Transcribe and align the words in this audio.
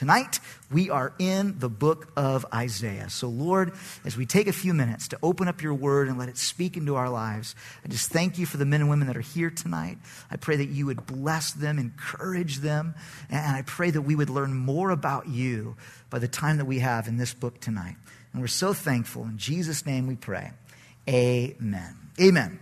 tonight 0.00 0.40
we 0.72 0.88
are 0.88 1.12
in 1.18 1.58
the 1.58 1.68
book 1.68 2.10
of 2.16 2.46
Isaiah. 2.54 3.10
So, 3.10 3.28
Lord, 3.28 3.74
as 4.02 4.16
we 4.16 4.24
take 4.24 4.46
a 4.46 4.52
few 4.52 4.72
minutes 4.72 5.08
to 5.08 5.18
open 5.22 5.46
up 5.46 5.60
your 5.60 5.74
word 5.74 6.08
and 6.08 6.18
let 6.18 6.30
it 6.30 6.38
speak 6.38 6.78
into 6.78 6.96
our 6.96 7.10
lives, 7.10 7.54
I 7.84 7.88
just 7.88 8.10
thank 8.10 8.38
you 8.38 8.46
for 8.46 8.56
the 8.56 8.64
men 8.64 8.80
and 8.80 8.88
women 8.88 9.08
that 9.08 9.16
are 9.18 9.20
here 9.20 9.50
tonight. 9.50 9.98
I 10.30 10.36
pray 10.36 10.56
that 10.56 10.70
you 10.70 10.86
would 10.86 11.04
bless 11.04 11.52
them, 11.52 11.78
encourage 11.78 12.60
them, 12.60 12.94
and 13.28 13.54
I 13.54 13.60
pray 13.60 13.90
that 13.90 14.00
we 14.00 14.16
would 14.16 14.30
learn 14.30 14.54
more 14.54 14.88
about 14.88 15.28
you 15.28 15.76
by 16.08 16.18
the 16.18 16.28
time 16.28 16.56
that 16.56 16.64
we 16.64 16.78
have 16.78 17.06
in 17.06 17.18
this 17.18 17.34
book 17.34 17.60
tonight. 17.60 17.96
And 18.32 18.40
we're 18.40 18.48
so 18.48 18.72
thankful. 18.72 19.24
In 19.24 19.36
Jesus' 19.36 19.84
name 19.84 20.06
we 20.06 20.16
pray. 20.16 20.52
Amen. 21.06 21.94
Amen. 22.18 22.58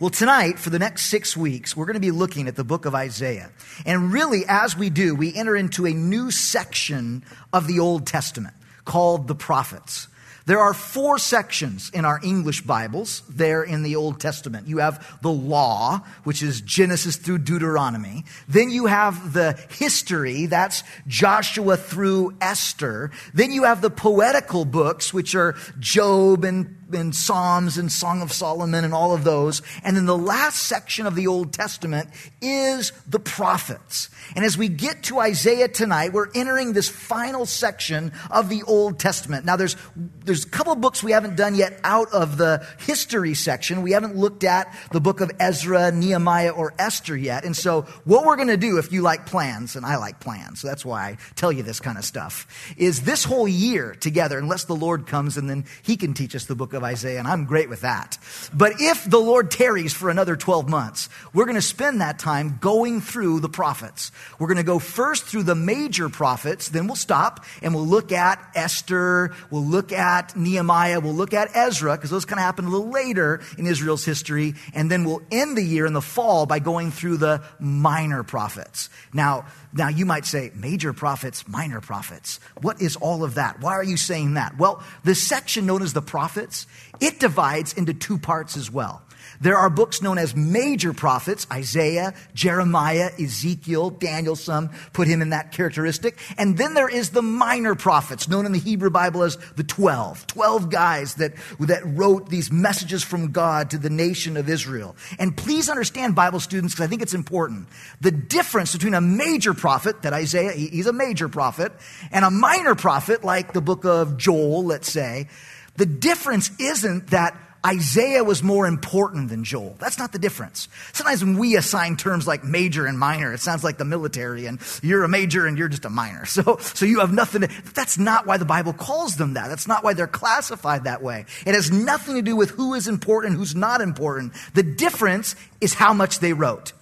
Well, 0.00 0.10
tonight, 0.10 0.58
for 0.58 0.70
the 0.70 0.78
next 0.78 1.06
six 1.06 1.36
weeks, 1.36 1.76
we're 1.76 1.86
going 1.86 1.94
to 1.94 2.00
be 2.00 2.10
looking 2.10 2.48
at 2.48 2.56
the 2.56 2.64
book 2.64 2.84
of 2.84 2.94
Isaiah. 2.94 3.50
And 3.86 4.12
really, 4.12 4.44
as 4.48 4.76
we 4.76 4.90
do, 4.90 5.14
we 5.14 5.34
enter 5.34 5.56
into 5.56 5.86
a 5.86 5.92
new 5.92 6.30
section 6.30 7.24
of 7.52 7.66
the 7.66 7.80
Old 7.80 8.06
Testament 8.06 8.54
called 8.84 9.28
the 9.28 9.34
prophets. 9.34 10.08
There 10.48 10.60
are 10.60 10.72
four 10.72 11.18
sections 11.18 11.90
in 11.92 12.06
our 12.06 12.18
English 12.24 12.62
Bibles 12.62 13.22
there 13.28 13.62
in 13.62 13.82
the 13.82 13.96
Old 13.96 14.18
Testament. 14.18 14.66
You 14.66 14.78
have 14.78 15.20
the 15.20 15.30
law, 15.30 16.00
which 16.24 16.42
is 16.42 16.62
Genesis 16.62 17.16
through 17.16 17.40
Deuteronomy. 17.40 18.24
Then 18.48 18.70
you 18.70 18.86
have 18.86 19.34
the 19.34 19.62
history, 19.68 20.46
that's 20.46 20.84
Joshua 21.06 21.76
through 21.76 22.34
Esther. 22.40 23.10
Then 23.34 23.52
you 23.52 23.64
have 23.64 23.82
the 23.82 23.90
poetical 23.90 24.64
books, 24.64 25.12
which 25.12 25.34
are 25.34 25.54
Job 25.78 26.44
and 26.44 26.77
and 26.92 27.14
Psalms 27.14 27.78
and 27.78 27.90
Song 27.90 28.22
of 28.22 28.32
Solomon 28.32 28.84
and 28.84 28.94
all 28.94 29.14
of 29.14 29.24
those. 29.24 29.62
And 29.82 29.96
then 29.96 30.06
the 30.06 30.16
last 30.16 30.62
section 30.62 31.06
of 31.06 31.14
the 31.14 31.26
Old 31.26 31.52
Testament 31.52 32.08
is 32.40 32.92
the 33.06 33.18
prophets. 33.18 34.10
And 34.34 34.44
as 34.44 34.58
we 34.58 34.68
get 34.68 35.04
to 35.04 35.20
Isaiah 35.20 35.68
tonight, 35.68 36.12
we're 36.12 36.28
entering 36.34 36.72
this 36.72 36.88
final 36.88 37.46
section 37.46 38.12
of 38.30 38.48
the 38.48 38.62
Old 38.62 38.98
Testament. 38.98 39.44
Now 39.44 39.56
there's, 39.56 39.76
there's 40.24 40.44
a 40.44 40.48
couple 40.48 40.74
books 40.76 41.02
we 41.02 41.12
haven't 41.12 41.36
done 41.36 41.54
yet 41.54 41.80
out 41.84 42.12
of 42.12 42.36
the 42.36 42.66
history 42.78 43.34
section. 43.34 43.82
We 43.82 43.92
haven't 43.92 44.16
looked 44.16 44.44
at 44.44 44.74
the 44.92 45.00
book 45.00 45.20
of 45.20 45.30
Ezra, 45.40 45.92
Nehemiah, 45.92 46.50
or 46.50 46.74
Esther 46.78 47.16
yet. 47.16 47.44
And 47.44 47.56
so 47.56 47.82
what 48.04 48.24
we're 48.24 48.36
going 48.36 48.48
to 48.48 48.56
do 48.56 48.78
if 48.78 48.92
you 48.92 49.02
like 49.02 49.26
plans, 49.26 49.76
and 49.76 49.84
I 49.86 49.96
like 49.96 50.20
plans, 50.20 50.60
so 50.60 50.68
that's 50.68 50.84
why 50.84 51.02
I 51.04 51.18
tell 51.34 51.52
you 51.52 51.62
this 51.62 51.80
kind 51.80 51.98
of 51.98 52.04
stuff, 52.04 52.46
is 52.76 53.02
this 53.02 53.24
whole 53.24 53.48
year 53.48 53.94
together, 53.94 54.38
unless 54.38 54.64
the 54.64 54.76
Lord 54.76 55.06
comes 55.06 55.36
and 55.36 55.48
then 55.48 55.64
he 55.82 55.96
can 55.96 56.14
teach 56.14 56.34
us 56.34 56.46
the 56.46 56.54
book 56.54 56.72
of 56.72 56.77
of 56.78 56.84
Isaiah, 56.84 57.18
and 57.18 57.28
I'm 57.28 57.44
great 57.44 57.68
with 57.68 57.82
that. 57.82 58.16
But 58.54 58.74
if 58.80 59.04
the 59.04 59.18
Lord 59.18 59.50
tarries 59.50 59.92
for 59.92 60.08
another 60.08 60.36
12 60.36 60.68
months, 60.68 61.10
we're 61.34 61.44
going 61.44 61.56
to 61.56 61.62
spend 61.62 62.00
that 62.00 62.18
time 62.18 62.58
going 62.60 63.02
through 63.02 63.40
the 63.40 63.48
prophets. 63.50 64.10
We're 64.38 64.46
going 64.46 64.56
to 64.56 64.62
go 64.62 64.78
first 64.78 65.24
through 65.24 65.42
the 65.42 65.54
major 65.54 66.08
prophets, 66.08 66.70
then 66.70 66.86
we'll 66.86 66.96
stop 66.96 67.44
and 67.60 67.74
we'll 67.74 67.86
look 67.86 68.12
at 68.12 68.42
Esther, 68.54 69.34
we'll 69.50 69.66
look 69.66 69.92
at 69.92 70.36
Nehemiah, 70.36 71.00
we'll 71.00 71.12
look 71.12 71.34
at 71.34 71.54
Ezra, 71.54 71.96
because 71.96 72.10
those 72.10 72.24
kind 72.24 72.38
of 72.38 72.44
happen 72.44 72.64
a 72.64 72.70
little 72.70 72.90
later 72.90 73.40
in 73.58 73.66
Israel's 73.66 74.04
history, 74.04 74.54
and 74.72 74.90
then 74.90 75.04
we'll 75.04 75.22
end 75.30 75.56
the 75.58 75.62
year 75.62 75.84
in 75.84 75.92
the 75.92 76.00
fall 76.00 76.46
by 76.46 76.58
going 76.58 76.90
through 76.90 77.18
the 77.18 77.42
minor 77.58 78.22
prophets. 78.22 78.88
Now, 79.12 79.46
now, 79.72 79.88
you 79.88 80.06
might 80.06 80.24
say, 80.24 80.50
major 80.54 80.92
prophets, 80.92 81.46
minor 81.46 81.80
prophets. 81.80 82.40
What 82.62 82.80
is 82.80 82.96
all 82.96 83.22
of 83.22 83.34
that? 83.34 83.60
Why 83.60 83.72
are 83.72 83.84
you 83.84 83.96
saying 83.96 84.34
that? 84.34 84.56
Well, 84.56 84.82
the 85.04 85.14
section 85.14 85.66
known 85.66 85.82
as 85.82 85.92
the 85.92 86.02
prophets, 86.02 86.66
it 87.00 87.20
divides 87.20 87.74
into 87.74 87.92
two 87.92 88.18
parts 88.18 88.56
as 88.56 88.70
well. 88.70 89.02
There 89.40 89.56
are 89.56 89.70
books 89.70 90.02
known 90.02 90.18
as 90.18 90.34
major 90.34 90.92
prophets 90.92 91.46
Isaiah, 91.52 92.14
Jeremiah, 92.34 93.10
Ezekiel, 93.20 93.90
Daniel, 93.90 94.36
some 94.36 94.70
put 94.92 95.08
him 95.08 95.22
in 95.22 95.30
that 95.30 95.52
characteristic. 95.52 96.18
And 96.36 96.58
then 96.58 96.74
there 96.74 96.88
is 96.88 97.10
the 97.10 97.22
minor 97.22 97.74
prophets, 97.74 98.28
known 98.28 98.46
in 98.46 98.52
the 98.52 98.58
Hebrew 98.58 98.90
Bible 98.90 99.22
as 99.22 99.36
the 99.56 99.64
12. 99.64 100.26
12 100.26 100.70
guys 100.70 101.14
that, 101.16 101.32
that 101.60 101.82
wrote 101.84 102.28
these 102.28 102.50
messages 102.50 103.04
from 103.04 103.32
God 103.32 103.70
to 103.70 103.78
the 103.78 103.90
nation 103.90 104.36
of 104.36 104.48
Israel. 104.48 104.96
And 105.18 105.36
please 105.36 105.68
understand, 105.68 106.14
Bible 106.14 106.40
students, 106.40 106.74
because 106.74 106.86
I 106.86 106.88
think 106.88 107.02
it's 107.02 107.14
important. 107.14 107.68
The 108.00 108.10
difference 108.10 108.72
between 108.72 108.94
a 108.94 109.00
major 109.00 109.54
prophet, 109.54 110.02
that 110.02 110.12
Isaiah, 110.12 110.52
he's 110.52 110.86
a 110.86 110.92
major 110.92 111.28
prophet, 111.28 111.72
and 112.10 112.24
a 112.24 112.30
minor 112.30 112.74
prophet, 112.74 113.24
like 113.24 113.52
the 113.52 113.60
book 113.60 113.84
of 113.84 114.16
Joel, 114.16 114.64
let's 114.64 114.90
say, 114.90 115.28
the 115.76 115.86
difference 115.86 116.50
isn't 116.58 117.08
that 117.08 117.38
Isaiah 117.68 118.24
was 118.24 118.42
more 118.42 118.66
important 118.66 119.28
than 119.28 119.44
Joel. 119.44 119.76
That's 119.78 119.98
not 119.98 120.12
the 120.12 120.18
difference. 120.18 120.68
Sometimes 120.94 121.22
when 121.22 121.36
we 121.36 121.54
assign 121.54 121.96
terms 121.96 122.26
like 122.26 122.42
major 122.42 122.86
and 122.86 122.98
minor, 122.98 123.34
it 123.34 123.40
sounds 123.40 123.62
like 123.62 123.76
the 123.76 123.84
military 123.84 124.46
and 124.46 124.58
you're 124.82 125.04
a 125.04 125.08
major 125.08 125.46
and 125.46 125.58
you're 125.58 125.68
just 125.68 125.84
a 125.84 125.90
minor. 125.90 126.24
So, 126.38 126.58
so 126.58 126.86
you 126.86 127.00
have 127.00 127.12
nothing 127.12 127.40
to, 127.40 127.48
that's 127.74 127.98
not 127.98 128.24
why 128.24 128.36
the 128.36 128.44
Bible 128.44 128.72
calls 128.72 129.16
them 129.16 129.34
that. 129.34 129.48
That's 129.48 129.66
not 129.66 129.82
why 129.82 129.94
they're 129.94 130.06
classified 130.06 130.84
that 130.84 131.02
way. 131.02 131.26
It 131.44 131.54
has 131.54 131.72
nothing 131.72 132.14
to 132.14 132.22
do 132.22 132.36
with 132.36 132.50
who 132.50 132.74
is 132.74 132.86
important, 132.86 133.34
who's 133.34 133.56
not 133.56 133.80
important. 133.80 134.34
The 134.54 134.62
difference 134.62 135.34
is 135.60 135.74
how 135.74 135.92
much 135.92 136.20
they 136.20 136.32
wrote. 136.32 136.74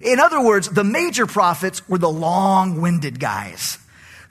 In 0.00 0.20
other 0.20 0.40
words, 0.40 0.68
the 0.68 0.84
major 0.84 1.26
prophets 1.26 1.88
were 1.88 1.98
the 1.98 2.08
long-winded 2.08 3.18
guys. 3.18 3.78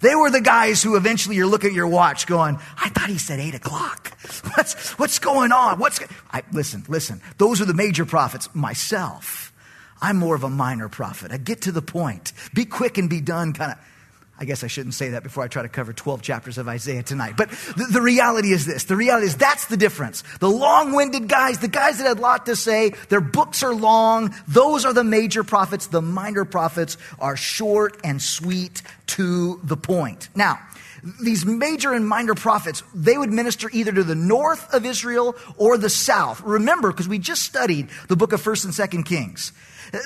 They 0.01 0.16
were 0.16 0.31
the 0.31 0.41
guys 0.41 0.81
who 0.81 0.95
eventually 0.95 1.35
you're 1.35 1.47
looking 1.47 1.69
at 1.69 1.75
your 1.75 1.88
watch 1.88 2.28
going, 2.28 2.59
I 2.78 2.89
thought 2.89 3.09
he 3.09 3.17
said 3.17 3.39
eight 3.39 3.56
o'clock. 3.56 4.17
What's, 4.56 4.91
what's 4.97 5.19
going 5.19 5.51
on? 5.51 5.79
What's, 5.79 6.00
I, 6.31 6.44
listen, 6.51 6.84
listen. 6.88 7.22
Those 7.38 7.62
are 7.62 7.66
the 7.66 7.73
major 7.73 8.06
prophets. 8.06 8.50
Myself, 8.53 9.53
I'm 10.01 10.17
more 10.17 10.35
of 10.35 10.44
a 10.44 10.50
minor 10.50 10.89
prophet. 10.89 11.31
I 11.31 11.38
get 11.38 11.62
to 11.62 11.72
the 11.72 11.81
point. 11.81 12.34
Be 12.53 12.66
quick 12.66 12.97
and 12.97 13.09
be 13.09 13.22
done 13.22 13.53
kind 13.53 13.73
of. 13.73 13.78
I 14.41 14.44
guess 14.44 14.63
I 14.63 14.68
shouldn't 14.68 14.96
say 14.96 15.09
that 15.09 15.22
before 15.22 15.44
I 15.44 15.47
try 15.47 15.62
to 15.62 15.69
cover 15.69 15.94
12 15.94 16.24
chapters 16.24 16.57
of 16.57 16.68
Isaiah 16.68 17.03
tonight. 17.03 17.35
But 17.38 17.52
the, 17.52 17.90
the 17.91 18.02
reality 18.02 18.52
is 18.52 18.66
this. 18.66 18.85
The 18.85 18.96
reality 18.96 19.28
is 19.28 19.38
that's 19.38 19.66
the 19.66 19.78
difference. 19.78 20.24
The 20.40 20.50
long-winded 20.50 21.28
guys, 21.28 21.59
the 21.59 21.68
guys 21.68 22.00
that 22.00 22.07
had 22.07 22.18
a 22.18 22.22
lot 22.22 22.47
to 22.47 22.56
say, 22.56 22.94
their 23.09 23.22
books 23.22 23.62
are 23.62 23.75
long. 23.75 24.34
Those 24.47 24.84
are 24.84 24.94
the 24.94 25.03
major 25.03 25.44
prophets. 25.44 25.85
The 25.85 26.01
minor 26.01 26.44
prophets 26.44 26.97
are 27.19 27.38
short 27.38 28.00
and 28.03 28.19
sweet 28.19 28.81
to 29.07 29.59
the 29.63 29.78
point. 29.78 30.30
Now, 30.35 30.57
these 31.24 31.46
major 31.46 31.94
and 31.94 32.07
minor 32.07 32.34
prophets, 32.34 32.81
they 32.96 33.19
would 33.19 33.31
minister 33.31 33.69
either 33.72 33.91
to 33.91 34.03
the 34.03 34.16
north 34.16 34.74
of 34.74 34.88
Israel 34.88 35.35
or 35.57 35.78
the 35.78 35.90
south. 35.90 36.41
Remember, 36.41 36.91
because 36.91 37.07
we 37.07 37.19
just 37.19 37.44
studied 37.44 37.90
the 38.07 38.16
book 38.16 38.34
of 38.34 38.41
1st 38.41 38.66
and 38.66 38.74
2nd 38.74 39.06
Kings. 39.06 39.51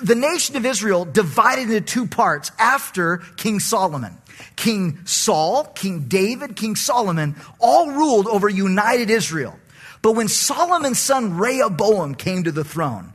The 0.03 0.15
nation 0.15 0.55
of 0.55 0.65
Israel 0.65 1.05
divided 1.05 1.69
into 1.69 1.81
two 1.81 2.07
parts 2.07 2.51
after 2.57 3.17
King 3.37 3.59
Solomon. 3.59 4.17
King 4.55 4.99
Saul, 5.05 5.65
King 5.65 6.05
David, 6.07 6.55
King 6.55 6.75
Solomon 6.75 7.35
all 7.59 7.91
ruled 7.91 8.27
over 8.27 8.49
united 8.49 9.09
Israel. 9.09 9.59
But 10.01 10.13
when 10.13 10.27
Solomon's 10.27 10.99
son 10.99 11.37
Rehoboam 11.37 12.15
came 12.15 12.43
to 12.43 12.51
the 12.51 12.63
throne, 12.63 13.13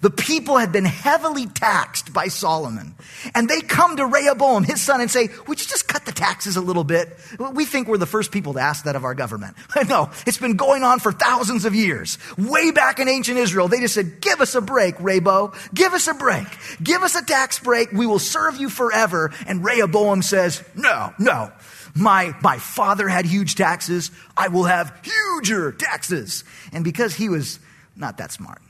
the 0.00 0.10
people 0.10 0.56
had 0.56 0.72
been 0.72 0.86
heavily 0.86 1.46
taxed 1.46 2.12
by 2.12 2.28
Solomon. 2.28 2.94
And 3.34 3.48
they 3.48 3.60
come 3.60 3.96
to 3.96 4.06
Rehoboam, 4.06 4.64
his 4.64 4.80
son, 4.80 5.00
and 5.00 5.10
say, 5.10 5.28
Would 5.46 5.60
you 5.60 5.66
just 5.66 5.88
cut 5.88 6.06
the 6.06 6.12
taxes 6.12 6.56
a 6.56 6.60
little 6.60 6.84
bit? 6.84 7.18
We 7.52 7.66
think 7.66 7.86
we're 7.86 7.98
the 7.98 8.06
first 8.06 8.32
people 8.32 8.54
to 8.54 8.60
ask 8.60 8.84
that 8.84 8.96
of 8.96 9.04
our 9.04 9.14
government. 9.14 9.56
no, 9.88 10.10
it's 10.26 10.38
been 10.38 10.56
going 10.56 10.82
on 10.82 11.00
for 11.00 11.12
thousands 11.12 11.64
of 11.66 11.74
years. 11.74 12.18
Way 12.38 12.70
back 12.70 12.98
in 12.98 13.08
ancient 13.08 13.38
Israel, 13.38 13.68
they 13.68 13.80
just 13.80 13.94
said, 13.94 14.20
Give 14.20 14.40
us 14.40 14.54
a 14.54 14.62
break, 14.62 14.96
Rebo. 14.96 15.54
Give 15.74 15.92
us 15.92 16.08
a 16.08 16.14
break. 16.14 16.46
Give 16.82 17.02
us 17.02 17.14
a 17.14 17.24
tax 17.24 17.58
break. 17.58 17.92
We 17.92 18.06
will 18.06 18.18
serve 18.18 18.56
you 18.56 18.70
forever. 18.70 19.32
And 19.46 19.64
Rehoboam 19.64 20.22
says, 20.22 20.64
No, 20.74 21.12
no. 21.18 21.52
My, 21.94 22.34
my 22.40 22.58
father 22.58 23.08
had 23.08 23.26
huge 23.26 23.56
taxes. 23.56 24.12
I 24.36 24.48
will 24.48 24.64
have 24.64 24.96
huger 25.02 25.72
taxes. 25.72 26.44
And 26.72 26.84
because 26.84 27.14
he 27.14 27.28
was 27.28 27.58
not 28.00 28.16
that 28.18 28.32
smart. 28.32 28.60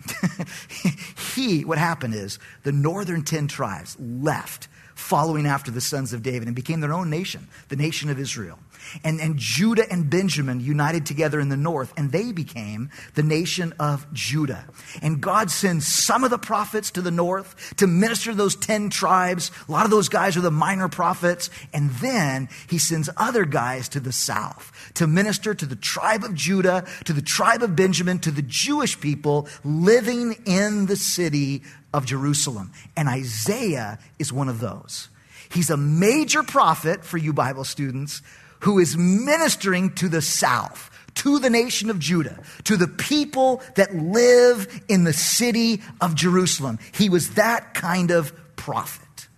he, 1.35 1.65
what 1.65 1.79
happened 1.79 2.15
is 2.15 2.39
the 2.65 2.73
northern 2.73 3.23
10 3.23 3.49
tribes 3.49 3.97
left 3.99 4.69
following 4.95 5.47
after 5.47 5.71
the 5.71 5.81
sons 5.81 6.13
of 6.13 6.23
David 6.23 6.49
and 6.49 6.55
became 6.55 6.81
their 6.81 6.93
own 6.93 7.09
nation, 7.09 7.49
the 7.69 7.77
nation 7.77 8.11
of 8.11 8.19
Israel. 8.19 8.59
And, 9.05 9.21
and 9.21 9.37
Judah 9.39 9.91
and 9.91 10.11
Benjamin 10.11 10.61
united 10.61 11.07
together 11.07 11.41
in 11.41 11.49
the 11.49 11.57
north, 11.57 11.93
and 11.97 12.13
they 12.13 12.33
became 12.33 12.91
the 13.15 13.23
nation 13.23 13.75
of 13.79 14.13
Judah. 14.13 14.65
And 15.03 15.21
God 15.21 15.51
sends 15.51 15.87
some 15.87 16.25
of 16.25 16.31
the 16.31 16.39
prophets 16.39 16.91
to 16.93 17.03
the 17.03 17.11
north 17.11 17.75
to 17.77 17.87
minister 17.87 18.31
to 18.31 18.37
those 18.37 18.57
10 18.57 18.91
tribes. 18.91 19.51
A 19.69 19.73
lot 19.73 19.85
of 19.85 19.91
those 19.91 20.09
guys 20.09 20.37
are 20.37 20.41
the 20.41 20.51
minor 20.51 20.89
prophets. 20.89 21.51
And 21.73 21.91
then 21.91 22.49
he 22.69 22.79
sends 22.79 23.09
other 23.17 23.45
guys 23.45 23.89
to 23.91 24.01
the 24.01 24.13
south 24.13 24.91
to 24.95 25.07
minister 25.07 25.55
to 25.55 25.67
the 25.67 25.77
tribe 25.77 26.25
of 26.25 26.35
Judah, 26.35 26.85
to 27.05 27.13
the 27.13 27.23
tribe 27.23 27.63
of 27.63 27.77
Benjamin, 27.77 28.19
to 28.21 28.31
the 28.31 28.43
Jewish 28.43 29.01
people 29.01 29.49
living 29.65 30.37
in 30.47 30.87
the 30.87 30.97
city 30.97 31.63
of 31.93 32.07
Jerusalem. 32.07 32.73
And 32.97 33.09
Isaiah 33.09 33.99
is 34.19 34.33
one 34.33 34.49
of 34.49 34.61
those. 34.61 35.09
He's 35.51 35.71
a 35.71 35.77
major 35.77 36.43
prophet 36.43 37.05
for 37.05 37.19
you 37.19 37.33
Bible 37.33 37.65
students 37.65 38.23
who 38.61 38.79
is 38.79 38.97
ministering 38.97 39.95
to 39.95 40.09
the 40.09 40.23
south, 40.23 40.91
to 41.15 41.39
the 41.39 41.51
nation 41.51 41.91
of 41.91 41.99
Judah, 41.99 42.39
to 42.65 42.77
the 42.77 42.89
people 42.89 43.63
that 43.75 43.95
live 43.95 44.83
in 44.89 45.05
the 45.05 45.13
city 45.13 45.83
of 46.01 46.15
Jerusalem. 46.15 46.79
He 46.93 47.09
was 47.09 47.31
that 47.35 47.75
kind 47.75 48.11
of 48.11 48.33
prophet. 48.57 49.29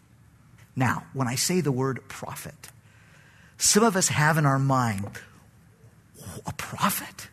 Now, 0.74 1.04
when 1.12 1.28
I 1.28 1.34
say 1.34 1.60
the 1.60 1.72
word 1.72 2.00
prophet, 2.08 2.70
some 3.58 3.84
of 3.84 3.96
us 3.96 4.08
have 4.08 4.38
in 4.38 4.46
our 4.46 4.58
mind 4.58 5.10
a 6.46 6.52
prophet. 6.52 7.28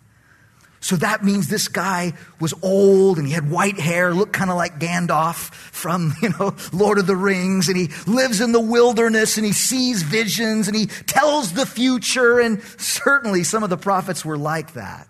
So 0.89 0.95
that 0.95 1.23
means 1.23 1.47
this 1.47 1.67
guy 1.67 2.13
was 2.39 2.51
old 2.63 3.19
and 3.19 3.27
he 3.27 3.33
had 3.33 3.51
white 3.51 3.79
hair, 3.79 4.11
looked 4.11 4.33
kind 4.33 4.49
of 4.49 4.57
like 4.57 4.79
Gandalf 4.79 5.53
from, 5.53 6.15
you 6.23 6.29
know, 6.29 6.55
Lord 6.73 6.97
of 6.97 7.05
the 7.05 7.15
Rings, 7.15 7.67
and 7.67 7.77
he 7.77 7.89
lives 8.07 8.41
in 8.41 8.53
the 8.53 8.59
wilderness 8.59 9.37
and 9.37 9.45
he 9.45 9.51
sees 9.51 10.01
visions 10.01 10.67
and 10.67 10.75
he 10.75 10.87
tells 10.87 11.53
the 11.53 11.67
future, 11.67 12.39
and 12.39 12.63
certainly 12.79 13.43
some 13.43 13.61
of 13.61 13.69
the 13.69 13.77
prophets 13.77 14.25
were 14.25 14.35
like 14.35 14.73
that. 14.73 15.07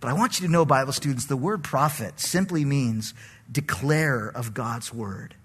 But 0.00 0.08
I 0.08 0.14
want 0.14 0.40
you 0.40 0.48
to 0.48 0.52
know, 0.52 0.64
Bible 0.64 0.92
students, 0.92 1.26
the 1.26 1.36
word 1.36 1.62
prophet 1.62 2.18
simply 2.18 2.64
means 2.64 3.14
declarer 3.52 4.32
of 4.34 4.52
God's 4.52 4.92
word. 4.92 5.36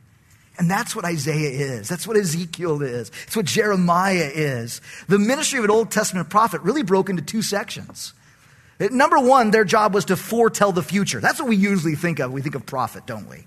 And 0.57 0.67
that's 0.67 0.95
what 0.95 1.05
Isaiah 1.05 1.51
is. 1.51 1.87
That's 1.87 2.07
what 2.07 2.17
Ezekiel 2.17 2.81
is. 2.81 3.11
It's 3.27 3.35
what 3.35 3.45
Jeremiah 3.45 4.31
is. 4.33 4.81
The 5.07 5.19
ministry 5.19 5.59
of 5.59 5.65
an 5.65 5.69
Old 5.69 5.91
Testament 5.91 6.31
prophet 6.31 6.61
really 6.61 6.81
broke 6.81 7.11
into 7.11 7.21
two 7.21 7.43
sections. 7.43 8.13
Number 8.79 9.19
one, 9.19 9.51
their 9.51 9.65
job 9.65 9.93
was 9.93 10.05
to 10.05 10.15
foretell 10.15 10.71
the 10.71 10.83
future. 10.83 11.19
That's 11.19 11.39
what 11.39 11.47
we 11.47 11.55
usually 11.55 11.95
think 11.95 12.19
of. 12.19 12.31
We 12.31 12.41
think 12.41 12.55
of 12.55 12.65
prophet, 12.65 13.05
don't 13.05 13.29
we? 13.29 13.45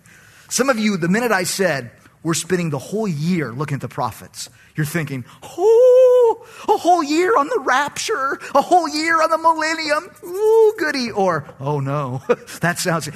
Some 0.49 0.69
of 0.69 0.78
you, 0.78 0.96
the 0.96 1.08
minute 1.08 1.32
I 1.32 1.43
said 1.43 1.90
we're 2.23 2.34
spending 2.34 2.70
the 2.70 2.78
whole 2.78 3.08
year 3.08 3.52
looking 3.52 3.76
at 3.76 3.81
the 3.81 3.88
prophets, 3.88 4.49
you're 4.75 4.87
thinking, 4.87 5.25
oh, 5.43 6.46
a 6.69 6.76
whole 6.76 7.02
year 7.02 7.37
on 7.37 7.49
the 7.49 7.61
rapture, 7.61 8.38
a 8.55 8.62
whole 8.62 8.88
year 8.88 9.23
on 9.23 9.31
the 9.31 9.38
millennium, 9.38 10.11
ooh, 10.25 10.75
goody, 10.78 11.11
or, 11.11 11.46
oh 11.61 11.81
no, 11.81 12.22
that 12.61 12.79
sounds. 12.79 13.08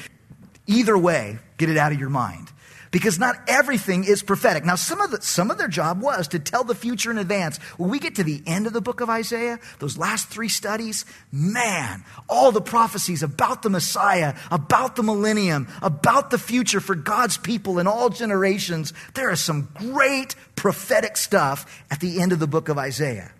Either 0.66 0.96
way, 0.96 1.38
get 1.56 1.68
it 1.68 1.76
out 1.76 1.92
of 1.92 1.98
your 1.98 2.08
mind 2.08 2.52
because 2.90 3.18
not 3.18 3.36
everything 3.46 4.04
is 4.04 4.22
prophetic. 4.22 4.64
Now, 4.64 4.74
some 4.74 5.00
of, 5.00 5.12
the, 5.12 5.22
some 5.22 5.50
of 5.50 5.58
their 5.58 5.68
job 5.68 6.02
was 6.02 6.28
to 6.28 6.38
tell 6.38 6.64
the 6.64 6.74
future 6.74 7.10
in 7.10 7.18
advance. 7.18 7.58
When 7.76 7.88
we 7.88 8.00
get 8.00 8.16
to 8.16 8.24
the 8.24 8.42
end 8.46 8.66
of 8.66 8.72
the 8.72 8.80
book 8.80 9.00
of 9.00 9.08
Isaiah, 9.08 9.60
those 9.78 9.96
last 9.96 10.28
three 10.28 10.48
studies, 10.48 11.04
man, 11.30 12.04
all 12.28 12.50
the 12.50 12.60
prophecies 12.60 13.22
about 13.22 13.62
the 13.62 13.70
Messiah, 13.70 14.34
about 14.50 14.96
the 14.96 15.04
millennium, 15.04 15.68
about 15.82 16.30
the 16.30 16.38
future 16.38 16.80
for 16.80 16.96
God's 16.96 17.36
people 17.36 17.78
in 17.78 17.86
all 17.86 18.08
generations, 18.08 18.92
there 19.14 19.30
is 19.30 19.40
some 19.40 19.68
great 19.74 20.34
prophetic 20.56 21.16
stuff 21.16 21.84
at 21.90 22.00
the 22.00 22.20
end 22.20 22.32
of 22.32 22.40
the 22.40 22.48
book 22.48 22.68
of 22.68 22.76
Isaiah. 22.76 23.30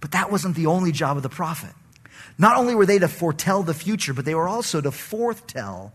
But 0.00 0.12
that 0.12 0.32
wasn't 0.32 0.56
the 0.56 0.66
only 0.66 0.90
job 0.90 1.16
of 1.16 1.22
the 1.22 1.28
prophet. 1.28 1.70
Not 2.38 2.56
only 2.56 2.74
were 2.74 2.86
they 2.86 2.98
to 2.98 3.08
foretell 3.08 3.62
the 3.62 3.72
future, 3.72 4.12
but 4.12 4.24
they 4.24 4.34
were 4.34 4.48
also 4.48 4.80
to 4.80 4.90
foretell 4.90 5.92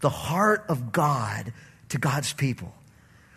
the 0.00 0.08
heart 0.08 0.64
of 0.68 0.92
God 0.92 1.52
to 1.92 1.98
God's 1.98 2.32
people. 2.32 2.74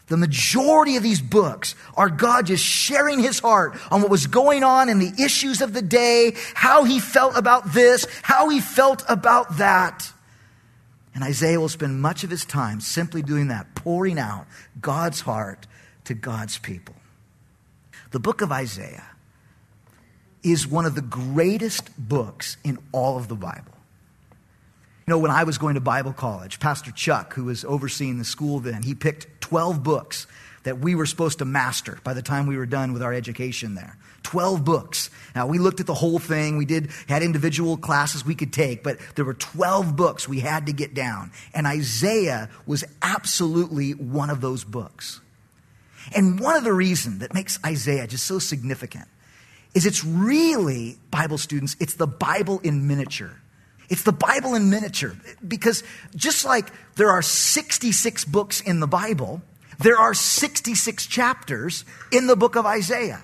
The 0.07 0.18
majority 0.18 0.98
of 0.98 1.04
these 1.04 1.22
books 1.22 1.75
are 1.96 2.10
God 2.10 2.46
just 2.46 2.63
sharing 2.63 3.19
his 3.19 3.40
heart 3.40 3.75
on 3.92 4.02
what 4.02 4.12
was 4.12 4.28
going 4.28 4.63
on 4.63 4.88
in 4.88 5.00
the 5.00 5.12
issues 5.24 5.62
of 5.62 5.74
the 5.74 5.81
day, 5.81 6.36
how 6.54 6.84
he 6.84 7.00
felt 7.00 7.36
about 7.36 7.74
this, 7.74 8.06
how 8.22 8.50
he 8.50 8.62
felt 8.62 9.04
about 9.10 9.57
that. 9.57 10.12
And 11.13 11.24
Isaiah 11.24 11.60
will 11.60 11.69
spend 11.69 12.02
much 12.02 12.24
of 12.24 12.30
his 12.30 12.46
time 12.46 12.81
simply 12.81 13.22
doing 13.22 13.48
that, 13.48 13.75
pouring 13.75 14.19
out 14.19 14.46
God's 14.80 15.22
heart 15.22 15.68
to 16.06 16.13
God's 16.13 16.57
people. 16.57 16.96
The 18.12 18.19
book 18.19 18.42
of 18.42 18.52
Isaiah 18.52 19.07
is 20.44 20.68
one 20.68 20.86
of 20.86 20.96
the 20.96 21.02
greatest 21.02 21.90
books 21.98 22.57
in 22.63 22.78
all 22.92 23.18
of 23.18 23.28
the 23.28 23.36
Bible. 23.36 23.75
You 25.07 25.12
know, 25.12 25.19
when 25.19 25.31
I 25.31 25.44
was 25.44 25.60
going 25.60 25.75
to 25.75 25.81
Bible 25.81 26.13
college, 26.13 26.60
Pastor 26.60 26.92
Chuck, 26.92 27.34
who 27.36 27.46
was 27.46 27.63
overseeing 27.63 28.18
the 28.18 28.25
school 28.25 28.60
then, 28.60 28.81
he 28.81 28.96
picked 28.96 29.40
12 29.42 29.84
books 29.84 30.25
that 30.63 30.80
we 30.80 30.96
were 30.96 31.06
supposed 31.06 31.38
to 31.40 31.46
master 31.46 32.00
by 32.04 32.16
the 32.16 32.24
time 32.24 32.48
we 32.48 32.57
were 32.57 32.66
done 32.66 32.92
with 32.92 33.04
our 33.04 33.13
education 33.13 33.75
there. 33.75 33.98
12 34.24 34.66
books. 34.66 35.12
Now, 35.36 35.46
we 35.46 35.60
looked 35.60 35.80
at 35.80 35.86
the 35.86 35.94
whole 35.94 36.18
thing. 36.18 36.57
We 36.57 36.66
did, 36.66 36.90
had 37.07 37.22
individual 37.22 37.78
classes 37.78 38.25
we 38.25 38.34
could 38.34 38.52
take, 38.52 38.81
but 38.81 38.98
there 39.13 39.25
were 39.25 39.36
12 39.36 39.96
books 39.96 40.28
we 40.28 40.40
had 40.40 40.66
to 40.66 40.74
get 40.74 40.96
down. 40.96 41.31
And 41.54 41.68
Isaiah 41.68 42.50
was 42.66 42.84
absolutely 43.04 43.92
one 43.92 44.31
of 44.31 44.42
those 44.42 44.63
books. 44.63 45.22
And 46.16 46.40
one 46.40 46.56
of 46.56 46.63
the 46.63 46.74
reasons 46.74 47.19
that 47.19 47.36
makes 47.36 47.60
Isaiah 47.63 48.07
just 48.07 48.25
so 48.25 48.40
significant 48.40 49.07
is 49.75 49.86
it's 49.86 50.04
really, 50.04 50.98
Bible 51.12 51.38
students, 51.38 51.75
it's 51.80 51.94
the 51.94 52.07
Bible 52.07 52.60
in 52.63 52.88
miniature. 52.88 53.40
It's 53.89 54.03
the 54.03 54.11
Bible 54.11 54.55
in 54.55 54.69
miniature. 54.69 55.15
Because 55.45 55.83
just 56.15 56.45
like 56.45 56.71
there 56.95 57.11
are 57.11 57.21
66 57.21 58.25
books 58.25 58.61
in 58.61 58.79
the 58.79 58.87
Bible, 58.87 59.41
there 59.79 59.97
are 59.97 60.13
66 60.13 61.05
chapters 61.07 61.85
in 62.11 62.27
the 62.27 62.35
book 62.35 62.55
of 62.55 62.65
Isaiah. 62.65 63.23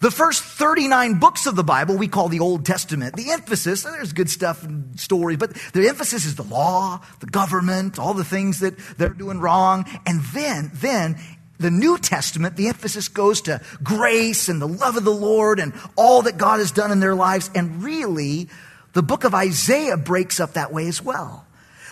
The 0.00 0.10
first 0.10 0.42
39 0.42 1.18
books 1.18 1.46
of 1.46 1.56
the 1.56 1.64
Bible 1.64 1.96
we 1.96 2.08
call 2.08 2.28
the 2.28 2.40
Old 2.40 2.66
Testament. 2.66 3.16
The 3.16 3.30
emphasis, 3.30 3.82
there's 3.82 4.12
good 4.12 4.28
stuff 4.28 4.62
and 4.62 4.98
stories, 5.00 5.38
but 5.38 5.54
the 5.72 5.88
emphasis 5.88 6.26
is 6.26 6.36
the 6.36 6.42
law, 6.42 7.00
the 7.20 7.26
government, 7.26 7.98
all 7.98 8.12
the 8.12 8.24
things 8.24 8.60
that 8.60 8.76
they're 8.98 9.08
doing 9.08 9.40
wrong. 9.40 9.86
And 10.04 10.20
then, 10.34 10.70
then 10.74 11.16
the 11.58 11.70
New 11.70 11.96
Testament, 11.96 12.56
the 12.56 12.68
emphasis 12.68 13.08
goes 13.08 13.40
to 13.42 13.62
grace 13.82 14.50
and 14.50 14.60
the 14.60 14.68
love 14.68 14.96
of 14.96 15.04
the 15.04 15.10
Lord 15.10 15.58
and 15.58 15.72
all 15.96 16.22
that 16.22 16.36
God 16.36 16.58
has 16.58 16.72
done 16.72 16.92
in 16.92 17.00
their 17.00 17.14
lives. 17.14 17.50
And 17.54 17.82
really, 17.82 18.50
the 18.96 19.02
book 19.02 19.24
of 19.24 19.34
Isaiah 19.34 19.98
breaks 19.98 20.40
up 20.40 20.54
that 20.54 20.72
way 20.72 20.88
as 20.88 21.02
well. 21.02 21.44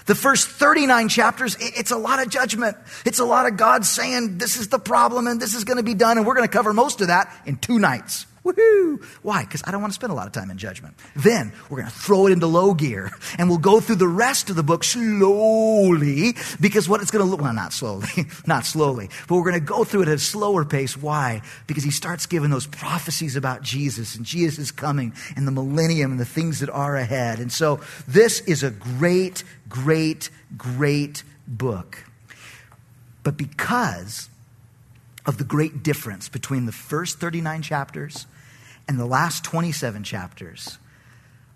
The 0.06 0.14
first 0.14 0.48
39 0.48 1.10
chapters, 1.10 1.54
it's 1.60 1.90
a 1.90 1.98
lot 1.98 2.18
of 2.18 2.30
judgment. 2.30 2.78
It's 3.04 3.18
a 3.18 3.26
lot 3.26 3.44
of 3.44 3.58
God 3.58 3.84
saying, 3.84 4.38
this 4.38 4.56
is 4.56 4.68
the 4.68 4.78
problem 4.78 5.26
and 5.26 5.38
this 5.38 5.54
is 5.54 5.64
going 5.64 5.76
to 5.76 5.82
be 5.82 5.92
done. 5.92 6.16
And 6.16 6.26
we're 6.26 6.34
going 6.34 6.48
to 6.48 6.52
cover 6.52 6.72
most 6.72 7.02
of 7.02 7.08
that 7.08 7.30
in 7.44 7.58
two 7.58 7.78
nights. 7.78 8.24
Woohoo! 8.44 9.02
Why? 9.22 9.42
Because 9.44 9.62
I 9.66 9.70
don't 9.70 9.80
want 9.80 9.92
to 9.92 9.94
spend 9.94 10.12
a 10.12 10.14
lot 10.14 10.26
of 10.26 10.32
time 10.32 10.50
in 10.50 10.58
judgment. 10.58 10.94
Then 11.16 11.52
we're 11.70 11.78
going 11.78 11.90
to 11.90 11.98
throw 11.98 12.26
it 12.26 12.32
into 12.32 12.46
low 12.46 12.74
gear 12.74 13.10
and 13.38 13.48
we'll 13.48 13.58
go 13.58 13.80
through 13.80 13.96
the 13.96 14.08
rest 14.08 14.50
of 14.50 14.56
the 14.56 14.62
book 14.62 14.84
slowly 14.84 16.34
because 16.60 16.86
what 16.86 17.00
it's 17.00 17.10
going 17.10 17.24
to 17.24 17.30
look, 17.30 17.40
well, 17.40 17.54
not 17.54 17.72
slowly, 17.72 18.08
not 18.46 18.66
slowly, 18.66 19.08
but 19.28 19.36
we're 19.36 19.50
going 19.50 19.54
to 19.54 19.60
go 19.60 19.82
through 19.82 20.02
it 20.02 20.08
at 20.08 20.16
a 20.16 20.18
slower 20.18 20.66
pace. 20.66 20.94
Why? 20.94 21.40
Because 21.66 21.84
he 21.84 21.90
starts 21.90 22.26
giving 22.26 22.50
those 22.50 22.66
prophecies 22.66 23.34
about 23.34 23.62
Jesus 23.62 24.14
and 24.14 24.26
Jesus 24.26 24.58
is 24.58 24.70
coming 24.70 25.14
and 25.36 25.46
the 25.46 25.52
millennium 25.52 26.10
and 26.10 26.20
the 26.20 26.26
things 26.26 26.60
that 26.60 26.68
are 26.68 26.96
ahead. 26.96 27.38
And 27.38 27.50
so 27.50 27.80
this 28.06 28.40
is 28.40 28.62
a 28.62 28.70
great, 28.70 29.42
great, 29.70 30.28
great 30.58 31.22
book. 31.48 32.04
But 33.22 33.38
because 33.38 34.28
of 35.24 35.38
the 35.38 35.44
great 35.44 35.82
difference 35.82 36.28
between 36.28 36.66
the 36.66 36.72
first 36.72 37.18
39 37.18 37.62
chapters 37.62 38.26
and 38.88 38.98
the 38.98 39.06
last 39.06 39.44
27 39.44 40.04
chapters, 40.04 40.78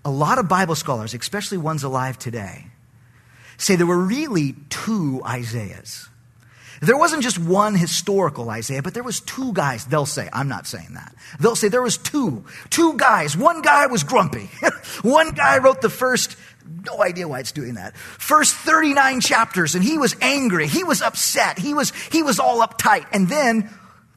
a 0.04 0.10
lot 0.10 0.38
of 0.38 0.48
Bible 0.48 0.74
scholars, 0.74 1.14
especially 1.14 1.58
ones 1.58 1.82
alive 1.82 2.18
today, 2.18 2.66
say 3.58 3.76
there 3.76 3.86
were 3.86 3.98
really 3.98 4.54
two 4.70 5.20
Isaiahs. 5.24 6.08
There 6.80 6.96
wasn't 6.96 7.22
just 7.22 7.38
one 7.38 7.74
historical 7.74 8.48
Isaiah, 8.50 8.82
but 8.82 8.94
there 8.94 9.02
was 9.02 9.20
two 9.20 9.52
guys. 9.52 9.84
They'll 9.84 10.06
say, 10.06 10.28
I'm 10.32 10.48
not 10.48 10.66
saying 10.66 10.94
that. 10.94 11.14
They'll 11.40 11.56
say 11.56 11.68
there 11.68 11.82
was 11.82 11.98
two. 11.98 12.44
Two 12.70 12.96
guys. 12.96 13.36
One 13.36 13.62
guy 13.62 13.86
was 13.86 14.04
grumpy. 14.04 14.48
one 15.02 15.32
guy 15.32 15.58
wrote 15.58 15.80
the 15.80 15.90
first, 15.90 16.36
no 16.86 17.02
idea 17.02 17.26
why 17.26 17.40
it's 17.40 17.50
doing 17.50 17.74
that. 17.74 17.96
First 17.96 18.54
39 18.54 19.20
chapters 19.20 19.74
and 19.74 19.82
he 19.82 19.98
was 19.98 20.14
angry. 20.20 20.68
He 20.68 20.84
was 20.84 21.02
upset. 21.02 21.58
He 21.58 21.74
was, 21.74 21.92
he 22.12 22.22
was 22.22 22.38
all 22.38 22.64
uptight. 22.64 23.06
And 23.12 23.28
then 23.28 23.68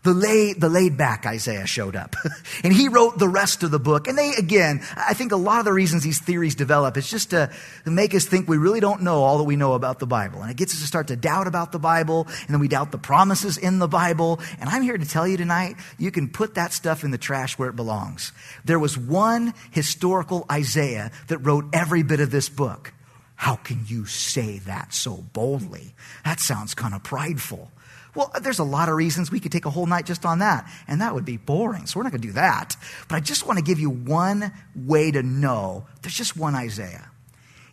the 0.03 0.13
laid, 0.13 0.59
the 0.59 0.69
laid 0.69 0.97
back 0.97 1.27
Isaiah 1.27 1.67
showed 1.67 1.95
up. 1.95 2.15
and 2.63 2.73
he 2.73 2.87
wrote 2.87 3.19
the 3.19 3.27
rest 3.27 3.61
of 3.61 3.69
the 3.69 3.79
book. 3.79 4.07
And 4.07 4.17
they, 4.17 4.33
again, 4.33 4.81
I 4.97 5.13
think 5.13 5.31
a 5.31 5.35
lot 5.35 5.59
of 5.59 5.65
the 5.65 5.73
reasons 5.73 6.01
these 6.01 6.19
theories 6.19 6.55
develop 6.55 6.97
is 6.97 7.07
just 7.07 7.29
to, 7.31 7.51
to, 7.85 7.91
make 7.91 8.15
us 8.15 8.25
think 8.25 8.49
we 8.49 8.57
really 8.57 8.79
don't 8.79 9.03
know 9.03 9.21
all 9.21 9.37
that 9.37 9.43
we 9.43 9.55
know 9.55 9.73
about 9.73 9.99
the 9.99 10.07
Bible. 10.07 10.41
And 10.41 10.49
it 10.49 10.57
gets 10.57 10.73
us 10.73 10.81
to 10.81 10.87
start 10.87 11.07
to 11.07 11.15
doubt 11.15 11.45
about 11.45 11.71
the 11.71 11.77
Bible, 11.77 12.25
and 12.27 12.49
then 12.49 12.59
we 12.59 12.67
doubt 12.67 12.91
the 12.91 12.97
promises 12.97 13.57
in 13.57 13.77
the 13.77 13.87
Bible. 13.87 14.39
And 14.59 14.69
I'm 14.69 14.81
here 14.81 14.97
to 14.97 15.05
tell 15.05 15.27
you 15.27 15.37
tonight, 15.37 15.75
you 15.99 16.09
can 16.09 16.29
put 16.29 16.55
that 16.55 16.73
stuff 16.73 17.03
in 17.03 17.11
the 17.11 17.19
trash 17.19 17.59
where 17.59 17.69
it 17.69 17.75
belongs. 17.75 18.31
There 18.65 18.79
was 18.79 18.97
one 18.97 19.53
historical 19.69 20.45
Isaiah 20.51 21.11
that 21.27 21.37
wrote 21.39 21.65
every 21.73 22.01
bit 22.01 22.21
of 22.21 22.31
this 22.31 22.49
book. 22.49 22.93
How 23.35 23.55
can 23.55 23.85
you 23.87 24.05
say 24.05 24.59
that 24.59 24.93
so 24.93 25.25
boldly? 25.33 25.93
That 26.25 26.39
sounds 26.39 26.73
kind 26.73 26.95
of 26.95 27.03
prideful. 27.03 27.71
Well, 28.13 28.31
there's 28.41 28.59
a 28.59 28.63
lot 28.63 28.89
of 28.89 28.95
reasons 28.95 29.31
we 29.31 29.39
could 29.39 29.51
take 29.51 29.65
a 29.65 29.69
whole 29.69 29.85
night 29.85 30.05
just 30.05 30.25
on 30.25 30.39
that, 30.39 30.69
and 30.87 31.01
that 31.01 31.13
would 31.13 31.25
be 31.25 31.37
boring. 31.37 31.85
So 31.85 31.99
we're 31.99 32.03
not 32.03 32.11
going 32.11 32.21
to 32.21 32.27
do 32.27 32.33
that. 32.33 32.75
But 33.07 33.15
I 33.15 33.19
just 33.19 33.45
want 33.47 33.57
to 33.57 33.63
give 33.63 33.79
you 33.79 33.89
one 33.89 34.51
way 34.75 35.11
to 35.11 35.23
know 35.23 35.85
there's 36.01 36.15
just 36.15 36.35
one 36.35 36.55
Isaiah. 36.55 37.09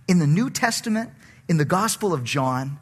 In 0.06 0.20
the 0.20 0.26
New 0.26 0.48
Testament, 0.48 1.10
in 1.48 1.56
the 1.56 1.64
Gospel 1.64 2.14
of 2.14 2.24
John, 2.24 2.78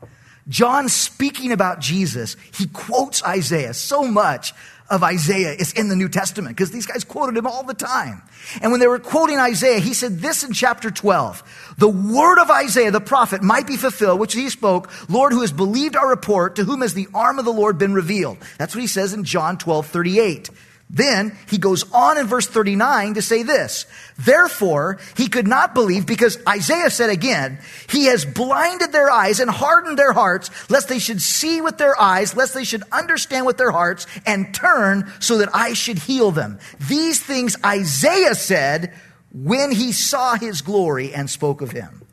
John 0.48 0.88
speaking 0.88 1.50
about 1.50 1.80
Jesus, 1.80 2.36
he 2.52 2.66
quotes 2.68 3.22
Isaiah 3.24 3.74
so 3.74 4.04
much 4.04 4.54
of 4.88 5.02
Isaiah 5.02 5.52
is 5.52 5.72
in 5.72 5.88
the 5.88 5.96
New 5.96 6.08
Testament 6.08 6.56
because 6.56 6.70
these 6.70 6.86
guys 6.86 7.04
quoted 7.04 7.36
him 7.36 7.46
all 7.46 7.64
the 7.64 7.74
time. 7.74 8.22
And 8.62 8.70
when 8.70 8.80
they 8.80 8.86
were 8.86 8.98
quoting 8.98 9.38
Isaiah, 9.38 9.80
he 9.80 9.94
said 9.94 10.18
this 10.18 10.44
in 10.44 10.52
chapter 10.52 10.90
12 10.90 11.74
The 11.78 11.88
word 11.88 12.40
of 12.40 12.50
Isaiah, 12.50 12.90
the 12.90 13.00
prophet, 13.00 13.42
might 13.42 13.66
be 13.66 13.76
fulfilled, 13.76 14.20
which 14.20 14.34
he 14.34 14.48
spoke, 14.48 14.90
Lord, 15.08 15.32
who 15.32 15.40
has 15.40 15.52
believed 15.52 15.96
our 15.96 16.08
report, 16.08 16.56
to 16.56 16.64
whom 16.64 16.82
has 16.82 16.94
the 16.94 17.08
arm 17.12 17.38
of 17.38 17.44
the 17.44 17.52
Lord 17.52 17.78
been 17.78 17.94
revealed. 17.94 18.38
That's 18.58 18.74
what 18.74 18.80
he 18.80 18.86
says 18.86 19.12
in 19.12 19.24
John 19.24 19.58
12 19.58 19.86
38. 19.86 20.50
Then 20.88 21.36
he 21.48 21.58
goes 21.58 21.84
on 21.92 22.16
in 22.16 22.26
verse 22.26 22.46
39 22.46 23.14
to 23.14 23.22
say 23.22 23.42
this. 23.42 23.86
Therefore, 24.18 24.98
he 25.16 25.28
could 25.28 25.48
not 25.48 25.74
believe 25.74 26.06
because 26.06 26.38
Isaiah 26.48 26.90
said 26.90 27.10
again, 27.10 27.58
he 27.90 28.06
has 28.06 28.24
blinded 28.24 28.92
their 28.92 29.10
eyes 29.10 29.40
and 29.40 29.50
hardened 29.50 29.98
their 29.98 30.12
hearts, 30.12 30.50
lest 30.70 30.88
they 30.88 31.00
should 31.00 31.20
see 31.20 31.60
with 31.60 31.76
their 31.76 32.00
eyes, 32.00 32.36
lest 32.36 32.54
they 32.54 32.62
should 32.62 32.84
understand 32.92 33.46
with 33.46 33.56
their 33.56 33.72
hearts 33.72 34.06
and 34.24 34.54
turn 34.54 35.12
so 35.18 35.38
that 35.38 35.48
I 35.52 35.72
should 35.72 35.98
heal 35.98 36.30
them. 36.30 36.60
These 36.88 37.20
things 37.20 37.56
Isaiah 37.64 38.36
said 38.36 38.94
when 39.32 39.72
he 39.72 39.90
saw 39.90 40.36
his 40.36 40.62
glory 40.62 41.12
and 41.12 41.28
spoke 41.28 41.62
of 41.62 41.72
him. 41.72 42.06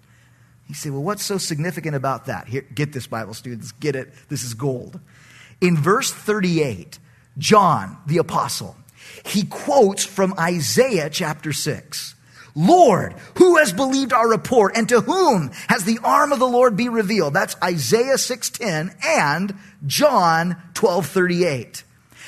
You 0.67 0.73
say, 0.73 0.89
well, 0.89 1.03
what's 1.03 1.23
so 1.23 1.37
significant 1.37 1.95
about 1.95 2.25
that? 2.25 2.47
Here, 2.47 2.65
get 2.73 2.91
this, 2.91 3.05
Bible 3.05 3.35
students, 3.35 3.71
get 3.73 3.95
it. 3.95 4.11
This 4.29 4.43
is 4.43 4.55
gold. 4.55 4.99
In 5.61 5.77
verse 5.77 6.11
38, 6.11 6.97
John, 7.37 7.97
the 8.05 8.17
apostle, 8.17 8.75
he 9.25 9.45
quotes 9.45 10.05
from 10.05 10.33
Isaiah 10.39 11.09
chapter 11.09 11.53
6. 11.53 12.15
Lord, 12.55 13.15
who 13.35 13.57
has 13.57 13.73
believed 13.73 14.13
our 14.13 14.29
report 14.29 14.77
and 14.77 14.87
to 14.89 15.01
whom 15.01 15.49
has 15.69 15.85
the 15.85 15.99
arm 16.03 16.31
of 16.31 16.39
the 16.39 16.47
Lord 16.47 16.77
be 16.77 16.87
revealed? 16.87 17.33
That's 17.33 17.55
Isaiah 17.63 18.17
6:10 18.17 18.95
and 19.03 19.55
John 19.87 20.57
12:38. 20.73 21.83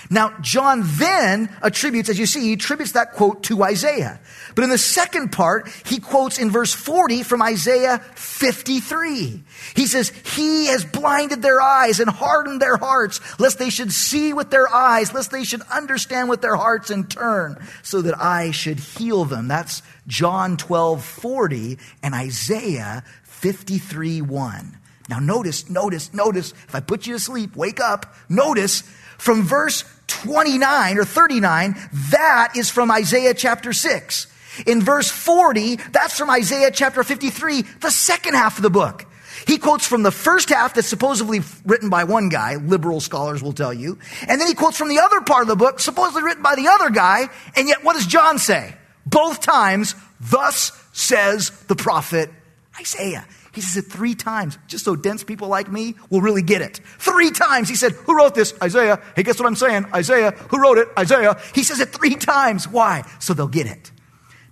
Now, 0.09 0.35
John 0.41 0.81
then 0.83 1.49
attributes, 1.61 2.09
as 2.09 2.19
you 2.19 2.25
see, 2.25 2.41
he 2.41 2.53
attributes 2.53 2.91
that 2.91 3.13
quote 3.13 3.43
to 3.43 3.63
Isaiah. 3.63 4.19
But 4.53 4.63
in 4.63 4.69
the 4.69 4.77
second 4.77 5.31
part, 5.31 5.67
he 5.85 5.99
quotes 5.99 6.37
in 6.37 6.51
verse 6.51 6.73
40 6.73 7.23
from 7.23 7.41
Isaiah 7.41 7.99
53. 8.15 9.43
He 9.75 9.87
says, 9.87 10.09
He 10.35 10.67
has 10.67 10.85
blinded 10.85 11.41
their 11.41 11.61
eyes 11.61 11.99
and 11.99 12.09
hardened 12.09 12.61
their 12.61 12.77
hearts, 12.77 13.19
lest 13.39 13.57
they 13.57 13.69
should 13.69 13.91
see 13.91 14.33
with 14.33 14.51
their 14.51 14.71
eyes, 14.73 15.13
lest 15.13 15.31
they 15.31 15.43
should 15.43 15.61
understand 15.63 16.29
with 16.29 16.41
their 16.41 16.55
hearts 16.55 16.89
and 16.89 17.09
turn, 17.09 17.57
so 17.81 18.01
that 18.01 18.19
I 18.19 18.51
should 18.51 18.79
heal 18.79 19.25
them. 19.25 19.47
That's 19.47 19.81
John 20.07 20.57
12, 20.57 21.03
40 21.03 21.77
and 22.03 22.13
Isaiah 22.13 23.03
53, 23.23 24.21
1. 24.21 24.77
Now 25.09 25.19
notice, 25.19 25.69
notice, 25.69 26.13
notice, 26.13 26.51
if 26.51 26.73
I 26.73 26.79
put 26.79 27.05
you 27.05 27.13
to 27.13 27.19
sleep, 27.19 27.55
wake 27.55 27.79
up, 27.79 28.15
notice 28.29 28.83
from 29.17 29.43
verse 29.43 29.83
29 30.25 30.97
or 30.97 31.05
39, 31.05 31.75
that 32.11 32.53
is 32.55 32.69
from 32.69 32.91
Isaiah 32.91 33.33
chapter 33.33 33.73
6. 33.73 34.27
In 34.65 34.81
verse 34.81 35.09
40, 35.09 35.75
that's 35.91 36.17
from 36.17 36.29
Isaiah 36.29 36.71
chapter 36.71 37.03
53, 37.03 37.61
the 37.61 37.91
second 37.91 38.33
half 38.33 38.57
of 38.57 38.63
the 38.63 38.69
book. 38.69 39.05
He 39.45 39.59
quotes 39.59 39.85
from 39.85 40.01
the 40.01 40.11
first 40.11 40.49
half 40.49 40.73
that's 40.73 40.87
supposedly 40.87 41.41
written 41.65 41.89
by 41.89 42.05
one 42.05 42.29
guy, 42.29 42.55
liberal 42.55 42.99
scholars 42.99 43.43
will 43.43 43.53
tell 43.53 43.73
you. 43.73 43.99
And 44.27 44.41
then 44.41 44.47
he 44.47 44.55
quotes 44.55 44.77
from 44.77 44.89
the 44.89 44.99
other 44.99 45.21
part 45.21 45.43
of 45.43 45.47
the 45.47 45.55
book, 45.55 45.79
supposedly 45.79 46.23
written 46.23 46.41
by 46.41 46.55
the 46.55 46.67
other 46.67 46.89
guy. 46.89 47.27
And 47.55 47.67
yet, 47.67 47.83
what 47.83 47.93
does 47.93 48.07
John 48.07 48.39
say? 48.39 48.73
Both 49.05 49.41
times, 49.41 49.93
thus 50.19 50.71
says 50.93 51.51
the 51.67 51.75
prophet 51.75 52.31
Isaiah. 52.79 53.25
He 53.55 53.61
says 53.61 53.85
it 53.85 53.89
three 53.89 54.15
times, 54.15 54.57
just 54.67 54.83
so 54.83 54.97
dense 54.97 55.23
people 55.23 55.47
like 55.47 55.71
me 55.71 55.95
will 56.09 56.19
really 56.19 56.41
get 56.41 56.61
it. 56.61 56.77
Three 56.99 57.31
times 57.31 57.69
he 57.69 57.75
said, 57.75 57.93
Who 57.93 58.17
wrote 58.17 58.35
this? 58.35 58.53
Isaiah. 58.61 59.01
Hey, 59.15 59.23
guess 59.23 59.39
what 59.39 59.47
I'm 59.47 59.55
saying? 59.55 59.85
Isaiah. 59.95 60.31
Who 60.31 60.61
wrote 60.61 60.77
it? 60.77 60.89
Isaiah. 60.99 61.39
He 61.53 61.63
says 61.63 61.79
it 61.79 61.89
three 61.89 62.15
times. 62.15 62.67
Why? 62.67 63.09
So 63.19 63.33
they'll 63.33 63.47
get 63.47 63.65
it. 63.65 63.91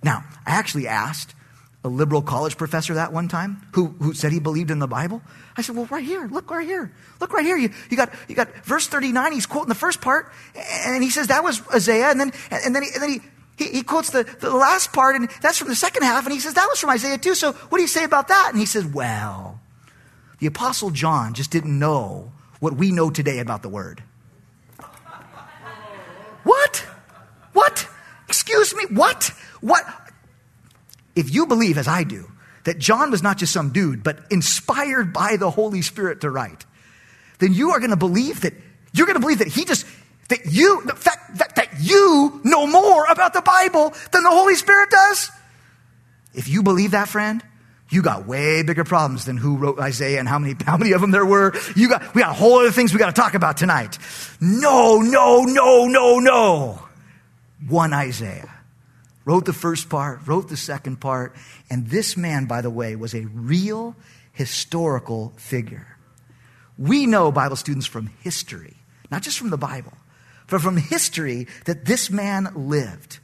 Now, 0.02 0.24
I 0.46 0.52
actually 0.52 0.88
asked 0.88 1.34
a 1.84 1.88
liberal 1.88 2.22
college 2.22 2.56
professor 2.56 2.94
that 2.94 3.12
one 3.12 3.28
time 3.28 3.60
who, 3.74 3.88
who 4.00 4.14
said 4.14 4.32
he 4.32 4.40
believed 4.40 4.70
in 4.70 4.78
the 4.78 4.88
Bible. 4.88 5.20
I 5.54 5.60
said, 5.60 5.76
Well, 5.76 5.84
right 5.90 6.04
here, 6.04 6.26
look 6.26 6.50
right 6.50 6.66
here. 6.66 6.90
Look 7.20 7.34
right 7.34 7.44
here. 7.44 7.58
You, 7.58 7.70
you, 7.90 7.98
got, 7.98 8.12
you 8.26 8.34
got 8.34 8.64
verse 8.64 8.86
39, 8.86 9.32
he's 9.32 9.44
quoting 9.44 9.68
the 9.68 9.74
first 9.74 10.00
part, 10.00 10.32
and 10.86 11.04
he 11.04 11.10
says 11.10 11.26
that 11.26 11.44
was 11.44 11.62
Isaiah, 11.74 12.10
and 12.10 12.18
then, 12.18 12.32
and 12.50 12.74
then, 12.74 12.82
he, 12.82 12.88
and 12.94 13.02
then 13.02 13.10
he, 13.10 13.20
he, 13.56 13.68
he, 13.68 13.82
quotes 13.82 14.10
the, 14.10 14.24
the 14.40 14.50
last 14.50 14.92
part, 14.92 15.16
and 15.16 15.28
that's 15.40 15.58
from 15.58 15.68
the 15.68 15.76
second 15.76 16.02
half, 16.02 16.24
and 16.24 16.32
he 16.32 16.40
says 16.40 16.54
that 16.54 16.66
was 16.68 16.80
from 16.80 16.90
Isaiah 16.90 17.18
too. 17.18 17.34
So 17.34 17.52
what 17.52 17.78
do 17.78 17.82
you 17.82 17.88
say 17.88 18.04
about 18.04 18.28
that? 18.28 18.48
And 18.50 18.58
he 18.58 18.66
says, 18.66 18.84
well, 18.84 19.60
the 20.38 20.46
Apostle 20.46 20.90
John 20.90 21.34
just 21.34 21.50
didn't 21.50 21.78
know 21.78 22.32
what 22.60 22.74
we 22.74 22.90
know 22.90 23.10
today 23.10 23.38
about 23.38 23.62
the 23.62 23.68
Word. 23.68 24.02
what? 26.42 26.84
What? 27.52 27.88
Excuse 28.28 28.74
me? 28.74 28.84
What? 28.90 29.30
What? 29.60 29.84
If 31.14 31.32
you 31.32 31.46
believe, 31.46 31.78
as 31.78 31.86
I 31.86 32.02
do, 32.02 32.30
that 32.64 32.78
John 32.78 33.10
was 33.10 33.22
not 33.22 33.38
just 33.38 33.52
some 33.52 33.70
dude, 33.70 34.02
but 34.02 34.18
inspired 34.30 35.12
by 35.12 35.36
the 35.36 35.50
Holy 35.50 35.82
Spirit 35.82 36.22
to 36.22 36.30
write, 36.30 36.64
then 37.38 37.52
you 37.52 37.70
are 37.70 37.78
going 37.78 37.90
to 37.90 37.96
believe 37.96 38.40
that, 38.40 38.54
you're 38.92 39.06
going 39.06 39.16
to 39.16 39.20
believe 39.20 39.38
that 39.38 39.48
he 39.48 39.64
just, 39.64 39.86
that 40.28 40.46
you, 40.46 40.82
the 40.84 40.94
fact 40.94 41.38
that, 41.38 41.56
that 41.56 41.68
you 41.80 42.40
know 42.44 42.66
more 42.66 43.04
about 43.06 43.34
the 43.34 43.42
Bible 43.42 43.92
than 44.12 44.22
the 44.22 44.30
Holy 44.30 44.54
Spirit 44.54 44.90
does? 44.90 45.30
If 46.34 46.48
you 46.48 46.62
believe 46.62 46.92
that, 46.92 47.08
friend, 47.08 47.42
you 47.90 48.02
got 48.02 48.26
way 48.26 48.62
bigger 48.62 48.84
problems 48.84 49.24
than 49.24 49.36
who 49.36 49.56
wrote 49.56 49.78
Isaiah 49.78 50.18
and 50.18 50.28
how 50.28 50.38
many, 50.38 50.56
how 50.64 50.76
many 50.76 50.92
of 50.92 51.00
them 51.00 51.10
there 51.10 51.26
were. 51.26 51.54
You 51.76 51.88
got, 51.88 52.14
we 52.14 52.22
got 52.22 52.30
a 52.30 52.34
whole 52.34 52.58
other 52.58 52.72
things 52.72 52.92
we 52.92 52.98
got 52.98 53.14
to 53.14 53.20
talk 53.20 53.34
about 53.34 53.56
tonight. 53.56 53.98
No, 54.40 55.00
no, 55.00 55.44
no, 55.44 55.86
no, 55.86 56.18
no. 56.18 56.88
One 57.68 57.92
Isaiah. 57.92 58.50
Wrote 59.24 59.46
the 59.46 59.54
first 59.54 59.88
part, 59.88 60.20
wrote 60.26 60.48
the 60.48 60.56
second 60.56 61.00
part. 61.00 61.34
And 61.70 61.88
this 61.88 62.16
man, 62.16 62.44
by 62.46 62.60
the 62.60 62.70
way, 62.70 62.96
was 62.96 63.14
a 63.14 63.26
real 63.26 63.96
historical 64.32 65.32
figure. 65.36 65.96
We 66.76 67.06
know, 67.06 67.30
Bible 67.30 67.56
students, 67.56 67.86
from 67.86 68.08
history, 68.20 68.76
not 69.10 69.22
just 69.22 69.38
from 69.38 69.50
the 69.50 69.56
Bible, 69.56 69.92
but 70.48 70.60
from 70.60 70.76
history 70.76 71.46
that 71.64 71.84
this 71.84 72.10
man 72.10 72.48
lived. 72.54 73.18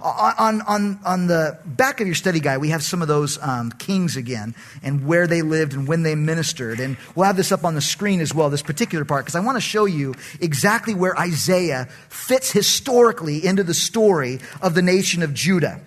On, 0.00 0.62
on, 0.62 0.98
on 1.04 1.26
the 1.28 1.60
back 1.64 2.00
of 2.00 2.08
your 2.08 2.16
study 2.16 2.40
guide, 2.40 2.58
we 2.58 2.70
have 2.70 2.82
some 2.82 3.02
of 3.02 3.08
those 3.08 3.40
um, 3.40 3.70
kings 3.70 4.16
again 4.16 4.56
and 4.82 5.06
where 5.06 5.28
they 5.28 5.42
lived 5.42 5.74
and 5.74 5.86
when 5.86 6.02
they 6.02 6.16
ministered. 6.16 6.80
And 6.80 6.96
we'll 7.14 7.26
have 7.26 7.36
this 7.36 7.52
up 7.52 7.64
on 7.64 7.76
the 7.76 7.80
screen 7.80 8.20
as 8.20 8.34
well, 8.34 8.50
this 8.50 8.62
particular 8.62 9.04
part, 9.04 9.24
because 9.24 9.36
I 9.36 9.40
want 9.40 9.56
to 9.56 9.60
show 9.60 9.84
you 9.84 10.14
exactly 10.40 10.92
where 10.92 11.16
Isaiah 11.16 11.86
fits 12.08 12.50
historically 12.50 13.46
into 13.46 13.62
the 13.62 13.74
story 13.74 14.40
of 14.60 14.74
the 14.74 14.82
nation 14.82 15.22
of 15.22 15.34
Judah. 15.34 15.80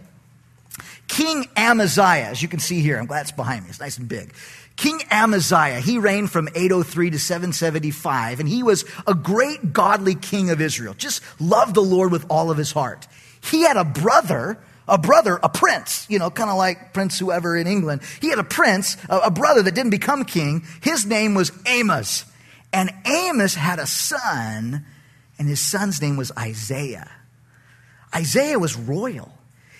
King 1.07 1.47
Amaziah, 1.57 2.27
as 2.27 2.41
you 2.41 2.47
can 2.47 2.59
see 2.59 2.79
here, 2.79 2.97
I'm 2.97 3.05
glad 3.07 3.21
it's 3.21 3.31
behind 3.31 3.63
me, 3.63 3.69
it's 3.69 3.81
nice 3.81 3.97
and 3.97 4.07
big. 4.07 4.33
King 4.75 5.01
Amaziah, 5.09 5.79
he 5.79 5.97
reigned 5.97 6.31
from 6.31 6.49
803 6.53 7.11
to 7.11 7.19
775, 7.19 8.39
and 8.39 8.49
he 8.49 8.61
was 8.61 8.83
a 9.07 9.13
great 9.13 9.71
godly 9.71 10.15
king 10.15 10.49
of 10.49 10.59
Israel. 10.59 10.93
Just 10.93 11.21
loved 11.39 11.75
the 11.75 11.81
Lord 11.81 12.11
with 12.11 12.25
all 12.29 12.51
of 12.51 12.57
his 12.57 12.73
heart. 12.73 13.07
He 13.41 13.61
had 13.61 13.77
a 13.77 13.85
brother, 13.85 14.57
a 14.87 14.97
brother, 14.97 15.39
a 15.41 15.47
prince, 15.47 16.05
you 16.09 16.19
know, 16.19 16.29
kind 16.29 16.49
of 16.49 16.57
like 16.57 16.93
Prince 16.93 17.17
whoever 17.17 17.55
in 17.55 17.67
England. 17.67 18.01
He 18.19 18.29
had 18.29 18.39
a 18.39 18.43
prince, 18.43 18.97
a, 19.07 19.31
brother 19.31 19.61
that 19.61 19.75
didn't 19.75 19.91
become 19.91 20.25
king. 20.25 20.65
His 20.81 21.05
name 21.05 21.35
was 21.35 21.51
Amos. 21.65 22.25
And 22.73 22.91
Amos 23.05 23.55
had 23.55 23.79
a 23.79 23.87
son, 23.87 24.85
and 25.39 25.47
his 25.47 25.61
son's 25.61 26.01
name 26.01 26.17
was 26.17 26.33
Isaiah. 26.37 27.09
Isaiah 28.13 28.59
was 28.59 28.75
royal. 28.75 29.34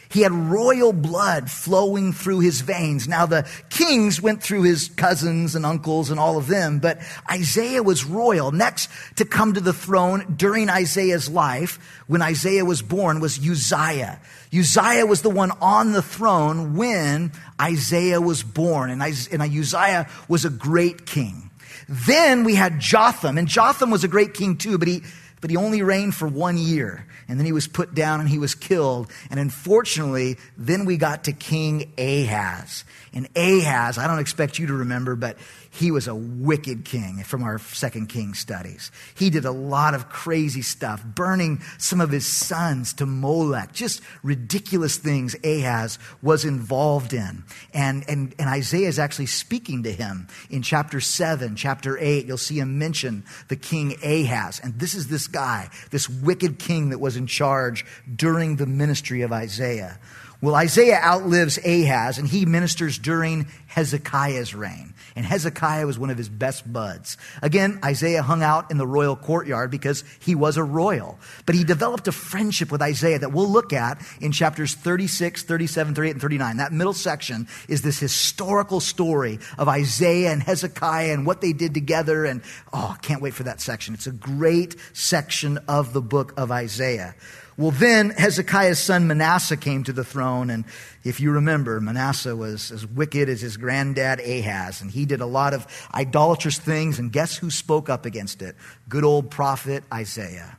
He 0.10 0.22
had 0.22 0.32
royal 0.32 0.94
blood 0.94 1.50
flowing 1.50 2.14
through 2.14 2.40
his 2.40 2.62
veins. 2.62 3.08
Now, 3.08 3.26
the 3.26 3.48
kings 3.70 4.22
went 4.22 4.42
through 4.42 4.64
his 4.64 4.90
cousins 4.90 5.56
and 5.56 5.66
uncles 5.66 6.10
and 6.10 6.20
all 6.20 6.38
of 6.38 6.48
them, 6.48 6.80
but 6.80 7.00
Isaiah 7.30 7.84
was 7.84 8.06
royal. 8.06 8.52
Next 8.52 8.90
to 9.18 9.26
come 9.26 9.54
to 9.54 9.62
the 9.62 9.74
throne 9.74 10.36
during 10.38 10.70
Isaiah's 10.70 11.30
life, 11.30 11.80
when 12.08 12.22
Isaiah 12.22 12.66
was 12.66 12.82
born, 12.82 13.20
was 13.20 13.40
Uzziah. 13.40 14.20
Uzziah 14.54 15.06
was 15.06 15.22
the 15.22 15.30
one 15.30 15.52
on 15.62 15.92
the 15.92 16.02
throne 16.02 16.76
when 16.76 17.32
Isaiah 17.60 18.22
was 18.22 18.44
born, 18.44 18.90
and 18.90 19.02
Uzziah 19.02 20.08
was 20.28 20.46
a 20.46 20.50
great 20.50 21.06
king. 21.06 21.50
Then 21.88 22.44
we 22.44 22.56
had 22.56 22.80
Jotham, 22.80 23.38
and 23.38 23.48
Jotham 23.48 23.92
was 23.92 24.04
a 24.04 24.08
great 24.08 24.34
king 24.34 24.58
too, 24.58 24.78
but 24.78 24.88
he, 24.88 25.04
but 25.46 25.52
he 25.52 25.58
only 25.58 25.84
reigned 25.84 26.16
for 26.16 26.28
one 26.28 26.58
year 26.58 27.06
and 27.28 27.38
then 27.38 27.46
he 27.46 27.52
was 27.52 27.68
put 27.68 27.94
down 27.94 28.20
and 28.20 28.28
he 28.28 28.40
was 28.40 28.56
killed. 28.56 29.12
And 29.30 29.40
unfortunately, 29.40 30.38
then 30.58 30.86
we 30.86 30.98
got 30.98 31.26
to 31.26 31.34
King 31.34 31.94
Ahaz. 32.00 32.84
And 33.14 33.30
Ahaz, 33.36 34.00
I 34.00 34.08
don't 34.08 34.18
expect 34.18 34.58
you 34.58 34.66
to 34.66 34.74
remember, 34.74 35.16
but 35.16 35.38
he 35.76 35.92
was 35.92 36.08
a 36.08 36.16
wicked 36.16 36.86
king 36.86 37.24
from 37.24 37.44
our 37.44 37.60
second 37.60 38.08
king 38.08 38.34
studies. 38.34 38.92
He 39.14 39.30
did 39.30 39.44
a 39.44 39.52
lot 39.52 39.94
of 39.94 40.08
crazy 40.08 40.62
stuff, 40.62 41.04
burning 41.04 41.62
some 41.78 42.00
of 42.00 42.12
his 42.12 42.26
sons 42.26 42.94
to 42.94 43.06
Molech, 43.06 43.74
just 43.74 44.02
ridiculous 44.24 44.98
things 44.98 45.36
Ahaz 45.44 46.00
was 46.22 46.46
involved 46.46 47.12
in. 47.12 47.44
And, 47.74 48.06
and, 48.08 48.34
and 48.40 48.48
Isaiah 48.48 48.88
is 48.88 49.00
actually 49.00 49.26
speaking 49.26 49.84
to 49.84 49.92
him 49.92 50.28
in 50.50 50.62
chapter 50.62 51.02
7, 51.02 51.58
chapter 51.58 51.98
8. 51.98 52.26
You'll 52.26 52.38
see 52.38 52.60
him 52.60 52.80
mention 52.80 53.26
the 53.50 53.58
king 53.58 53.98
Ahaz. 54.02 54.62
And 54.64 54.80
this 54.80 54.96
is 54.96 55.08
this 55.08 55.28
guy, 55.28 55.70
this 55.92 56.08
wicked 56.08 56.58
king 56.58 56.90
that 56.90 57.00
was 57.00 57.18
in 57.18 57.28
charge 57.28 57.86
during 58.16 58.56
the 58.56 58.66
ministry 58.66 59.24
of 59.24 59.34
Isaiah. 59.34 60.00
Well, 60.42 60.56
Isaiah 60.56 61.00
outlives 61.04 61.58
Ahaz, 61.58 62.18
and 62.18 62.28
he 62.28 62.46
ministers 62.46 63.00
during 63.00 63.48
Hezekiah's 63.68 64.54
reign. 64.54 64.94
And 65.16 65.26
Hezekiah 65.26 65.86
was 65.86 65.98
one 65.98 66.10
of 66.10 66.18
his 66.18 66.28
best 66.28 66.72
buds. 66.72 67.16
Again, 67.42 67.80
Isaiah 67.84 68.22
hung 68.22 68.44
out 68.44 68.70
in 68.70 68.78
the 68.78 68.88
royal 68.88 69.16
courtyard 69.16 69.72
because 69.72 70.04
he 70.20 70.36
was 70.36 70.58
a 70.58 70.64
royal. 70.64 71.18
But 71.46 71.56
he 71.56 71.64
developed 71.64 72.08
a 72.10 72.12
friendship 72.12 72.70
with 72.70 72.82
Isaiah 72.82 73.20
that 73.20 73.32
we'll 73.32 73.50
look 73.50 73.72
at 73.72 74.02
in 74.20 74.34
chapters 74.34 74.76
36, 74.76 75.44
37, 75.44 75.96
38, 75.96 76.12
and 76.12 76.22
39. 76.22 76.58
That 76.58 76.74
middle 76.74 76.94
section 76.94 77.48
is 77.70 77.82
this 77.82 77.98
historical 77.98 78.82
story 78.82 79.40
of 79.58 79.70
Isaiah 79.70 80.34
and 80.34 80.44
Hezekiah 80.44 81.14
and 81.14 81.26
what 81.26 81.40
they 81.40 81.54
did 81.54 81.74
together. 81.74 82.26
And 82.26 82.42
oh, 82.74 82.98
can't 83.02 83.22
wait 83.22 83.34
for 83.34 83.44
that 83.44 83.62
section. 83.62 83.94
It's 83.94 84.08
a 84.08 84.12
great 84.12 84.76
section 84.92 85.60
of 85.70 85.94
the 85.94 86.02
book 86.02 86.34
of 86.36 86.52
Isaiah. 86.52 87.16
Well, 87.58 87.72
then 87.72 88.10
Hezekiah's 88.10 88.80
son 88.80 89.08
Manasseh 89.08 89.56
came 89.56 89.84
to 89.86 89.94
the 89.94 90.04
throne. 90.04 90.50
And 90.50 90.66
if 91.06 91.22
you 91.22 91.32
remember, 91.32 91.80
Manasseh 91.80 92.36
was 92.36 92.70
as 92.72 92.86
wicked 92.86 93.30
as 93.30 93.40
his 93.40 93.56
granddad 93.56 94.20
Ahaz. 94.20 94.82
And 94.82 94.92
he 94.92 95.06
did 95.06 95.22
a 95.22 95.26
lot 95.26 95.54
of 95.54 95.66
idolatrous 95.94 96.58
things. 96.58 97.00
And 97.00 97.14
guess 97.14 97.38
who 97.38 97.50
spoke 97.50 97.90
up 97.90 98.06
against 98.06 98.42
it? 98.42 98.56
Good 98.90 99.06
old 99.06 99.32
prophet 99.32 99.84
Isaiah. 99.94 100.58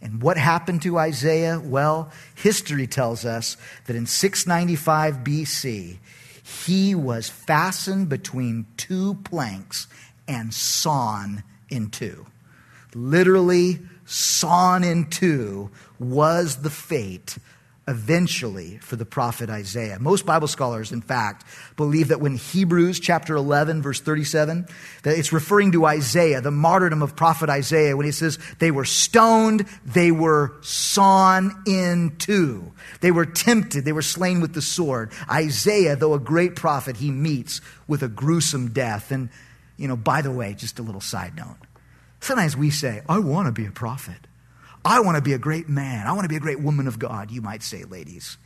And 0.00 0.22
what 0.22 0.38
happened 0.38 0.80
to 0.82 0.98
Isaiah? 0.98 1.60
Well, 1.62 2.10
history 2.34 2.86
tells 2.86 3.26
us 3.26 3.58
that 3.86 3.96
in 3.96 4.06
695 4.06 5.18
BC, 5.18 5.98
he 6.42 6.94
was 6.94 7.28
fastened 7.28 8.08
between 8.08 8.66
two 8.78 9.14
planks 9.24 9.88
and 10.26 10.54
sawn 10.54 11.42
in 11.68 11.90
two. 11.90 12.26
Literally 12.94 13.80
sawn 14.10 14.82
in 14.82 15.08
two 15.08 15.70
was 15.98 16.62
the 16.62 16.70
fate 16.70 17.38
eventually 17.86 18.78
for 18.78 18.96
the 18.96 19.04
prophet 19.04 19.50
Isaiah. 19.50 19.98
Most 19.98 20.26
Bible 20.26 20.48
scholars, 20.48 20.92
in 20.92 21.00
fact, 21.00 21.44
believe 21.76 22.08
that 22.08 22.20
when 22.20 22.36
Hebrews 22.36 23.00
chapter 23.00 23.34
11, 23.34 23.82
verse 23.82 24.00
37, 24.00 24.66
that 25.02 25.18
it's 25.18 25.32
referring 25.32 25.72
to 25.72 25.86
Isaiah, 25.86 26.40
the 26.40 26.50
martyrdom 26.50 27.02
of 27.02 27.16
prophet 27.16 27.48
Isaiah, 27.48 27.96
when 27.96 28.06
he 28.06 28.12
says 28.12 28.38
they 28.58 28.70
were 28.70 28.84
stoned, 28.84 29.66
they 29.84 30.10
were 30.10 30.56
sawn 30.60 31.62
in 31.66 32.16
two. 32.18 32.72
They 33.00 33.10
were 33.10 33.26
tempted, 33.26 33.84
they 33.84 33.92
were 33.92 34.02
slain 34.02 34.40
with 34.40 34.54
the 34.54 34.62
sword. 34.62 35.12
Isaiah, 35.30 35.96
though 35.96 36.14
a 36.14 36.20
great 36.20 36.56
prophet, 36.56 36.96
he 36.96 37.10
meets 37.10 37.60
with 37.88 38.02
a 38.02 38.08
gruesome 38.08 38.72
death. 38.72 39.10
And, 39.10 39.30
you 39.76 39.88
know, 39.88 39.96
by 39.96 40.22
the 40.22 40.30
way, 40.30 40.54
just 40.54 40.78
a 40.78 40.82
little 40.82 41.00
side 41.00 41.36
note. 41.36 41.56
Sometimes 42.20 42.56
we 42.56 42.70
say, 42.70 43.02
I 43.08 43.18
want 43.18 43.46
to 43.46 43.52
be 43.52 43.66
a 43.66 43.70
prophet. 43.70 44.26
I 44.84 45.00
want 45.00 45.16
to 45.16 45.22
be 45.22 45.32
a 45.32 45.38
great 45.38 45.68
man. 45.68 46.06
I 46.06 46.12
want 46.12 46.24
to 46.24 46.28
be 46.28 46.36
a 46.36 46.40
great 46.40 46.60
woman 46.60 46.86
of 46.86 46.98
God, 46.98 47.30
you 47.30 47.42
might 47.42 47.62
say, 47.62 47.84
ladies. 47.84 48.38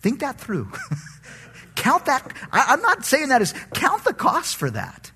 Think 0.00 0.20
that 0.20 0.40
through. 0.40 0.70
count 1.74 2.06
that. 2.06 2.32
I, 2.50 2.74
am 2.74 2.82
not 2.82 3.04
saying 3.04 3.28
that 3.28 3.40
as 3.42 3.54
count 3.72 4.04
the 4.04 4.14
cost 4.14 4.56
for 4.56 4.70
that. 4.70 5.10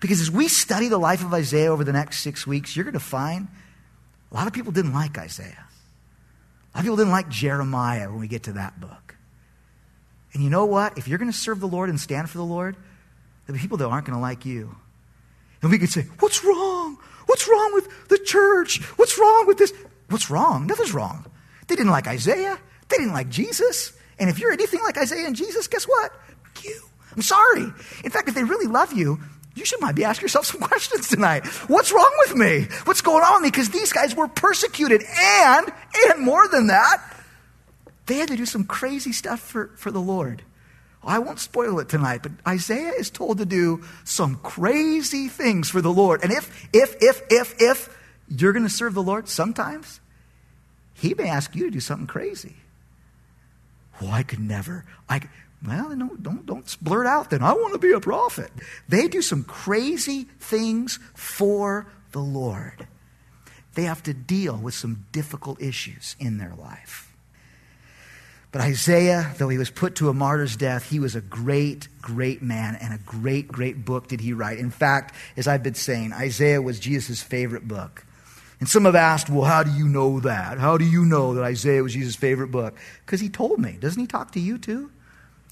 Because 0.00 0.20
as 0.20 0.30
we 0.30 0.48
study 0.48 0.88
the 0.88 0.98
life 0.98 1.24
of 1.24 1.32
Isaiah 1.32 1.72
over 1.72 1.84
the 1.84 1.92
next 1.92 2.20
six 2.20 2.46
weeks, 2.46 2.76
you're 2.76 2.84
going 2.84 2.94
to 2.94 3.00
find 3.00 3.48
a 4.30 4.34
lot 4.34 4.46
of 4.46 4.52
people 4.52 4.72
didn't 4.72 4.92
like 4.92 5.18
Isaiah. 5.18 5.64
A 6.74 6.76
lot 6.76 6.80
of 6.80 6.82
people 6.82 6.96
didn't 6.96 7.12
like 7.12 7.28
Jeremiah 7.28 8.10
when 8.10 8.20
we 8.20 8.28
get 8.28 8.44
to 8.44 8.52
that 8.52 8.78
book. 8.80 9.16
And 10.34 10.44
you 10.44 10.50
know 10.50 10.66
what? 10.66 10.98
If 10.98 11.08
you're 11.08 11.18
going 11.18 11.30
to 11.30 11.36
serve 11.36 11.60
the 11.60 11.68
Lord 11.68 11.88
and 11.88 11.98
stand 11.98 12.28
for 12.28 12.36
the 12.36 12.44
Lord, 12.44 12.76
there'll 13.46 13.56
be 13.56 13.62
people 13.62 13.78
that 13.78 13.86
aren't 13.86 14.06
going 14.06 14.16
to 14.16 14.20
like 14.20 14.44
you. 14.44 14.76
And 15.62 15.70
we 15.70 15.78
could 15.78 15.88
say, 15.88 16.02
What's 16.20 16.44
wrong? 16.44 16.65
What's 17.26 17.48
wrong 17.48 17.74
with 17.74 18.08
the 18.08 18.18
church? 18.18 18.82
What's 18.96 19.18
wrong 19.18 19.46
with 19.46 19.58
this? 19.58 19.72
What's 20.08 20.30
wrong? 20.30 20.66
Nothing's 20.66 20.94
wrong. 20.94 21.26
They 21.66 21.76
didn't 21.76 21.92
like 21.92 22.06
Isaiah. 22.06 22.58
They 22.88 22.96
didn't 22.96 23.12
like 23.12 23.28
Jesus. 23.28 23.92
And 24.18 24.30
if 24.30 24.38
you're 24.38 24.52
anything 24.52 24.80
like 24.82 24.96
Isaiah 24.96 25.26
and 25.26 25.36
Jesus, 25.36 25.66
guess 25.66 25.84
what? 25.84 26.12
You. 26.62 26.80
I'm 27.14 27.22
sorry. 27.22 27.64
In 28.04 28.10
fact, 28.10 28.28
if 28.28 28.34
they 28.34 28.44
really 28.44 28.66
love 28.66 28.92
you, 28.92 29.18
you 29.54 29.64
should 29.64 29.80
might 29.80 29.94
be 29.94 30.04
asking 30.04 30.24
yourself 30.24 30.46
some 30.46 30.60
questions 30.68 31.08
tonight. 31.08 31.46
What's 31.68 31.92
wrong 31.92 32.12
with 32.18 32.36
me? 32.36 32.68
What's 32.84 33.00
going 33.00 33.24
on 33.24 33.34
with 33.34 33.42
me? 33.42 33.50
Because 33.50 33.70
these 33.70 33.92
guys 33.92 34.14
were 34.14 34.28
persecuted. 34.28 35.02
And, 35.02 35.72
and 36.08 36.20
more 36.22 36.46
than 36.46 36.68
that, 36.68 37.02
they 38.06 38.16
had 38.16 38.28
to 38.28 38.36
do 38.36 38.46
some 38.46 38.64
crazy 38.64 39.12
stuff 39.12 39.40
for, 39.40 39.68
for 39.76 39.90
the 39.90 40.00
Lord. 40.00 40.42
I 41.06 41.18
won't 41.20 41.38
spoil 41.38 41.78
it 41.78 41.88
tonight, 41.88 42.22
but 42.22 42.32
Isaiah 42.46 42.92
is 42.92 43.10
told 43.10 43.38
to 43.38 43.46
do 43.46 43.84
some 44.04 44.36
crazy 44.36 45.28
things 45.28 45.70
for 45.70 45.80
the 45.80 45.92
Lord. 45.92 46.22
And 46.22 46.32
if, 46.32 46.68
if, 46.72 46.96
if, 47.00 47.22
if, 47.30 47.54
if 47.60 47.98
you're 48.28 48.52
going 48.52 48.64
to 48.64 48.70
serve 48.70 48.94
the 48.94 49.02
Lord 49.02 49.28
sometimes, 49.28 50.00
he 50.94 51.14
may 51.14 51.28
ask 51.28 51.54
you 51.54 51.64
to 51.64 51.70
do 51.70 51.80
something 51.80 52.06
crazy. 52.06 52.56
Well, 54.00 54.10
I 54.10 54.22
could 54.22 54.40
never. 54.40 54.84
I 55.08 55.20
could, 55.20 55.30
well, 55.66 55.94
no, 55.96 56.16
don't, 56.20 56.44
don't 56.44 56.76
blurt 56.82 57.06
out 57.06 57.30
then. 57.30 57.42
I 57.42 57.52
want 57.52 57.72
to 57.72 57.78
be 57.78 57.92
a 57.92 58.00
prophet. 58.00 58.50
They 58.88 59.08
do 59.08 59.22
some 59.22 59.44
crazy 59.44 60.24
things 60.38 60.98
for 61.14 61.86
the 62.12 62.20
Lord. 62.20 62.86
They 63.74 63.82
have 63.82 64.02
to 64.04 64.14
deal 64.14 64.56
with 64.56 64.74
some 64.74 65.06
difficult 65.12 65.60
issues 65.60 66.16
in 66.18 66.38
their 66.38 66.54
life. 66.54 67.05
But 68.56 68.64
Isaiah, 68.64 69.34
though 69.36 69.50
he 69.50 69.58
was 69.58 69.68
put 69.68 69.96
to 69.96 70.08
a 70.08 70.14
martyr's 70.14 70.56
death, 70.56 70.88
he 70.88 70.98
was 70.98 71.14
a 71.14 71.20
great, 71.20 71.88
great 72.00 72.40
man, 72.40 72.78
and 72.80 72.94
a 72.94 72.96
great, 72.96 73.48
great 73.48 73.84
book 73.84 74.08
did 74.08 74.22
he 74.22 74.32
write. 74.32 74.56
In 74.56 74.70
fact, 74.70 75.14
as 75.36 75.46
I've 75.46 75.62
been 75.62 75.74
saying, 75.74 76.14
Isaiah 76.14 76.62
was 76.62 76.80
Jesus' 76.80 77.20
favorite 77.20 77.68
book. 77.68 78.06
And 78.58 78.66
some 78.66 78.86
have 78.86 78.94
asked, 78.94 79.28
well, 79.28 79.44
how 79.44 79.62
do 79.62 79.70
you 79.72 79.86
know 79.86 80.20
that? 80.20 80.56
How 80.56 80.78
do 80.78 80.86
you 80.86 81.04
know 81.04 81.34
that 81.34 81.44
Isaiah 81.44 81.82
was 81.82 81.92
Jesus' 81.92 82.16
favorite 82.16 82.50
book? 82.50 82.78
Because 83.04 83.20
he 83.20 83.28
told 83.28 83.58
me. 83.58 83.76
Doesn't 83.78 84.00
he 84.00 84.06
talk 84.06 84.32
to 84.32 84.40
you 84.40 84.56
too? 84.56 84.90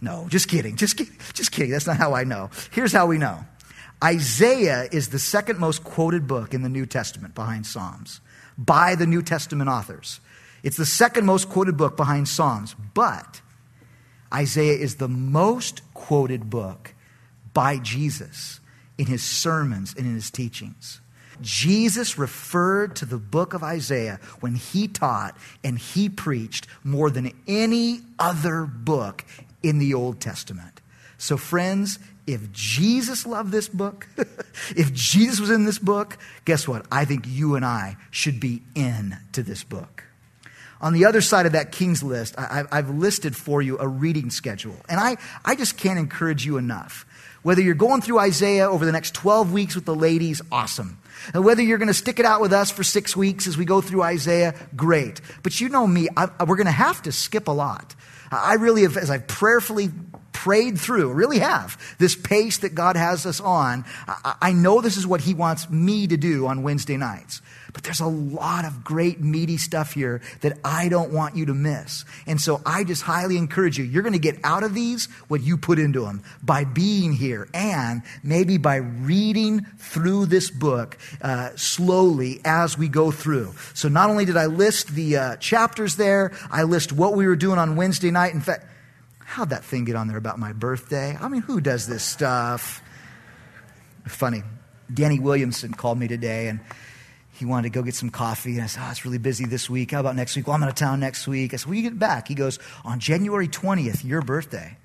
No, 0.00 0.26
just 0.30 0.48
kidding. 0.48 0.76
Just, 0.76 0.96
just 1.34 1.52
kidding. 1.52 1.72
That's 1.72 1.86
not 1.86 1.98
how 1.98 2.14
I 2.14 2.24
know. 2.24 2.48
Here's 2.70 2.94
how 2.94 3.04
we 3.04 3.18
know 3.18 3.44
Isaiah 4.02 4.88
is 4.90 5.10
the 5.10 5.18
second 5.18 5.58
most 5.58 5.84
quoted 5.84 6.26
book 6.26 6.54
in 6.54 6.62
the 6.62 6.70
New 6.70 6.86
Testament 6.86 7.34
behind 7.34 7.66
Psalms 7.66 8.22
by 8.56 8.94
the 8.94 9.06
New 9.06 9.20
Testament 9.20 9.68
authors. 9.68 10.20
It's 10.64 10.78
the 10.78 10.86
second 10.86 11.26
most 11.26 11.50
quoted 11.50 11.76
book 11.76 11.94
behind 11.94 12.26
Psalms, 12.26 12.74
but 12.94 13.42
Isaiah 14.32 14.78
is 14.78 14.96
the 14.96 15.08
most 15.08 15.82
quoted 15.92 16.48
book 16.48 16.94
by 17.52 17.76
Jesus 17.76 18.60
in 18.96 19.04
his 19.04 19.22
sermons 19.22 19.94
and 19.94 20.06
in 20.06 20.14
his 20.14 20.30
teachings. 20.30 21.02
Jesus 21.42 22.16
referred 22.16 22.96
to 22.96 23.04
the 23.04 23.18
book 23.18 23.52
of 23.52 23.62
Isaiah 23.62 24.18
when 24.40 24.54
he 24.54 24.88
taught 24.88 25.36
and 25.62 25.78
he 25.78 26.08
preached 26.08 26.66
more 26.82 27.10
than 27.10 27.32
any 27.46 28.00
other 28.18 28.64
book 28.64 29.22
in 29.62 29.78
the 29.78 29.92
Old 29.92 30.18
Testament. 30.18 30.80
So, 31.18 31.36
friends, 31.36 31.98
if 32.26 32.50
Jesus 32.52 33.26
loved 33.26 33.52
this 33.52 33.68
book, 33.68 34.08
if 34.74 34.94
Jesus 34.94 35.40
was 35.40 35.50
in 35.50 35.66
this 35.66 35.78
book, 35.78 36.16
guess 36.46 36.66
what? 36.66 36.86
I 36.90 37.04
think 37.04 37.26
you 37.26 37.54
and 37.54 37.66
I 37.66 37.96
should 38.10 38.40
be 38.40 38.62
in 38.74 39.18
to 39.32 39.42
this 39.42 39.62
book. 39.62 40.04
On 40.80 40.92
the 40.92 41.06
other 41.06 41.20
side 41.20 41.46
of 41.46 41.52
that 41.52 41.72
King's 41.72 42.02
list, 42.02 42.34
I, 42.38 42.64
have 42.70 42.90
listed 42.90 43.36
for 43.36 43.62
you 43.62 43.78
a 43.78 43.88
reading 43.88 44.30
schedule. 44.30 44.76
And 44.88 45.00
I, 45.00 45.16
I 45.44 45.54
just 45.54 45.76
can't 45.76 45.98
encourage 45.98 46.44
you 46.44 46.56
enough. 46.56 47.06
Whether 47.42 47.62
you're 47.62 47.74
going 47.74 48.00
through 48.00 48.18
Isaiah 48.18 48.70
over 48.70 48.84
the 48.84 48.92
next 48.92 49.14
12 49.14 49.52
weeks 49.52 49.74
with 49.74 49.84
the 49.84 49.94
ladies, 49.94 50.40
awesome. 50.50 50.98
And 51.32 51.44
whether 51.44 51.62
you're 51.62 51.78
going 51.78 51.88
to 51.88 51.94
stick 51.94 52.18
it 52.18 52.24
out 52.24 52.40
with 52.40 52.52
us 52.52 52.70
for 52.70 52.82
six 52.82 53.16
weeks 53.16 53.46
as 53.46 53.56
we 53.56 53.64
go 53.64 53.80
through 53.80 54.02
Isaiah, 54.02 54.54
great. 54.74 55.20
But 55.42 55.60
you 55.60 55.68
know 55.68 55.86
me, 55.86 56.08
I, 56.16 56.28
we're 56.44 56.56
going 56.56 56.66
to 56.66 56.72
have 56.72 57.02
to 57.02 57.12
skip 57.12 57.48
a 57.48 57.52
lot. 57.52 57.94
I 58.30 58.54
really 58.54 58.82
have, 58.82 58.96
as 58.96 59.10
I've 59.10 59.26
prayerfully 59.26 59.90
prayed 60.32 60.78
through, 60.78 61.12
really 61.12 61.38
have, 61.38 61.78
this 61.98 62.16
pace 62.16 62.58
that 62.58 62.74
God 62.74 62.96
has 62.96 63.26
us 63.26 63.40
on, 63.40 63.84
I, 64.06 64.34
I 64.40 64.52
know 64.52 64.80
this 64.80 64.96
is 64.96 65.06
what 65.06 65.20
He 65.20 65.34
wants 65.34 65.70
me 65.70 66.06
to 66.06 66.16
do 66.16 66.46
on 66.46 66.62
Wednesday 66.62 66.96
nights. 66.96 67.40
But 67.74 67.82
there's 67.82 68.00
a 68.00 68.06
lot 68.06 68.64
of 68.64 68.84
great, 68.84 69.20
meaty 69.20 69.56
stuff 69.56 69.94
here 69.94 70.22
that 70.42 70.58
I 70.64 70.88
don't 70.88 71.12
want 71.12 71.34
you 71.34 71.46
to 71.46 71.54
miss. 71.54 72.04
And 72.24 72.40
so 72.40 72.62
I 72.64 72.84
just 72.84 73.02
highly 73.02 73.36
encourage 73.36 73.76
you. 73.78 73.84
You're 73.84 74.04
going 74.04 74.14
to 74.14 74.18
get 74.20 74.38
out 74.44 74.62
of 74.62 74.74
these 74.74 75.06
what 75.26 75.42
you 75.42 75.58
put 75.58 75.80
into 75.80 76.02
them 76.02 76.22
by 76.40 76.62
being 76.62 77.12
here 77.12 77.48
and 77.52 78.02
maybe 78.22 78.58
by 78.58 78.76
reading 78.76 79.66
through 79.78 80.26
this 80.26 80.52
book 80.52 80.96
uh, 81.20 81.50
slowly 81.56 82.40
as 82.44 82.78
we 82.78 82.88
go 82.88 83.10
through. 83.10 83.52
So 83.74 83.88
not 83.88 84.08
only 84.08 84.24
did 84.24 84.36
I 84.36 84.46
list 84.46 84.94
the 84.94 85.16
uh, 85.16 85.36
chapters 85.36 85.96
there, 85.96 86.32
I 86.52 86.62
list 86.62 86.92
what 86.92 87.14
we 87.14 87.26
were 87.26 87.36
doing 87.36 87.58
on 87.58 87.74
Wednesday 87.74 88.12
night. 88.12 88.34
In 88.34 88.40
fact, 88.40 88.66
how'd 89.18 89.50
that 89.50 89.64
thing 89.64 89.84
get 89.84 89.96
on 89.96 90.06
there 90.06 90.16
about 90.16 90.38
my 90.38 90.52
birthday? 90.52 91.18
I 91.20 91.26
mean, 91.26 91.42
who 91.42 91.60
does 91.60 91.88
this 91.88 92.04
stuff? 92.04 92.80
Funny. 94.06 94.44
Danny 94.92 95.18
Williamson 95.18 95.72
called 95.72 95.98
me 95.98 96.06
today 96.06 96.46
and 96.46 96.60
he 97.34 97.44
wanted 97.44 97.64
to 97.64 97.70
go 97.70 97.82
get 97.82 97.94
some 97.94 98.10
coffee. 98.10 98.54
And 98.54 98.62
I 98.62 98.66
said, 98.66 98.82
Oh, 98.86 98.90
it's 98.90 99.04
really 99.04 99.18
busy 99.18 99.44
this 99.44 99.68
week. 99.68 99.90
How 99.90 100.00
about 100.00 100.16
next 100.16 100.36
week? 100.36 100.46
Well, 100.46 100.54
I'm 100.54 100.62
out 100.62 100.68
of 100.68 100.76
town 100.76 101.00
next 101.00 101.26
week. 101.26 101.52
I 101.52 101.56
said, 101.56 101.68
When 101.68 101.76
you 101.76 101.82
get 101.82 101.98
back? 101.98 102.28
He 102.28 102.34
goes, 102.34 102.58
On 102.84 103.00
January 103.00 103.48
20th, 103.48 104.04
your 104.04 104.22
birthday. 104.22 104.76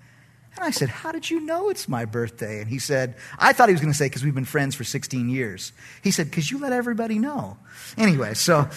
And 0.55 0.65
I 0.65 0.71
said, 0.71 0.89
How 0.89 1.11
did 1.11 1.29
you 1.29 1.41
know 1.41 1.69
it's 1.69 1.87
my 1.87 2.05
birthday? 2.05 2.59
And 2.59 2.67
he 2.69 2.79
said, 2.79 3.15
I 3.37 3.53
thought 3.53 3.69
he 3.69 3.73
was 3.73 3.81
going 3.81 3.93
to 3.93 3.97
say, 3.97 4.07
Because 4.07 4.23
we've 4.23 4.33
been 4.33 4.45
friends 4.45 4.75
for 4.75 4.83
16 4.83 5.29
years. 5.29 5.73
He 6.03 6.11
said, 6.11 6.29
Because 6.29 6.49
you 6.49 6.57
let 6.57 6.73
everybody 6.73 7.19
know. 7.19 7.57
Anyway, 7.97 8.33
so 8.33 8.67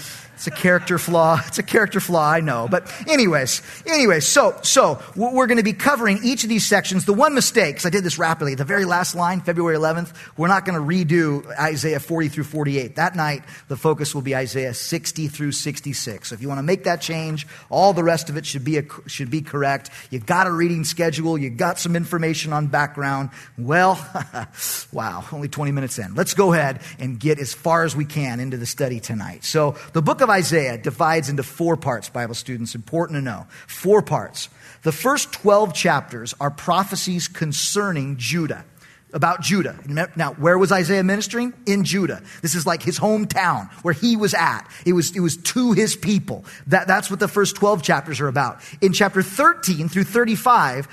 it's 0.43 0.49
a 0.49 0.61
character 0.61 0.99
flaw. 0.99 1.41
It's 1.53 1.59
a 1.59 1.63
character 1.63 2.01
flaw, 2.01 2.31
I 2.31 2.41
know. 2.41 2.67
But 2.69 2.91
anyways, 3.07 3.63
anyways, 3.87 4.27
so 4.27 4.59
so 4.63 5.01
we're 5.15 5.47
going 5.47 5.59
to 5.59 5.63
be 5.63 5.75
covering 5.75 6.19
each 6.25 6.43
of 6.45 6.49
these 6.49 6.67
sections. 6.67 7.05
The 7.05 7.13
one 7.13 7.35
mistake, 7.35 7.75
because 7.75 7.87
I 7.87 7.91
did 7.91 8.03
this 8.03 8.19
rapidly, 8.19 8.55
the 8.55 8.65
very 8.65 8.87
last 8.87 9.15
line, 9.15 9.43
February 9.43 9.77
11th, 9.77 10.13
we're 10.37 10.49
not 10.49 10.65
going 10.65 10.75
to 10.75 10.85
redo 10.85 11.47
Isaiah 11.59 12.01
40 12.01 12.29
through 12.29 12.45
48. 12.45 12.97
That 12.97 13.15
night, 13.15 13.45
the 13.69 13.77
focus 13.77 14.15
will 14.15 14.23
be 14.23 14.35
Isaiah 14.35 14.73
60 14.73 15.29
through 15.29 15.53
66. 15.53 16.29
So 16.29 16.35
if 16.35 16.41
you 16.41 16.49
want 16.49 16.59
to 16.59 16.63
make 16.63 16.85
that 16.85 17.03
change, 17.03 17.47
all 17.69 17.93
the 17.93 18.03
rest 18.03 18.31
of 18.31 18.37
it 18.37 18.47
should 18.47 18.65
be 18.65 18.79
a, 18.79 18.85
should 19.07 19.31
be 19.31 19.43
correct. 19.43 19.91
You 20.11 20.21
got 20.21 20.47
a 20.47 20.53
reading 20.53 20.85
schedule. 20.85 21.37
You 21.37 21.51
got 21.51 21.79
some 21.79 21.95
information 21.95 22.53
on 22.55 22.69
background. 22.69 23.31
Well, 23.59 23.95
wow, 24.93 25.25
only 25.33 25.49
20 25.49 25.71
minutes 25.71 25.99
in. 25.99 26.15
Let's 26.15 26.35
go 26.35 26.53
ahead 26.53 26.81
and 26.99 27.21
get 27.21 27.39
as 27.39 27.53
far 27.53 27.85
as 27.85 27.95
we 27.95 28.07
can 28.07 28.41
into 28.41 28.57
the 28.57 28.67
study 28.67 28.99
tonight. 28.99 29.45
So 29.45 29.77
the 29.93 30.01
book 30.01 30.23
of 30.23 30.31
Isaiah 30.33 30.79
divides 30.79 31.29
into 31.29 31.43
four 31.43 31.77
parts, 31.77 32.09
Bible 32.09 32.35
students, 32.35 32.75
important 32.75 33.19
to 33.19 33.23
know. 33.23 33.47
Four 33.69 34.03
parts. 34.03 34.49
The 34.83 34.93
first 34.93 35.33
12 35.33 35.75
chapters 35.75 36.35
are 36.41 36.51
prophecies 36.51 37.29
concerning 37.29 38.17
Judah 38.17 38.65
about 39.13 39.43
Judah. 39.43 39.79
Now, 40.17 40.33
where 40.33 40.59
was 40.59 40.73
Isaiah 40.73 41.05
ministering? 41.05 41.53
In 41.67 41.85
Judah. 41.85 42.23
This 42.41 42.55
is 42.55 42.67
like 42.67 42.83
his 42.83 42.99
hometown 42.99 43.71
where 43.85 43.95
he 43.95 44.17
was 44.17 44.35
at. 44.35 44.67
It 44.87 44.95
was, 44.95 45.15
it 45.15 45.21
was 45.21 45.37
to 45.37 45.73
his 45.73 45.95
people. 45.95 46.45
That, 46.69 46.87
that's 46.87 47.11
what 47.11 47.21
the 47.21 47.29
first 47.29 47.55
12 47.57 47.83
chapters 47.83 48.21
are 48.21 48.29
about. 48.29 48.61
In 48.81 48.93
chapter 48.93 49.23
13 49.23 49.89
through 49.89 50.05
35, 50.05 50.89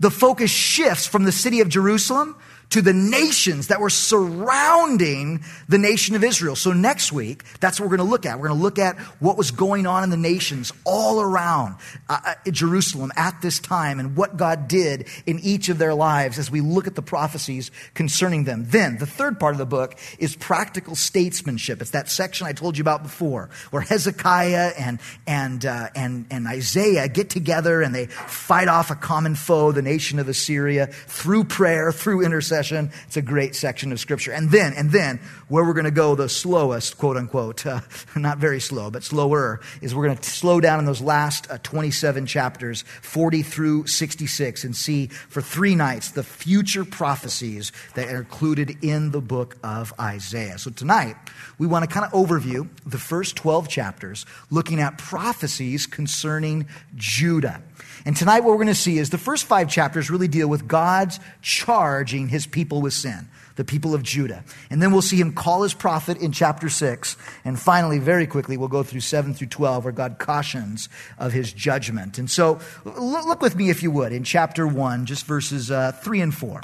the 0.00 0.10
focus 0.10 0.50
shifts 0.50 1.06
from 1.06 1.24
the 1.24 1.32
city 1.32 1.60
of 1.60 1.68
Jerusalem 1.68 2.36
to 2.72 2.80
the 2.80 2.94
nations 2.94 3.68
that 3.68 3.80
were 3.80 3.90
surrounding 3.90 5.44
the 5.68 5.76
nation 5.76 6.16
of 6.16 6.24
Israel. 6.24 6.56
So 6.56 6.72
next 6.72 7.12
week, 7.12 7.44
that's 7.60 7.78
what 7.78 7.84
we're 7.84 7.98
going 7.98 8.06
to 8.06 8.10
look 8.10 8.24
at. 8.24 8.38
We're 8.38 8.48
going 8.48 8.58
to 8.58 8.62
look 8.62 8.78
at 8.78 8.98
what 9.20 9.36
was 9.36 9.50
going 9.50 9.86
on 9.86 10.04
in 10.04 10.08
the 10.08 10.16
nations 10.16 10.72
all 10.86 11.20
around 11.20 11.76
uh, 12.08 12.18
uh, 12.24 12.50
Jerusalem 12.50 13.12
at 13.14 13.42
this 13.42 13.58
time 13.58 14.00
and 14.00 14.16
what 14.16 14.38
God 14.38 14.68
did 14.68 15.06
in 15.26 15.38
each 15.40 15.68
of 15.68 15.76
their 15.76 15.92
lives 15.92 16.38
as 16.38 16.50
we 16.50 16.62
look 16.62 16.86
at 16.86 16.94
the 16.94 17.02
prophecies 17.02 17.70
concerning 17.92 18.44
them. 18.44 18.64
Then, 18.66 18.96
the 18.96 19.06
third 19.06 19.38
part 19.38 19.52
of 19.52 19.58
the 19.58 19.66
book 19.66 19.98
is 20.18 20.34
practical 20.34 20.94
statesmanship. 20.94 21.82
It's 21.82 21.90
that 21.90 22.08
section 22.08 22.46
I 22.46 22.52
told 22.52 22.78
you 22.78 22.82
about 22.82 23.02
before, 23.02 23.50
where 23.70 23.82
Hezekiah 23.82 24.72
and, 24.78 24.98
and, 25.26 25.66
uh, 25.66 25.88
and, 25.94 26.24
and 26.30 26.46
Isaiah 26.46 27.06
get 27.08 27.28
together 27.28 27.82
and 27.82 27.94
they 27.94 28.06
fight 28.06 28.68
off 28.68 28.90
a 28.90 28.94
common 28.94 29.34
foe, 29.34 29.72
the 29.72 29.82
nation 29.82 30.18
of 30.18 30.28
Assyria, 30.28 30.86
through 30.86 31.44
prayer, 31.44 31.92
through 31.92 32.24
intercession 32.24 32.61
it's 32.70 33.16
a 33.16 33.22
great 33.22 33.54
section 33.54 33.90
of 33.90 33.98
scripture. 33.98 34.32
And 34.32 34.50
then, 34.50 34.74
and 34.74 34.90
then, 34.90 35.18
where 35.48 35.64
we're 35.64 35.72
going 35.72 35.84
to 35.84 35.90
go 35.90 36.14
the 36.14 36.28
slowest, 36.28 36.98
quote 36.98 37.16
unquote, 37.16 37.66
uh, 37.66 37.80
not 38.16 38.38
very 38.38 38.60
slow, 38.60 38.90
but 38.90 39.02
slower, 39.02 39.60
is 39.80 39.94
we're 39.94 40.04
going 40.06 40.16
to 40.16 40.30
slow 40.30 40.60
down 40.60 40.78
in 40.78 40.84
those 40.84 41.00
last 41.00 41.50
uh, 41.50 41.58
27 41.62 42.26
chapters, 42.26 42.82
40 43.02 43.42
through 43.42 43.86
66, 43.86 44.64
and 44.64 44.76
see 44.76 45.06
for 45.06 45.42
three 45.42 45.74
nights 45.74 46.10
the 46.12 46.22
future 46.22 46.84
prophecies 46.84 47.72
that 47.94 48.08
are 48.08 48.18
included 48.18 48.76
in 48.82 49.10
the 49.10 49.20
book 49.20 49.56
of 49.64 49.92
Isaiah. 49.98 50.58
So 50.58 50.70
tonight, 50.70 51.16
we 51.58 51.66
want 51.66 51.88
to 51.88 51.92
kind 51.92 52.06
of 52.06 52.12
overview 52.12 52.68
the 52.86 52.98
first 52.98 53.36
12 53.36 53.68
chapters, 53.68 54.26
looking 54.50 54.80
at 54.80 54.98
prophecies 54.98 55.86
concerning 55.86 56.66
Judah. 56.94 57.62
And 58.04 58.16
tonight, 58.16 58.40
what 58.40 58.50
we're 58.50 58.56
going 58.56 58.66
to 58.66 58.74
see 58.74 58.98
is 58.98 59.10
the 59.10 59.18
first 59.18 59.44
five 59.44 59.68
chapters 59.68 60.10
really 60.10 60.28
deal 60.28 60.48
with 60.48 60.66
God's 60.66 61.20
charging 61.40 62.28
his 62.28 62.46
people 62.46 62.80
with 62.80 62.92
sin, 62.92 63.28
the 63.54 63.64
people 63.64 63.94
of 63.94 64.02
Judah. 64.02 64.44
And 64.70 64.82
then 64.82 64.90
we'll 64.90 65.02
see 65.02 65.20
him 65.20 65.32
call 65.32 65.62
his 65.62 65.72
prophet 65.72 66.18
in 66.18 66.32
chapter 66.32 66.68
six. 66.68 67.16
And 67.44 67.58
finally, 67.58 68.00
very 68.00 68.26
quickly, 68.26 68.56
we'll 68.56 68.68
go 68.68 68.82
through 68.82 69.00
seven 69.00 69.34
through 69.34 69.48
12, 69.48 69.84
where 69.84 69.92
God 69.92 70.18
cautions 70.18 70.88
of 71.18 71.32
his 71.32 71.52
judgment. 71.52 72.18
And 72.18 72.30
so, 72.30 72.58
look 72.84 73.40
with 73.40 73.54
me, 73.54 73.70
if 73.70 73.82
you 73.82 73.90
would, 73.92 74.12
in 74.12 74.24
chapter 74.24 74.66
one, 74.66 75.06
just 75.06 75.24
verses 75.26 75.70
uh, 75.70 75.92
three 75.92 76.20
and 76.20 76.34
four. 76.34 76.60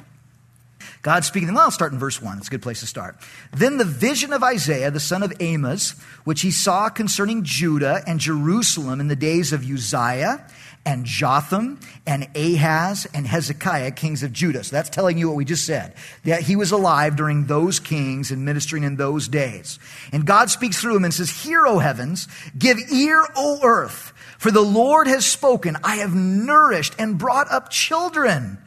God 1.02 1.24
speaking, 1.24 1.52
well, 1.54 1.64
I'll 1.64 1.70
start 1.70 1.92
in 1.92 1.98
verse 1.98 2.20
1. 2.20 2.38
It's 2.38 2.48
a 2.48 2.50
good 2.50 2.62
place 2.62 2.80
to 2.80 2.86
start. 2.86 3.16
Then 3.52 3.76
the 3.76 3.84
vision 3.84 4.32
of 4.32 4.42
Isaiah, 4.42 4.90
the 4.90 5.00
son 5.00 5.22
of 5.22 5.32
Amos, 5.40 5.92
which 6.24 6.40
he 6.40 6.50
saw 6.50 6.88
concerning 6.88 7.44
Judah 7.44 8.02
and 8.06 8.18
Jerusalem 8.18 9.00
in 9.00 9.08
the 9.08 9.16
days 9.16 9.52
of 9.52 9.68
Uzziah 9.68 10.44
and 10.88 11.04
Jotham 11.04 11.78
and 12.06 12.28
Ahaz 12.34 13.06
and 13.12 13.26
Hezekiah, 13.26 13.90
kings 13.90 14.22
of 14.22 14.32
Judah. 14.32 14.64
So 14.64 14.74
that's 14.74 14.88
telling 14.88 15.18
you 15.18 15.28
what 15.28 15.36
we 15.36 15.44
just 15.44 15.66
said. 15.66 15.94
That 16.24 16.42
he 16.42 16.56
was 16.56 16.72
alive 16.72 17.14
during 17.14 17.44
those 17.44 17.78
kings 17.78 18.30
and 18.30 18.44
ministering 18.44 18.84
in 18.84 18.96
those 18.96 19.28
days. 19.28 19.78
And 20.12 20.24
God 20.24 20.50
speaks 20.50 20.80
through 20.80 20.96
him 20.96 21.04
and 21.04 21.12
says, 21.12 21.44
Hear, 21.44 21.66
O 21.66 21.78
heavens, 21.78 22.26
give 22.58 22.78
ear, 22.90 23.22
O 23.36 23.60
earth, 23.62 24.14
for 24.38 24.50
the 24.50 24.62
Lord 24.62 25.06
has 25.08 25.26
spoken. 25.26 25.76
I 25.84 25.96
have 25.96 26.14
nourished 26.14 26.94
and 26.98 27.18
brought 27.18 27.50
up 27.52 27.68
children, 27.68 28.58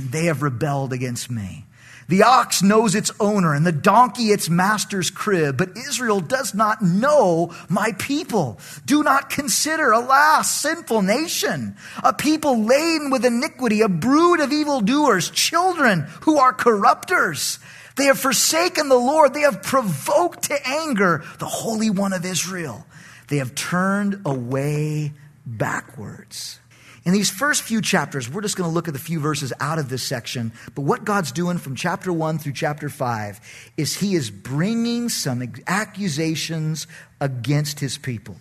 and 0.00 0.10
they 0.12 0.24
have 0.26 0.42
rebelled 0.42 0.94
against 0.94 1.30
me. 1.30 1.66
The 2.08 2.22
ox 2.24 2.62
knows 2.62 2.94
its 2.94 3.12
owner 3.20 3.54
and 3.54 3.64
the 3.64 3.70
donkey 3.70 4.32
its 4.32 4.48
master's 4.48 5.10
crib, 5.10 5.58
but 5.58 5.76
Israel 5.76 6.20
does 6.20 6.54
not 6.54 6.82
know 6.82 7.54
my 7.68 7.92
people. 7.92 8.58
Do 8.84 9.04
not 9.04 9.30
consider, 9.30 9.92
alas, 9.92 10.50
sinful 10.50 11.02
nation, 11.02 11.76
a 12.02 12.12
people 12.12 12.64
laden 12.64 13.10
with 13.10 13.24
iniquity, 13.24 13.82
a 13.82 13.88
brood 13.88 14.40
of 14.40 14.52
evildoers, 14.52 15.30
children 15.30 16.08
who 16.22 16.38
are 16.38 16.52
corrupters. 16.52 17.58
They 17.96 18.06
have 18.06 18.18
forsaken 18.18 18.88
the 18.88 18.96
Lord. 18.96 19.34
They 19.34 19.42
have 19.42 19.62
provoked 19.62 20.44
to 20.44 20.66
anger 20.66 21.22
the 21.38 21.46
Holy 21.46 21.90
One 21.90 22.14
of 22.14 22.24
Israel. 22.24 22.86
They 23.28 23.36
have 23.36 23.54
turned 23.54 24.22
away 24.24 25.12
backwards. 25.44 26.59
In 27.04 27.12
these 27.12 27.30
first 27.30 27.62
few 27.62 27.80
chapters, 27.80 28.28
we're 28.28 28.42
just 28.42 28.56
going 28.56 28.68
to 28.68 28.74
look 28.74 28.86
at 28.86 28.92
the 28.92 29.00
few 29.00 29.20
verses 29.20 29.52
out 29.58 29.78
of 29.78 29.88
this 29.88 30.02
section. 30.02 30.52
But 30.74 30.82
what 30.82 31.04
God's 31.04 31.32
doing 31.32 31.56
from 31.56 31.74
chapter 31.74 32.12
1 32.12 32.38
through 32.38 32.52
chapter 32.52 32.90
5 32.90 33.72
is 33.76 33.96
He 33.96 34.14
is 34.14 34.30
bringing 34.30 35.08
some 35.08 35.42
accusations 35.66 36.86
against 37.20 37.80
His 37.80 37.96
people. 37.96 38.36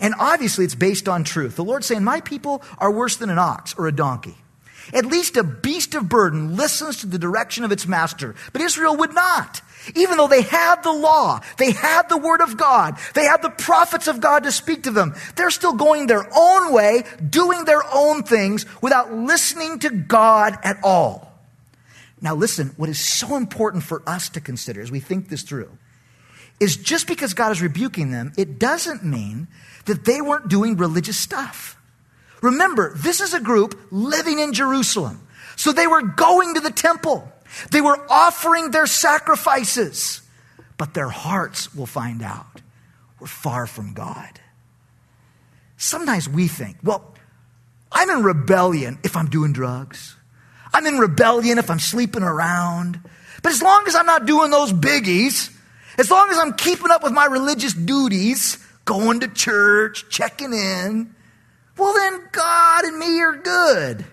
And 0.00 0.14
obviously, 0.18 0.64
it's 0.64 0.74
based 0.74 1.08
on 1.08 1.22
truth. 1.22 1.56
The 1.56 1.64
Lord's 1.64 1.86
saying, 1.86 2.02
My 2.02 2.20
people 2.20 2.62
are 2.78 2.90
worse 2.90 3.16
than 3.16 3.28
an 3.28 3.38
ox 3.38 3.74
or 3.76 3.86
a 3.86 3.92
donkey. 3.92 4.36
At 4.92 5.06
least 5.06 5.36
a 5.36 5.44
beast 5.44 5.94
of 5.94 6.08
burden 6.08 6.56
listens 6.56 6.98
to 6.98 7.06
the 7.06 7.18
direction 7.18 7.64
of 7.64 7.72
its 7.72 7.86
master, 7.86 8.34
but 8.52 8.62
Israel 8.62 8.96
would 8.96 9.14
not. 9.14 9.60
Even 9.94 10.16
though 10.16 10.28
they 10.28 10.42
had 10.42 10.82
the 10.82 10.92
law, 10.92 11.40
they 11.58 11.72
had 11.72 12.08
the 12.08 12.16
word 12.16 12.40
of 12.40 12.56
God, 12.56 12.98
they 13.14 13.24
had 13.24 13.42
the 13.42 13.50
prophets 13.50 14.06
of 14.06 14.20
God 14.20 14.44
to 14.44 14.52
speak 14.52 14.84
to 14.84 14.90
them, 14.90 15.14
they're 15.34 15.50
still 15.50 15.72
going 15.72 16.06
their 16.06 16.26
own 16.36 16.72
way, 16.72 17.04
doing 17.28 17.64
their 17.64 17.82
own 17.92 18.22
things 18.22 18.64
without 18.80 19.12
listening 19.12 19.78
to 19.80 19.90
God 19.90 20.58
at 20.62 20.78
all. 20.84 21.32
Now, 22.20 22.36
listen, 22.36 22.72
what 22.76 22.88
is 22.88 23.00
so 23.00 23.36
important 23.36 23.82
for 23.82 24.02
us 24.06 24.28
to 24.30 24.40
consider 24.40 24.80
as 24.80 24.92
we 24.92 25.00
think 25.00 25.28
this 25.28 25.42
through 25.42 25.70
is 26.60 26.76
just 26.76 27.08
because 27.08 27.34
God 27.34 27.50
is 27.50 27.60
rebuking 27.60 28.12
them, 28.12 28.32
it 28.38 28.60
doesn't 28.60 29.04
mean 29.04 29.48
that 29.86 30.04
they 30.04 30.20
weren't 30.20 30.48
doing 30.48 30.76
religious 30.76 31.16
stuff. 31.16 31.76
Remember, 32.42 32.92
this 32.94 33.20
is 33.20 33.32
a 33.32 33.40
group 33.40 33.80
living 33.90 34.38
in 34.38 34.52
Jerusalem. 34.52 35.26
So 35.56 35.72
they 35.72 35.86
were 35.86 36.02
going 36.02 36.54
to 36.54 36.60
the 36.60 36.70
temple. 36.70 37.30
They 37.70 37.80
were 37.80 37.98
offering 38.10 38.70
their 38.70 38.86
sacrifices, 38.86 40.20
but 40.76 40.92
their 40.94 41.08
hearts, 41.08 41.74
we'll 41.74 41.86
find 41.86 42.22
out, 42.22 42.60
were 43.20 43.26
far 43.26 43.66
from 43.66 43.94
God. 43.94 44.40
Sometimes 45.76 46.28
we 46.28 46.48
think, 46.48 46.76
well, 46.82 47.14
I'm 47.90 48.10
in 48.10 48.22
rebellion 48.22 48.98
if 49.04 49.16
I'm 49.16 49.28
doing 49.28 49.52
drugs. 49.52 50.16
I'm 50.72 50.86
in 50.86 50.98
rebellion 50.98 51.58
if 51.58 51.70
I'm 51.70 51.78
sleeping 51.78 52.22
around. 52.22 52.98
But 53.42 53.52
as 53.52 53.62
long 53.62 53.84
as 53.86 53.94
I'm 53.94 54.06
not 54.06 54.26
doing 54.26 54.50
those 54.50 54.72
biggies, 54.72 55.54
as 55.98 56.10
long 56.10 56.30
as 56.30 56.38
I'm 56.38 56.54
keeping 56.54 56.90
up 56.90 57.02
with 57.02 57.12
my 57.12 57.26
religious 57.26 57.74
duties, 57.74 58.58
going 58.84 59.20
to 59.20 59.28
church, 59.28 60.08
checking 60.08 60.52
in, 60.52 61.14
well, 61.76 61.94
then 61.94 62.28
God 62.32 62.84
and 62.84 62.98
me 62.98 63.20
are 63.20 63.36
good. 63.36 64.04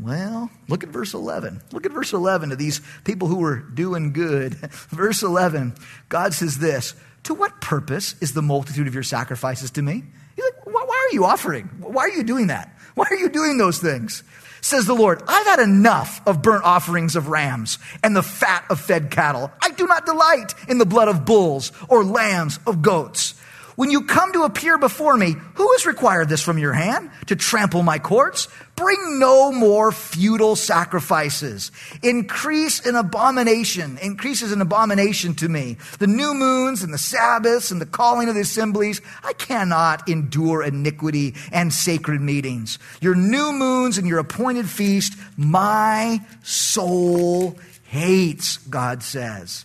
Well, 0.00 0.50
look 0.68 0.82
at 0.82 0.88
verse 0.88 1.12
11. 1.12 1.60
Look 1.72 1.84
at 1.84 1.92
verse 1.92 2.12
11 2.12 2.50
to 2.50 2.56
these 2.56 2.80
people 3.04 3.28
who 3.28 3.36
were 3.36 3.56
doing 3.56 4.12
good. 4.12 4.54
verse 4.90 5.22
11, 5.22 5.74
God 6.08 6.32
says 6.32 6.58
this 6.58 6.94
To 7.24 7.34
what 7.34 7.60
purpose 7.60 8.14
is 8.20 8.32
the 8.32 8.42
multitude 8.42 8.86
of 8.86 8.94
your 8.94 9.02
sacrifices 9.02 9.70
to 9.72 9.82
me? 9.82 10.04
He's 10.36 10.44
like, 10.44 10.66
Why 10.66 11.08
are 11.10 11.14
you 11.14 11.24
offering? 11.24 11.66
Why 11.80 12.02
are 12.02 12.10
you 12.10 12.22
doing 12.22 12.46
that? 12.46 12.74
Why 12.94 13.06
are 13.10 13.16
you 13.16 13.28
doing 13.28 13.58
those 13.58 13.78
things? 13.78 14.22
Says 14.62 14.86
the 14.86 14.94
Lord, 14.94 15.22
I've 15.26 15.46
had 15.46 15.60
enough 15.60 16.20
of 16.26 16.42
burnt 16.42 16.64
offerings 16.64 17.16
of 17.16 17.28
rams 17.28 17.78
and 18.02 18.14
the 18.14 18.22
fat 18.22 18.64
of 18.68 18.80
fed 18.80 19.10
cattle. 19.10 19.50
I 19.62 19.70
do 19.70 19.86
not 19.86 20.04
delight 20.04 20.54
in 20.68 20.78
the 20.78 20.86
blood 20.86 21.08
of 21.08 21.24
bulls 21.24 21.72
or 21.88 22.04
lambs 22.04 22.58
of 22.66 22.82
goats. 22.82 23.39
When 23.80 23.90
you 23.90 24.02
come 24.02 24.30
to 24.34 24.42
appear 24.42 24.76
before 24.76 25.16
me, 25.16 25.36
who 25.54 25.72
has 25.72 25.86
required 25.86 26.28
this 26.28 26.42
from 26.42 26.58
your 26.58 26.74
hand 26.74 27.10
to 27.28 27.34
trample 27.34 27.82
my 27.82 27.98
courts? 27.98 28.46
Bring 28.76 29.18
no 29.18 29.52
more 29.52 29.90
futile 29.90 30.54
sacrifices. 30.54 31.72
Increase 32.02 32.86
in 32.86 32.94
abomination, 32.94 33.96
increases 34.02 34.52
in 34.52 34.60
abomination 34.60 35.34
to 35.36 35.48
me. 35.48 35.78
The 35.98 36.06
new 36.06 36.34
moons 36.34 36.82
and 36.82 36.92
the 36.92 36.98
Sabbaths 36.98 37.70
and 37.70 37.80
the 37.80 37.86
calling 37.86 38.28
of 38.28 38.34
the 38.34 38.42
assemblies. 38.42 39.00
I 39.24 39.32
cannot 39.32 40.10
endure 40.10 40.62
iniquity 40.62 41.34
and 41.50 41.72
sacred 41.72 42.20
meetings. 42.20 42.78
Your 43.00 43.14
new 43.14 43.50
moons 43.50 43.96
and 43.96 44.06
your 44.06 44.18
appointed 44.18 44.68
feast, 44.68 45.14
my 45.38 46.20
soul 46.42 47.58
hates, 47.84 48.58
God 48.58 49.02
says. 49.02 49.64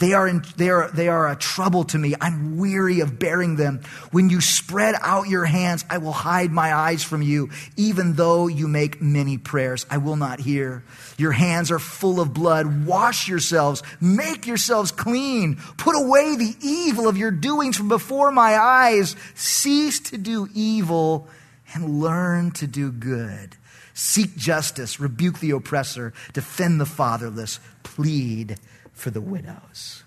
They 0.00 0.14
are, 0.14 0.26
in, 0.26 0.42
they, 0.56 0.70
are, 0.70 0.90
they 0.90 1.08
are 1.08 1.28
a 1.28 1.36
trouble 1.36 1.84
to 1.84 1.98
me. 1.98 2.14
I'm 2.18 2.56
weary 2.56 3.00
of 3.00 3.18
bearing 3.18 3.56
them. 3.56 3.82
When 4.12 4.30
you 4.30 4.40
spread 4.40 4.94
out 4.98 5.28
your 5.28 5.44
hands, 5.44 5.84
I 5.90 5.98
will 5.98 6.12
hide 6.12 6.50
my 6.50 6.72
eyes 6.74 7.04
from 7.04 7.20
you. 7.20 7.50
Even 7.76 8.14
though 8.14 8.46
you 8.46 8.66
make 8.66 9.02
many 9.02 9.36
prayers, 9.36 9.84
I 9.90 9.98
will 9.98 10.16
not 10.16 10.40
hear. 10.40 10.82
Your 11.18 11.32
hands 11.32 11.70
are 11.70 11.78
full 11.78 12.18
of 12.18 12.32
blood. 12.32 12.86
Wash 12.86 13.28
yourselves. 13.28 13.82
Make 14.00 14.46
yourselves 14.46 14.90
clean. 14.90 15.56
Put 15.76 15.94
away 15.94 16.34
the 16.34 16.56
evil 16.62 17.06
of 17.06 17.18
your 17.18 17.30
doings 17.30 17.76
from 17.76 17.88
before 17.88 18.32
my 18.32 18.56
eyes. 18.56 19.14
Cease 19.34 20.00
to 20.00 20.16
do 20.16 20.48
evil 20.54 21.28
and 21.74 22.00
learn 22.00 22.52
to 22.52 22.66
do 22.66 22.90
good. 22.90 23.54
Seek 23.92 24.34
justice. 24.34 24.98
Rebuke 24.98 25.40
the 25.40 25.50
oppressor. 25.50 26.14
Defend 26.32 26.80
the 26.80 26.86
fatherless. 26.86 27.60
Plead 27.82 28.56
for 29.00 29.10
the 29.10 29.20
widows. 29.20 30.04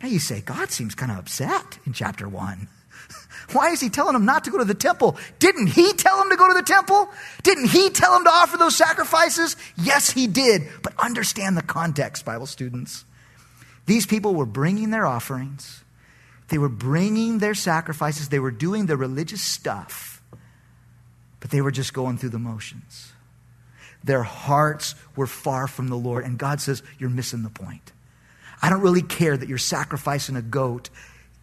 Now 0.00 0.08
you 0.08 0.18
say, 0.18 0.40
God 0.40 0.70
seems 0.70 0.94
kind 0.94 1.12
of 1.12 1.18
upset 1.18 1.78
in 1.84 1.92
chapter 1.92 2.28
1. 2.28 2.68
Why 3.52 3.70
is 3.70 3.80
he 3.80 3.90
telling 3.90 4.14
them 4.14 4.24
not 4.24 4.44
to 4.44 4.50
go 4.50 4.58
to 4.58 4.64
the 4.64 4.74
temple? 4.74 5.18
Didn't 5.38 5.68
he 5.68 5.92
tell 5.92 6.18
them 6.18 6.30
to 6.30 6.36
go 6.36 6.48
to 6.48 6.54
the 6.54 6.62
temple? 6.62 7.10
Didn't 7.42 7.68
he 7.68 7.90
tell 7.90 8.14
them 8.14 8.24
to 8.24 8.30
offer 8.30 8.56
those 8.56 8.76
sacrifices? 8.76 9.56
Yes, 9.76 10.10
he 10.10 10.26
did. 10.26 10.62
But 10.82 10.94
understand 10.98 11.56
the 11.56 11.62
context, 11.62 12.24
Bible 12.24 12.46
students. 12.46 13.04
These 13.86 14.06
people 14.06 14.34
were 14.34 14.46
bringing 14.46 14.90
their 14.90 15.06
offerings, 15.06 15.82
they 16.48 16.58
were 16.58 16.68
bringing 16.68 17.38
their 17.38 17.54
sacrifices, 17.54 18.28
they 18.28 18.38
were 18.38 18.50
doing 18.50 18.86
the 18.86 18.96
religious 18.96 19.42
stuff, 19.42 20.22
but 21.40 21.50
they 21.50 21.60
were 21.60 21.70
just 21.70 21.92
going 21.92 22.18
through 22.18 22.30
the 22.30 22.38
motions. 22.38 23.12
Their 24.02 24.22
hearts 24.22 24.94
were 25.16 25.26
far 25.26 25.66
from 25.66 25.88
the 25.88 25.96
Lord. 25.96 26.24
And 26.24 26.38
God 26.38 26.60
says, 26.60 26.82
You're 26.98 27.10
missing 27.10 27.42
the 27.42 27.50
point. 27.50 27.92
I 28.62 28.70
don't 28.70 28.80
really 28.80 29.02
care 29.02 29.36
that 29.36 29.48
you're 29.48 29.58
sacrificing 29.58 30.36
a 30.36 30.42
goat 30.42 30.90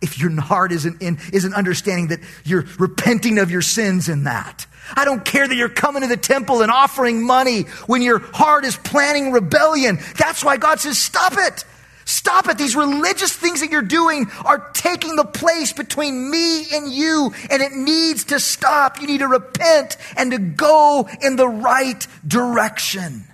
if 0.01 0.19
your 0.19 0.30
heart 0.39 0.71
isn't, 0.71 1.01
in, 1.01 1.17
isn't 1.34 1.53
understanding 1.53 2.10
that 2.10 2.19
you're 2.45 2.65
repenting 2.77 3.39
of 3.39 3.49
your 3.49 3.63
sins 3.63 4.10
in 4.10 4.25
that. 4.25 4.67
I 4.95 5.06
don't 5.06 5.25
care 5.25 5.47
that 5.47 5.56
you're 5.56 5.69
coming 5.69 6.03
to 6.03 6.08
the 6.08 6.17
temple 6.17 6.62
and 6.62 6.71
offering 6.71 7.25
money 7.25 7.63
when 7.88 8.01
your 8.01 8.19
heart 8.19 8.63
is 8.63 8.77
planning 8.77 9.32
rebellion. 9.32 9.97
That's 10.17 10.43
why 10.43 10.58
God 10.58 10.80
says, 10.80 10.99
stop 10.99 11.34
it. 11.36 11.65
Stop 12.06 12.47
it. 12.47 12.58
These 12.58 12.75
religious 12.75 13.34
things 13.34 13.60
that 13.60 13.69
you're 13.69 13.82
doing 13.82 14.27
are 14.45 14.69
taking 14.71 15.17
the 15.17 15.25
place 15.25 15.73
between 15.73 16.32
me 16.32 16.63
and 16.73 16.89
you, 16.89 17.34
and 17.49 17.62
it 17.62 17.73
needs 17.73 18.25
to 18.25 18.39
stop. 18.39 19.01
You 19.01 19.08
need 19.08 19.17
to 19.17 19.27
repent 19.27 19.97
and 20.15 20.32
to 20.32 20.38
go 20.38 21.10
in 21.21 21.36
the 21.36 21.49
right 21.49 22.08
direction. 22.25 23.25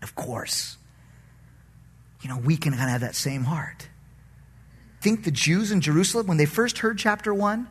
Of 0.00 0.14
course, 0.14 0.78
you 2.20 2.28
know, 2.28 2.36
we 2.38 2.56
can 2.56 2.72
kind 2.72 2.84
of 2.84 2.90
have 2.90 3.00
that 3.00 3.14
same 3.14 3.44
heart. 3.44 3.88
Think 5.00 5.24
the 5.24 5.30
Jews 5.30 5.72
in 5.72 5.80
Jerusalem, 5.80 6.26
when 6.26 6.36
they 6.36 6.46
first 6.46 6.78
heard 6.78 6.98
chapter 6.98 7.32
one, 7.32 7.68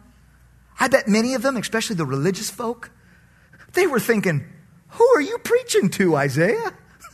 I 0.80 0.88
bet 0.88 1.08
many 1.08 1.34
of 1.34 1.42
them, 1.42 1.58
especially 1.58 1.96
the 1.96 2.06
religious 2.06 2.50
folk, 2.50 2.92
they 3.74 3.86
were 3.86 4.00
thinking, 4.00 4.46
Who 4.90 5.06
are 5.16 5.22
you 5.22 5.38
preaching 5.40 5.90
to, 5.92 6.16
Isaiah? 6.16 6.74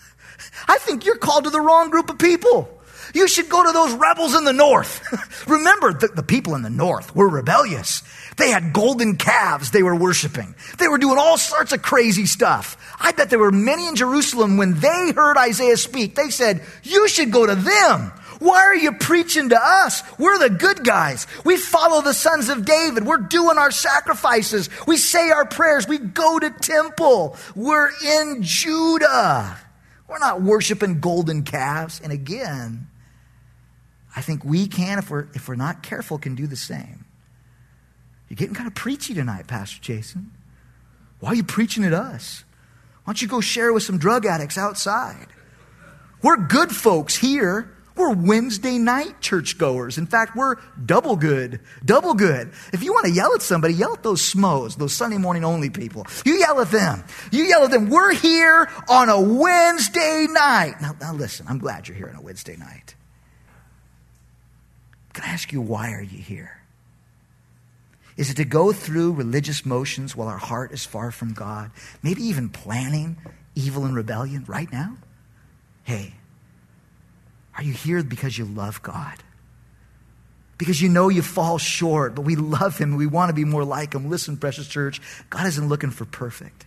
I 0.68 0.78
think 0.78 1.06
you're 1.06 1.18
called 1.18 1.46
to 1.46 1.50
the 1.50 1.60
wrong 1.60 1.90
group 1.90 2.10
of 2.10 2.18
people. 2.18 2.75
You 3.16 3.30
should 3.30 3.48
go 3.48 3.64
to 3.64 3.72
those 3.72 3.94
rebels 3.94 4.36
in 4.36 4.44
the 4.44 4.52
north. 4.52 5.02
Remember, 5.48 5.94
the, 5.94 6.10
the, 6.10 6.22
people 6.22 6.54
in 6.54 6.64
the 6.64 6.70
north 6.70 7.16
were 7.16 7.30
rebellious. 7.30 8.04
They 8.36 8.50
had 8.50 8.74
golden 8.74 9.16
calves 9.16 9.72
they 9.72 9.84
were 9.84 9.96
worshiping. 9.96 10.54
They 10.80 10.90
were 10.90 10.98
doing 10.98 11.18
all 11.18 11.38
sorts 11.38 11.72
of 11.72 11.82
crazy 11.82 12.26
stuff. 12.26 12.76
I 13.00 13.14
bet 13.14 13.30
there 13.30 13.40
were 13.40 13.54
many 13.54 13.88
in 13.88 13.96
Jerusalem 13.96 14.58
when 14.58 14.82
they 14.82 15.14
heard 15.16 15.38
Isaiah 15.38 15.78
speak, 15.78 16.16
they 16.16 16.30
said, 16.30 16.62
You 16.84 17.08
should 17.08 17.32
go 17.32 17.46
to 17.46 17.56
them. 17.56 18.12
Why 18.40 18.58
are 18.58 18.76
you 18.76 18.92
preaching 18.92 19.48
to 19.48 19.60
us? 19.62 20.04
We're 20.20 20.38
the 20.38 20.50
good 20.50 20.84
guys. 20.84 21.26
We 21.46 21.56
follow 21.56 22.02
the 22.02 22.14
sons 22.14 22.50
of 22.50 22.66
David. 22.66 23.06
We're 23.06 23.16
doing 23.16 23.58
our 23.58 23.72
sacrifices. 23.72 24.70
We 24.86 24.98
say 24.98 25.32
our 25.32 25.46
prayers. 25.46 25.88
We 25.88 26.00
go 26.00 26.38
to 26.38 26.50
temple. 26.50 27.38
We're 27.56 27.92
in 28.04 28.40
Judah. 28.42 29.58
We're 30.10 30.20
not 30.20 30.42
worshiping 30.42 31.00
golden 31.00 31.44
calves. 31.44 32.02
And 32.04 32.12
again, 32.12 32.88
I 34.16 34.22
think 34.22 34.46
we 34.46 34.68
can, 34.68 34.98
if 34.98 35.10
we're, 35.10 35.28
if 35.34 35.48
we're 35.48 35.56
not 35.56 35.84
careful, 35.84 36.18
can 36.18 36.36
do 36.36 36.48
the 36.48 36.56
same. 36.56 37.06
You're 38.30 38.36
getting 38.38 38.56
kind 38.56 38.68
of 38.68 38.74
preachy 38.74 39.14
tonight, 39.14 39.48
Pastor 39.48 39.82
Jason. 39.82 40.32
Why 41.20 41.32
are 41.32 41.36
you 41.36 41.44
preaching 41.44 41.84
at 41.84 41.94
us? 41.94 42.44
Why 43.04 43.12
don't 43.12 43.22
you 43.22 43.28
go 43.28 43.42
share 43.42 43.72
with 43.72 43.84
some 43.84 43.98
drug 43.98 44.26
addicts 44.26 44.58
outside? 44.58 45.28
We're 46.22 46.38
good 46.38 46.72
folks 46.72 47.16
here. 47.16 47.72
We're 47.96 48.14
Wednesday 48.14 48.78
night 48.78 49.22
churchgoers. 49.22 49.98
In 49.98 50.06
fact, 50.06 50.36
we're 50.36 50.56
double 50.86 51.16
good. 51.16 51.62
Double 51.86 52.14
good. 52.14 52.52
If 52.74 52.84
you 52.84 52.92
want 52.92 53.06
to 53.06 53.12
yell 53.12 53.34
at 53.34 53.42
somebody, 53.42 53.74
yell 53.74 53.94
at 53.94 54.04
those 54.04 54.22
smos, 54.22 54.76
those 54.76 54.92
Sunday 54.92 55.18
morning 55.18 55.46
only 55.46 55.70
people. 55.70 56.06
You 56.26 56.34
yell 56.40 56.60
at 56.60 56.72
them. 56.72 57.06
You 57.32 57.46
yell 57.46 57.64
at 57.64 57.72
them. 57.72 57.90
We're 57.90 58.14
here 58.14 58.70
on 58.90 59.10
a 59.10 59.22
Wednesday 59.22 60.28
night. 60.30 60.76
Now, 60.82 60.96
now 61.00 61.14
listen, 61.14 61.46
I'm 61.48 61.60
glad 61.60 61.88
you're 61.88 61.96
here 61.96 62.10
on 62.10 62.16
a 62.16 62.22
Wednesday 62.22 62.58
night. 62.58 62.96
Can 65.16 65.24
I 65.24 65.28
ask 65.28 65.54
you, 65.54 65.62
why 65.62 65.94
are 65.94 66.02
you 66.04 66.20
here? 66.20 66.60
Is 68.18 68.30
it 68.30 68.36
to 68.36 68.46
go 68.46 68.74
through 68.74 69.14
religious 69.14 69.66
motions 69.66 70.14
while 70.14 70.28
our 70.28 70.38
heart 70.38 70.74
is 70.74 70.84
far 70.86 71.10
from 71.10 71.34
God? 71.34 71.72
Maybe 72.04 72.22
even 72.24 72.50
planning 72.50 73.16
evil 73.56 73.86
and 73.86 73.96
rebellion 73.96 74.44
right 74.46 74.70
now? 74.72 74.98
Hey, 75.84 76.16
are 77.56 77.64
you 77.64 77.72
here 77.72 78.04
because 78.04 78.38
you 78.38 78.44
love 78.44 78.84
God? 78.84 79.16
Because 80.58 80.82
you 80.82 80.90
know 80.90 81.08
you 81.08 81.22
fall 81.22 81.58
short, 81.58 82.14
but 82.14 82.24
we 82.24 82.36
love 82.36 82.78
Him 82.78 82.98
we 82.98 83.08
want 83.08 83.30
to 83.30 83.34
be 83.34 83.46
more 83.46 83.64
like 83.64 83.94
Him. 83.94 84.10
Listen, 84.10 84.36
precious 84.36 84.68
church, 84.68 85.02
God 85.30 85.48
isn't 85.48 85.70
looking 85.70 85.92
for 85.92 86.04
perfect. 86.04 86.66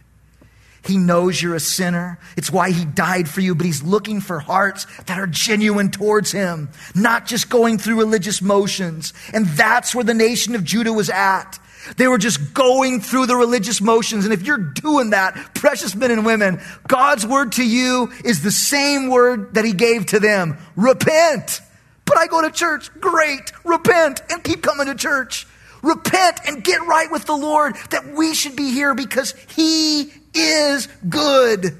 He 0.84 0.96
knows 0.96 1.42
you're 1.42 1.54
a 1.54 1.60
sinner. 1.60 2.18
It's 2.36 2.50
why 2.50 2.70
He 2.70 2.84
died 2.84 3.28
for 3.28 3.40
you, 3.40 3.54
but 3.54 3.66
He's 3.66 3.82
looking 3.82 4.20
for 4.20 4.38
hearts 4.38 4.86
that 5.06 5.18
are 5.18 5.26
genuine 5.26 5.90
towards 5.90 6.32
Him, 6.32 6.68
not 6.94 7.26
just 7.26 7.50
going 7.50 7.78
through 7.78 7.98
religious 7.98 8.40
motions. 8.40 9.12
And 9.32 9.46
that's 9.46 9.94
where 9.94 10.04
the 10.04 10.14
nation 10.14 10.54
of 10.54 10.64
Judah 10.64 10.92
was 10.92 11.10
at. 11.10 11.58
They 11.96 12.08
were 12.08 12.18
just 12.18 12.54
going 12.54 13.00
through 13.00 13.26
the 13.26 13.36
religious 13.36 13.80
motions. 13.80 14.24
And 14.24 14.34
if 14.34 14.42
you're 14.42 14.58
doing 14.58 15.10
that, 15.10 15.54
precious 15.54 15.94
men 15.94 16.10
and 16.10 16.26
women, 16.26 16.60
God's 16.86 17.26
word 17.26 17.52
to 17.52 17.66
you 17.66 18.12
is 18.24 18.42
the 18.42 18.50
same 18.50 19.08
word 19.08 19.54
that 19.54 19.64
he 19.64 19.72
gave 19.72 20.06
to 20.06 20.20
them. 20.20 20.58
Repent. 20.76 21.60
But 22.04 22.18
I 22.18 22.26
go 22.26 22.42
to 22.42 22.50
church. 22.50 22.90
Great. 23.00 23.52
Repent 23.64 24.22
and 24.30 24.42
keep 24.42 24.62
coming 24.62 24.86
to 24.86 24.94
church. 24.94 25.46
Repent 25.82 26.40
and 26.46 26.64
get 26.64 26.80
right 26.86 27.10
with 27.10 27.24
the 27.24 27.36
Lord 27.36 27.76
that 27.90 28.14
we 28.14 28.34
should 28.34 28.56
be 28.56 28.72
here 28.72 28.94
because 28.94 29.34
he 29.54 30.12
is 30.34 30.86
good. 31.08 31.76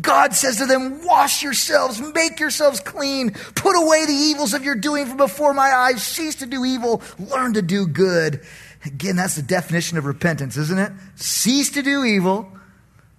God 0.00 0.34
says 0.34 0.56
to 0.56 0.66
them, 0.66 1.04
Wash 1.04 1.42
yourselves, 1.42 2.00
make 2.14 2.40
yourselves 2.40 2.80
clean, 2.80 3.30
put 3.30 3.76
away 3.76 4.06
the 4.06 4.12
evils 4.12 4.54
of 4.54 4.64
your 4.64 4.74
doing 4.74 5.06
from 5.06 5.16
before 5.16 5.52
my 5.52 5.70
eyes, 5.70 6.02
cease 6.02 6.36
to 6.36 6.46
do 6.46 6.64
evil, 6.64 7.02
learn 7.18 7.54
to 7.54 7.62
do 7.62 7.86
good. 7.86 8.42
Again, 8.84 9.16
that's 9.16 9.36
the 9.36 9.42
definition 9.42 9.98
of 9.98 10.06
repentance, 10.06 10.56
isn't 10.56 10.78
it? 10.78 10.92
Cease 11.16 11.70
to 11.72 11.82
do 11.82 12.04
evil, 12.04 12.50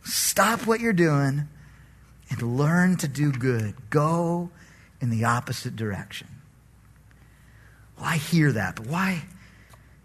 stop 0.04 0.66
what 0.66 0.80
you're 0.80 0.94
doing, 0.94 1.48
and 2.30 2.58
learn 2.58 2.98
to 2.98 3.08
do 3.08 3.32
good. 3.32 3.76
Go 3.90 4.50
in 5.00 5.10
the 5.10 5.26
opposite 5.26 5.76
direction. 5.76 6.28
Well, 7.98 8.08
I 8.08 8.18
hear 8.18 8.52
that, 8.54 8.78
but 8.78 8.88
why? 8.88 9.24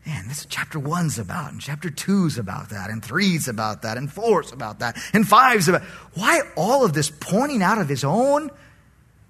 Man, 0.07 0.29
this 0.29 0.47
chapter 0.49 0.79
one's 0.79 1.19
about, 1.19 1.51
and 1.51 1.61
chapter 1.61 1.91
two's 1.91 2.39
about 2.39 2.71
that, 2.71 2.91
and 2.91 3.05
three's 3.05 3.49
about 3.49 3.83
that, 3.83 3.97
and 3.99 4.11
four's 4.11 4.53
about 4.53 4.79
that, 4.79 4.97
and 5.13 5.27
five's 5.27 5.67
about. 5.67 5.83
Why 6.15 6.43
all 6.57 6.85
of 6.85 6.93
this 6.93 7.11
pointing 7.11 7.61
out 7.61 7.79
of 7.79 7.89
his 7.89 8.05
own 8.05 8.51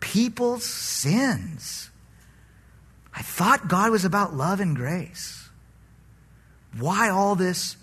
people's 0.01 0.65
sins? 0.65 1.89
I 3.15 3.23
thought 3.23 3.69
God 3.69 3.91
was 3.91 4.05
about 4.05 4.35
love 4.35 4.61
and 4.61 4.77
grace. 4.77 5.49
Why 6.77 7.09
all 7.09 7.37
this? 7.37 7.79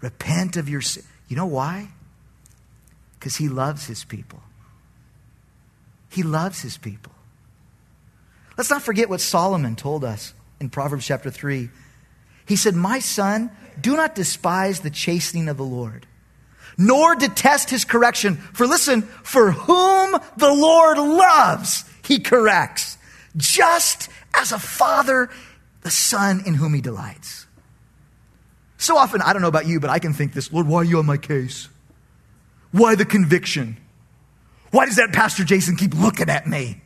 Repent 0.00 0.56
of 0.56 0.70
your 0.70 0.80
sin. 0.80 1.04
You 1.28 1.36
know 1.36 1.46
why? 1.46 1.88
Because 3.18 3.36
he 3.36 3.50
loves 3.50 3.86
his 3.86 4.02
people. 4.02 4.40
He 6.08 6.22
loves 6.22 6.62
his 6.62 6.78
people. 6.78 7.12
Let's 8.56 8.70
not 8.70 8.80
forget 8.80 9.10
what 9.10 9.20
Solomon 9.20 9.76
told 9.76 10.02
us 10.02 10.32
in 10.60 10.70
Proverbs 10.70 11.06
chapter 11.06 11.30
3. 11.30 11.68
He 12.46 12.56
said, 12.56 12.74
My 12.74 12.98
son, 12.98 13.50
do 13.80 13.96
not 13.96 14.14
despise 14.14 14.80
the 14.80 14.90
chastening 14.90 15.48
of 15.48 15.56
the 15.56 15.64
Lord, 15.64 16.06
nor 16.78 17.14
detest 17.14 17.70
his 17.70 17.84
correction. 17.84 18.36
For 18.36 18.66
listen, 18.66 19.02
for 19.02 19.50
whom 19.50 20.16
the 20.36 20.52
Lord 20.52 20.98
loves, 20.98 21.84
he 22.04 22.18
corrects, 22.18 22.96
just 23.36 24.08
as 24.34 24.52
a 24.52 24.58
father 24.58 25.28
the 25.82 25.90
son 25.90 26.42
in 26.46 26.54
whom 26.54 26.74
he 26.74 26.80
delights. 26.80 27.46
So 28.78 28.96
often, 28.96 29.22
I 29.22 29.32
don't 29.32 29.42
know 29.42 29.48
about 29.48 29.66
you, 29.66 29.80
but 29.80 29.90
I 29.90 29.98
can 29.98 30.12
think 30.12 30.32
this 30.32 30.52
Lord, 30.52 30.66
why 30.66 30.78
are 30.78 30.84
you 30.84 30.98
on 30.98 31.06
my 31.06 31.16
case? 31.16 31.68
Why 32.72 32.94
the 32.94 33.04
conviction? 33.04 33.76
Why 34.70 34.86
does 34.86 34.96
that 34.96 35.12
Pastor 35.12 35.44
Jason 35.44 35.76
keep 35.76 35.94
looking 35.94 36.28
at 36.28 36.46
me? 36.46 36.82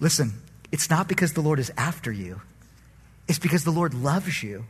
Listen, 0.00 0.32
it's 0.70 0.90
not 0.90 1.08
because 1.08 1.32
the 1.32 1.40
Lord 1.40 1.58
is 1.58 1.72
after 1.76 2.12
you, 2.12 2.40
it's 3.26 3.38
because 3.38 3.64
the 3.64 3.70
Lord 3.70 3.94
loves 3.94 4.42
you. 4.42 4.64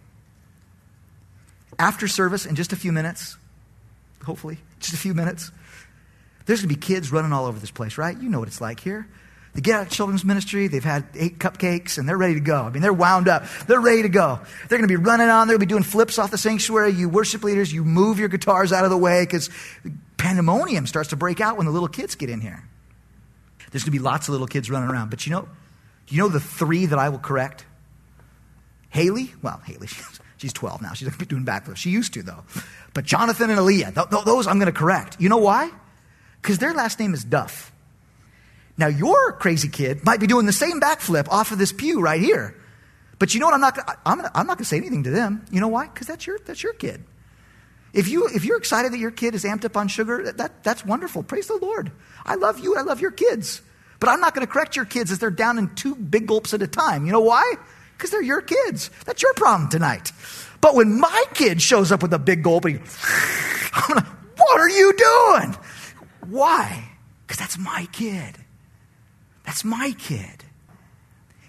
After 1.79 2.09
service, 2.09 2.45
in 2.47 2.57
just 2.57 2.73
a 2.73 2.77
few 2.77 2.93
minutes, 2.93 3.37
hopefully, 4.25 4.59
just 4.81 4.95
a 4.95 4.97
few 4.97 5.15
minutes, 5.15 5.53
there's 6.47 6.61
going 6.61 6.69
to 6.69 6.75
be 6.75 6.81
kids 6.81 7.13
running 7.13 7.33
all 7.33 7.47
over 7.47 7.59
this 7.59 7.71
place, 7.71 7.99
right? 7.99 8.19
You 8.19 8.29
know 8.29 8.39
what 8.39 8.49
it's 8.49 8.61
like 8.61 8.81
here. 8.81 9.07
They 9.55 9.61
get 9.61 9.75
out 9.75 9.87
of 9.87 9.93
children's 9.93 10.25
ministry, 10.25 10.69
they've 10.69 10.85
had 10.85 11.05
eight 11.15 11.39
cupcakes, 11.39 11.99
and 11.99 12.09
they're 12.09 12.19
ready 12.19 12.35
to 12.35 12.41
go. 12.41 12.63
I 12.63 12.71
mean, 12.71 12.83
they're 12.83 12.93
wound 12.93 13.29
up. 13.29 13.45
They're 13.67 13.81
ready 13.81 14.03
to 14.03 14.09
go. 14.09 14.41
They're 14.69 14.79
going 14.79 14.89
to 14.89 14.99
be 14.99 15.03
running 15.03 15.29
on. 15.29 15.49
They'll 15.49 15.59
be 15.59 15.67
doing 15.67 15.83
flips 15.83 16.19
off 16.19 16.31
the 16.31 16.39
sanctuary. 16.39 16.93
You 16.93 17.09
worship 17.09 17.43
leaders, 17.43 17.73
you 17.73 17.85
move 17.85 18.19
your 18.19 18.29
guitars 18.29 18.73
out 18.73 18.85
of 18.85 18.91
the 18.91 18.97
way 18.97 19.25
because 19.25 19.51
pandemonium 20.17 20.87
starts 20.87 21.11
to 21.11 21.17
break 21.17 21.41
out 21.41 21.57
when 21.57 21.67
the 21.67 21.73
little 21.73 21.89
kids 21.89 22.15
get 22.15 22.31
in 22.31 22.41
here. 22.41 22.63
There's 23.71 23.83
going 23.83 23.93
to 23.93 23.99
be 23.99 24.05
lots 24.05 24.29
of 24.29 24.33
little 24.33 24.47
kids 24.47 24.71
running 24.71 24.91
around. 24.91 25.11
But 25.11 25.27
you 25.27 25.33
know, 25.33 25.49
you 26.09 26.23
know 26.23 26.29
the 26.29 26.40
three 26.40 26.87
that 26.87 26.99
I 26.99 27.09
will 27.09 27.18
correct? 27.18 27.64
Haley, 28.90 29.33
well, 29.42 29.61
Haley, 29.64 29.88
she's 30.37 30.53
12 30.53 30.83
now. 30.83 30.92
She's 30.94 31.14
doing 31.16 31.44
backflips. 31.44 31.77
She 31.77 31.90
used 31.90 32.14
to, 32.14 32.23
though. 32.23 32.44
But 32.94 33.05
Jonathan 33.05 33.51
and 33.51 33.59
Aaliyah, 33.59 34.25
those 34.25 34.47
I'm 34.47 34.59
going 34.59 34.73
to 34.73 34.79
correct. 34.79 35.16
You 35.21 35.29
know 35.29 35.38
why? 35.38 35.71
Because 36.40 36.59
their 36.59 36.73
last 36.75 36.99
name 36.99 37.14
is 37.14 37.25
Duff. 37.25 37.73
Now, 38.77 38.87
your 38.87 39.33
crazy 39.33 39.68
kid 39.68 40.05
might 40.05 40.21
be 40.21 40.27
doing 40.27 40.47
the 40.47 40.53
same 40.53 40.81
backflip 40.81 41.29
off 41.29 41.51
of 41.51 41.59
this 41.59 41.73
pew 41.73 42.01
right 42.01 42.21
here. 42.21 42.55
But 43.18 43.35
you 43.35 43.40
know 43.40 43.47
what? 43.47 43.55
I'm 43.55 43.61
not, 43.61 44.01
I'm, 44.07 44.21
I'm 44.21 44.47
not 44.47 44.57
going 44.57 44.59
to 44.59 44.64
say 44.64 44.77
anything 44.77 45.03
to 45.05 45.11
them. 45.11 45.44
You 45.51 45.61
know 45.61 45.68
why? 45.68 45.88
Because 45.88 46.07
that's 46.07 46.27
your, 46.27 46.38
that's 46.47 46.62
your 46.62 46.73
kid. 46.75 47.05
If, 47.92 48.09
you, 48.09 48.29
if 48.29 48.44
you're 48.44 48.59
excited 48.59 48.92
that 48.92 48.99
your 48.99 49.11
kid 49.11 49.35
is 49.35 49.44
amped 49.44 49.64
up 49.64 49.77
on 49.77 49.88
sugar, 49.88 50.31
that, 50.33 50.62
that's 50.62 50.85
wonderful. 50.85 51.25
Praise 51.25 51.49
the 51.49 51.57
Lord. 51.57 51.90
I 52.25 52.37
love 52.37 52.61
you. 52.61 52.77
I 52.77 52.83
love 52.83 53.01
your 53.01 53.11
kids. 53.11 53.62
But 54.01 54.09
I'm 54.11 54.21
not 54.21 54.35
going 54.35 54.47
to 54.47 54.53
correct 54.53 54.77
your 54.77 54.85
kids 54.85 55.11
as 55.11 55.19
they're 55.19 55.31
down 55.31 55.59
in 55.59 55.75
two 55.75 55.95
big 55.95 56.27
gulps 56.27 56.55
at 56.55 56.63
a 56.63 56.67
time. 56.67 57.07
You 57.07 57.13
know 57.13 57.21
why? 57.21 57.55
Because 57.97 58.11
they're 58.11 58.23
your 58.23 58.43
kids. 58.43 58.91
That's 59.05 59.23
your 59.23 59.35
problem 59.35 59.69
tonight. 59.69 60.13
But 60.61 60.75
when 60.75 60.99
my 61.01 61.25
kid 61.35 61.61
shows 61.61 61.91
up 61.91 62.03
with 62.03 62.13
a 62.13 62.19
big 62.19 62.43
gulp, 62.43 62.67
he, 62.67 62.75
I'm 63.73 63.97
like, 63.97 64.07
what 64.37 64.61
are 64.61 64.69
you 64.69 64.93
doing? 64.93 65.57
Why? 66.29 66.91
Because 67.27 67.39
that's 67.39 67.59
my 67.59 67.89
kid. 67.93 68.37
That's 69.45 69.65
my 69.65 69.95
kid. 69.99 70.45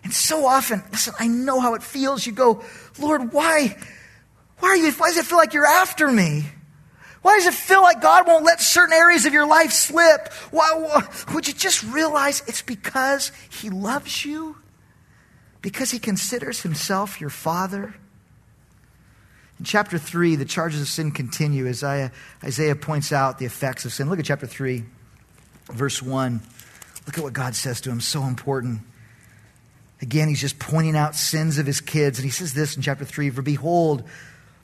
And 0.04 0.14
so 0.14 0.46
often, 0.46 0.82
listen, 0.92 1.14
I 1.20 1.28
know 1.28 1.60
how 1.60 1.76
it 1.76 1.84
feels. 1.84 2.26
You 2.26 2.32
go, 2.32 2.64
Lord, 2.98 3.34
why? 3.34 3.78
Why, 4.60 4.70
are 4.70 4.76
you, 4.76 4.92
why 4.94 5.10
does 5.10 5.18
it 5.18 5.26
feel 5.26 5.38
like 5.38 5.54
you're 5.54 5.66
after 5.66 6.10
me? 6.10 6.46
Why 7.22 7.38
does 7.38 7.48
it 7.48 7.54
feel 7.54 7.82
like 7.82 8.02
God 8.02 8.28
won't 8.28 8.46
let 8.46 8.62
certain 8.62 8.94
areas 8.94 9.26
of 9.26 9.34
your 9.34 9.46
life 9.46 9.72
slip? 9.72 10.32
Why, 10.52 10.72
why, 10.74 11.08
would 11.34 11.48
you 11.48 11.54
just 11.54 11.84
realize 11.84 12.44
it's 12.48 12.62
because 12.62 13.32
He 13.50 13.70
loves 13.70 14.24
you? 14.24 14.58
Because 15.62 15.92
He 15.92 16.00
considers 16.00 16.62
Himself 16.62 17.20
your 17.20 17.30
Father? 17.30 17.96
In 19.60 19.66
chapter 19.66 19.98
3, 19.98 20.38
the 20.38 20.46
charges 20.46 20.80
of 20.80 20.88
sin 20.88 21.12
continue 21.12 21.68
as 21.68 21.84
Isaiah, 21.84 22.12
Isaiah 22.44 22.76
points 22.76 23.12
out 23.12 23.40
the 23.40 23.46
effects 23.46 23.84
of 23.84 23.92
sin. 23.92 24.10
Look 24.10 24.20
at 24.20 24.26
chapter 24.26 24.48
3, 24.48 24.86
verse 25.68 26.02
1. 26.02 26.42
Look 27.06 27.18
at 27.18 27.24
what 27.24 27.34
God 27.34 27.56
says 27.56 27.82
to 27.82 27.90
him, 27.90 28.00
so 28.00 28.24
important. 28.24 28.82
Again, 30.02 30.30
he's 30.30 30.40
just 30.40 30.60
pointing 30.60 30.96
out 30.96 31.16
sins 31.16 31.58
of 31.58 31.66
his 31.66 31.82
kids. 31.82 32.20
And 32.20 32.26
he 32.26 32.32
says 32.32 32.54
this 32.54 32.78
in 32.78 32.82
chapter 32.82 33.04
3 33.04 33.32
For 33.32 33.42
behold, 33.42 34.04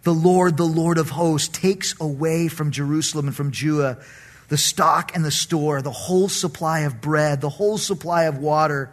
the 0.06 0.14
Lord, 0.14 0.56
the 0.56 0.64
Lord 0.64 0.98
of 0.98 1.10
hosts, 1.10 1.50
takes 1.50 2.00
away 2.00 2.48
from 2.48 2.72
Jerusalem 2.72 3.28
and 3.28 3.36
from 3.36 3.52
Judah 3.52 3.98
the 4.48 4.58
stock 4.58 5.16
and 5.16 5.26
the 5.26 5.32
store, 5.32 5.82
the 5.82 5.92
whole 5.92 6.30
supply 6.30 6.82
of 6.82 7.02
bread, 7.02 7.42
the 7.42 7.50
whole 7.50 7.80
supply 7.80 8.26
of 8.26 8.38
water, 8.38 8.92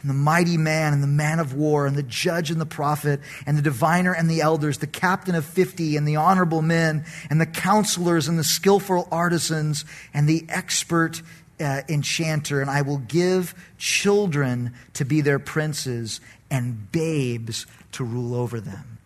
and 0.00 0.10
the 0.10 0.14
mighty 0.14 0.56
man 0.56 0.92
and 0.92 1.02
the 1.02 1.06
man 1.06 1.38
of 1.38 1.54
war, 1.54 1.86
and 1.86 1.96
the 1.96 2.02
judge 2.02 2.50
and 2.50 2.60
the 2.60 2.66
prophet, 2.66 3.20
and 3.46 3.56
the 3.56 3.62
diviner 3.62 4.12
and 4.12 4.28
the 4.28 4.40
elders, 4.40 4.78
the 4.78 4.88
captain 4.88 5.36
of 5.36 5.44
fifty, 5.44 5.96
and 5.96 6.08
the 6.08 6.16
honorable 6.16 6.62
men, 6.62 7.04
and 7.30 7.40
the 7.40 7.46
counselors 7.46 8.26
and 8.26 8.36
the 8.36 8.44
skillful 8.44 9.06
artisans, 9.12 9.84
and 10.12 10.28
the 10.28 10.44
expert 10.48 11.22
uh, 11.60 11.82
enchanter, 11.88 12.60
and 12.60 12.68
I 12.68 12.82
will 12.82 12.98
give 12.98 13.54
children 13.78 14.74
to 14.94 15.04
be 15.04 15.20
their 15.20 15.38
princes 15.38 16.20
and 16.50 16.90
babes 16.90 17.66
to 17.92 18.02
rule 18.02 18.34
over 18.34 18.58
them. 18.58 18.99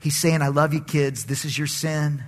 He's 0.00 0.16
saying, 0.16 0.42
I 0.42 0.48
love 0.48 0.74
you, 0.74 0.80
kids. 0.80 1.26
This 1.26 1.44
is 1.44 1.56
your 1.56 1.66
sin. 1.66 2.24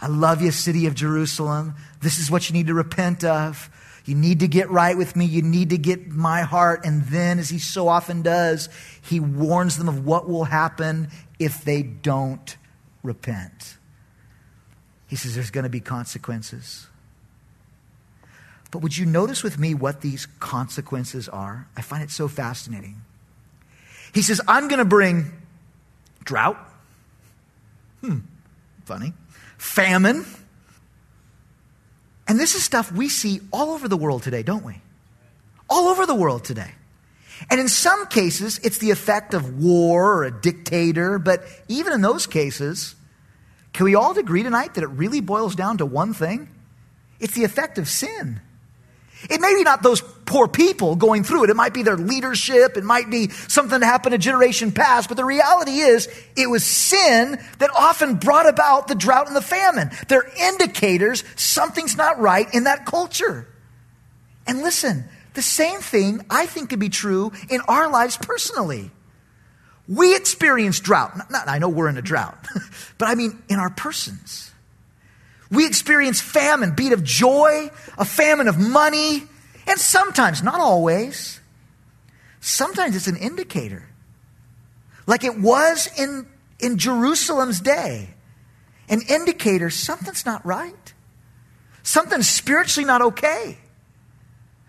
I 0.00 0.08
love 0.08 0.42
you, 0.42 0.50
city 0.50 0.86
of 0.86 0.94
Jerusalem. 0.94 1.74
This 2.00 2.18
is 2.18 2.30
what 2.30 2.48
you 2.48 2.54
need 2.54 2.66
to 2.66 2.74
repent 2.74 3.24
of. 3.24 3.70
You 4.04 4.14
need 4.14 4.40
to 4.40 4.48
get 4.48 4.70
right 4.70 4.96
with 4.96 5.16
me. 5.16 5.24
You 5.24 5.42
need 5.42 5.70
to 5.70 5.78
get 5.78 6.08
my 6.08 6.42
heart. 6.42 6.84
And 6.84 7.04
then, 7.04 7.38
as 7.38 7.48
he 7.48 7.58
so 7.58 7.88
often 7.88 8.22
does, 8.22 8.68
he 9.02 9.20
warns 9.20 9.78
them 9.78 9.88
of 9.88 10.04
what 10.04 10.28
will 10.28 10.44
happen 10.44 11.08
if 11.38 11.64
they 11.64 11.82
don't 11.82 12.56
repent. 13.02 13.76
He 15.06 15.16
says 15.16 15.34
there's 15.34 15.50
going 15.50 15.64
to 15.64 15.70
be 15.70 15.80
consequences. 15.80 16.88
But 18.70 18.80
would 18.80 18.96
you 18.96 19.06
notice 19.06 19.42
with 19.42 19.58
me 19.58 19.72
what 19.72 20.00
these 20.00 20.26
consequences 20.26 21.28
are? 21.28 21.68
I 21.76 21.82
find 21.82 22.02
it 22.02 22.10
so 22.10 22.28
fascinating. 22.28 23.02
He 24.12 24.22
says, 24.22 24.40
I'm 24.48 24.68
going 24.68 24.80
to 24.80 24.84
bring 24.84 25.32
drought. 26.24 26.58
Hmm, 28.04 28.18
funny. 28.84 29.14
Famine. 29.56 30.26
And 32.28 32.38
this 32.38 32.54
is 32.54 32.62
stuff 32.62 32.92
we 32.92 33.08
see 33.08 33.40
all 33.50 33.70
over 33.70 33.88
the 33.88 33.96
world 33.96 34.22
today, 34.22 34.42
don't 34.42 34.64
we? 34.64 34.80
All 35.70 35.88
over 35.88 36.04
the 36.04 36.14
world 36.14 36.44
today. 36.44 36.72
And 37.50 37.58
in 37.58 37.68
some 37.68 38.06
cases, 38.06 38.60
it's 38.62 38.78
the 38.78 38.90
effect 38.90 39.32
of 39.32 39.62
war 39.62 40.18
or 40.18 40.24
a 40.24 40.30
dictator, 40.30 41.18
but 41.18 41.44
even 41.68 41.94
in 41.94 42.02
those 42.02 42.26
cases, 42.26 42.94
can 43.72 43.84
we 43.84 43.94
all 43.94 44.16
agree 44.18 44.42
tonight 44.42 44.74
that 44.74 44.84
it 44.84 44.88
really 44.88 45.20
boils 45.20 45.54
down 45.54 45.78
to 45.78 45.86
one 45.86 46.12
thing? 46.12 46.48
It's 47.20 47.34
the 47.34 47.44
effect 47.44 47.78
of 47.78 47.88
sin. 47.88 48.40
It 49.30 49.40
may 49.40 49.54
be 49.54 49.62
not 49.62 49.82
those 49.82 50.02
poor 50.26 50.48
people 50.48 50.96
going 50.96 51.24
through 51.24 51.44
it. 51.44 51.50
It 51.50 51.56
might 51.56 51.74
be 51.74 51.82
their 51.82 51.96
leadership. 51.96 52.76
It 52.76 52.84
might 52.84 53.10
be 53.10 53.28
something 53.28 53.80
that 53.80 53.86
happened 53.86 54.14
a 54.14 54.18
generation 54.18 54.72
past. 54.72 55.08
But 55.08 55.16
the 55.16 55.24
reality 55.24 55.78
is, 55.78 56.08
it 56.36 56.48
was 56.48 56.64
sin 56.64 57.38
that 57.58 57.70
often 57.76 58.16
brought 58.16 58.48
about 58.48 58.88
the 58.88 58.94
drought 58.94 59.26
and 59.26 59.36
the 59.36 59.42
famine. 59.42 59.90
They're 60.08 60.30
indicators 60.38 61.24
something's 61.36 61.96
not 61.96 62.18
right 62.18 62.52
in 62.52 62.64
that 62.64 62.86
culture. 62.86 63.48
And 64.46 64.62
listen, 64.62 65.04
the 65.34 65.42
same 65.42 65.80
thing 65.80 66.24
I 66.30 66.46
think 66.46 66.70
could 66.70 66.78
be 66.78 66.88
true 66.88 67.32
in 67.50 67.60
our 67.62 67.90
lives 67.90 68.16
personally. 68.16 68.90
We 69.86 70.16
experience 70.16 70.80
drought. 70.80 71.30
Not, 71.30 71.48
I 71.48 71.58
know 71.58 71.68
we're 71.68 71.88
in 71.88 71.98
a 71.98 72.02
drought, 72.02 72.46
but 72.98 73.08
I 73.08 73.14
mean 73.14 73.42
in 73.48 73.58
our 73.58 73.70
persons. 73.70 74.53
We 75.50 75.66
experience 75.66 76.20
famine, 76.20 76.74
beat 76.74 76.92
of 76.92 77.04
joy, 77.04 77.70
a 77.98 78.04
famine 78.04 78.48
of 78.48 78.58
money, 78.58 79.24
and 79.66 79.78
sometimes, 79.78 80.42
not 80.42 80.60
always, 80.60 81.40
sometimes 82.40 82.96
it's 82.96 83.06
an 83.06 83.16
indicator. 83.16 83.88
Like 85.06 85.24
it 85.24 85.38
was 85.38 85.88
in, 85.98 86.26
in 86.58 86.78
Jerusalem's 86.78 87.60
day, 87.60 88.10
an 88.88 89.00
indicator 89.08 89.70
something's 89.70 90.26
not 90.26 90.44
right. 90.44 90.94
Something's 91.82 92.28
spiritually 92.28 92.86
not 92.86 93.02
okay. 93.02 93.58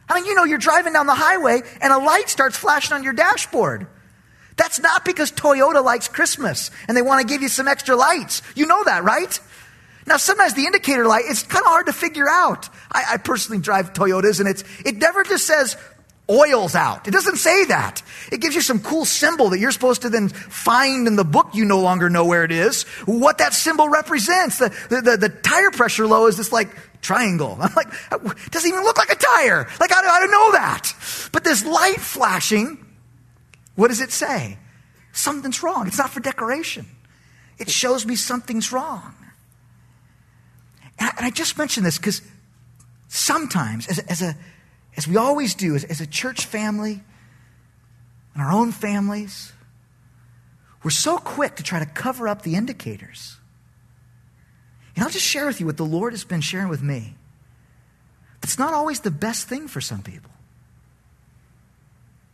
I 0.08 0.16
mean, 0.16 0.26
you 0.26 0.36
know, 0.36 0.44
you're 0.44 0.58
driving 0.58 0.94
down 0.94 1.08
the 1.08 1.16
highway 1.16 1.62
and 1.82 1.92
a 1.92 1.98
light 1.98 2.30
starts 2.30 2.58
flashing 2.58 2.94
on 2.94 3.04
your 3.04 3.14
dashboard. 3.14 3.88
That's 4.58 4.80
not 4.80 5.04
because 5.04 5.32
Toyota 5.32 5.84
likes 5.84 6.08
Christmas 6.08 6.72
and 6.88 6.96
they 6.96 7.02
want 7.02 7.22
to 7.22 7.34
give 7.34 7.42
you 7.42 7.50
some 7.50 7.68
extra 7.68 7.96
lights. 7.96 8.42
You 8.56 8.68
know 8.68 8.84
that, 8.84 9.04
right? 9.04 9.40
Now, 10.08 10.18
sometimes 10.18 10.54
the 10.54 10.66
indicator 10.66 11.06
light, 11.08 11.24
it's 11.28 11.44
kind 11.44 11.64
of 11.64 11.70
hard 11.70 11.88
to 11.88 11.94
figure 11.94 12.30
out. 12.30 12.70
I, 12.92 13.14
I, 13.14 13.18
personally 13.18 13.60
drive 13.62 13.94
Toyotas 13.94 14.40
and 14.40 14.48
it's, 14.48 14.64
it 14.86 14.98
never 14.98 15.24
just 15.24 15.48
says 15.48 15.78
oil's 16.30 16.76
out. 16.76 17.08
It 17.08 17.12
doesn't 17.12 17.38
say 17.38 17.66
that. 17.66 18.04
It 18.32 18.40
gives 18.40 18.56
you 18.56 18.62
some 18.62 18.80
cool 18.80 19.06
symbol 19.06 19.50
that 19.50 19.60
you're 19.60 19.72
supposed 19.72 20.04
to 20.04 20.10
then 20.10 20.30
find 20.30 21.08
in 21.08 21.16
the 21.16 21.24
book 21.24 21.50
you 21.54 21.66
no 21.66 21.80
longer 21.82 22.10
know 22.10 22.26
where 22.26 22.44
it 22.44 22.52
is, 22.52 22.84
what 23.06 23.40
that 23.40 23.54
symbol 23.54 23.90
represents. 23.90 24.60
The, 24.60 24.70
the, 24.90 25.02
the, 25.02 25.18
the 25.18 25.30
tire 25.30 25.72
pressure 25.72 26.06
low 26.06 26.28
is 26.28 26.38
this 26.38 26.52
like 26.52 26.70
triangle. 27.02 27.58
I'm 27.62 27.74
like, 27.76 27.88
it 28.12 28.52
doesn't 28.52 28.70
even 28.70 28.84
look 28.84 28.98
like 28.98 29.12
a 29.12 29.16
tire. 29.16 29.68
Like, 29.80 29.90
do 29.90 29.96
I 29.96 30.20
don't 30.20 30.32
know 30.32 30.52
that? 30.54 30.94
But 31.32 31.44
this 31.44 31.66
light 31.66 32.00
flashing 32.00 32.86
What 33.76 33.90
does 33.90 34.02
it 34.02 34.12
say? 34.12 34.58
Something's 35.14 35.64
wrong. 35.64 35.88
It's 35.88 35.98
not 35.98 36.10
for 36.10 36.20
decoration. 36.20 36.86
It 37.58 37.70
shows 37.70 38.06
me 38.06 38.16
something's 38.16 38.72
wrong. 38.72 39.16
And 40.98 41.12
I, 41.20 41.30
just 41.30 41.58
mention 41.58 41.84
this 41.84 41.98
because 41.98 42.22
sometimes, 43.08 43.88
as, 43.88 44.00
as, 44.00 44.22
a, 44.22 44.36
as 44.96 45.08
we 45.08 45.18
always 45.18 45.56
do, 45.56 45.76
as, 45.76 45.84
as 45.84 46.02
a 46.02 46.08
church 46.08 46.46
family, 46.46 47.02
and 48.34 48.44
our 48.44 48.52
own 48.52 48.72
families, 48.72 49.54
we're 50.84 50.92
so 50.92 51.18
quick 51.18 51.56
to 51.56 51.64
try 51.64 51.80
to 51.80 51.86
cover 51.86 52.28
up 52.28 52.44
the 52.44 52.56
indicators. 52.56 53.38
And 54.96 55.04
I'll 55.04 55.10
just 55.10 55.26
share 55.26 55.46
with 55.46 55.60
you 55.60 55.66
what 55.66 55.78
the 55.78 55.86
Lord 55.86 56.14
has 56.14 56.24
been 56.24 56.42
sharing 56.42 56.70
with 56.70 56.82
me. 56.82 57.16
It's 58.44 58.60
not 58.60 58.74
always 58.74 59.00
the 59.00 59.12
best 59.12 59.48
thing 59.48 59.68
for 59.68 59.82
some 59.82 60.04
people. 60.04 60.32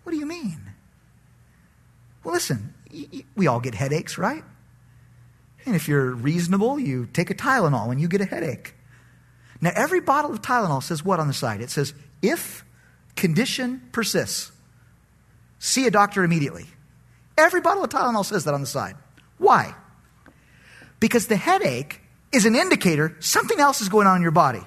What 0.04 0.12
do 0.12 0.18
you 0.18 0.26
mean? 0.26 0.60
Well, 2.24 2.34
listen, 2.34 2.74
we 3.36 3.48
all 3.48 3.60
get 3.60 3.76
headaches, 3.76 4.18
right? 4.18 4.44
And 5.66 5.76
if 5.76 5.88
you're 5.88 6.12
reasonable, 6.12 6.80
you 6.80 7.08
take 7.14 7.30
a 7.30 7.36
Tylenol 7.36 7.88
when 7.88 8.00
you 8.00 8.08
get 8.08 8.22
a 8.22 8.26
headache. 8.26 8.76
Now, 9.62 9.72
every 9.76 10.02
bottle 10.02 10.32
of 10.32 10.42
Tylenol 10.42 10.82
says 10.82 11.06
what 11.06 11.20
on 11.20 11.28
the 11.28 11.34
side? 11.34 11.62
It 11.62 11.70
says, 11.70 11.94
if 12.22 12.66
condition 13.16 13.82
persists, 13.92 14.52
see 15.60 15.86
a 15.86 15.92
doctor 15.92 16.24
immediately. 16.24 16.66
Every 17.38 17.62
bottle 17.62 17.84
of 17.84 17.90
Tylenol 17.90 18.26
says 18.26 18.46
that 18.46 18.54
on 18.54 18.62
the 18.62 18.68
side. 18.68 18.96
Why? 19.38 19.76
Because 21.00 21.28
the 21.28 21.36
headache 21.36 22.02
is 22.32 22.46
an 22.46 22.56
indicator 22.56 23.16
something 23.20 23.60
else 23.60 23.82
is 23.82 23.90
going 23.90 24.08
on 24.08 24.16
in 24.16 24.22
your 24.22 24.32
body. 24.32 24.62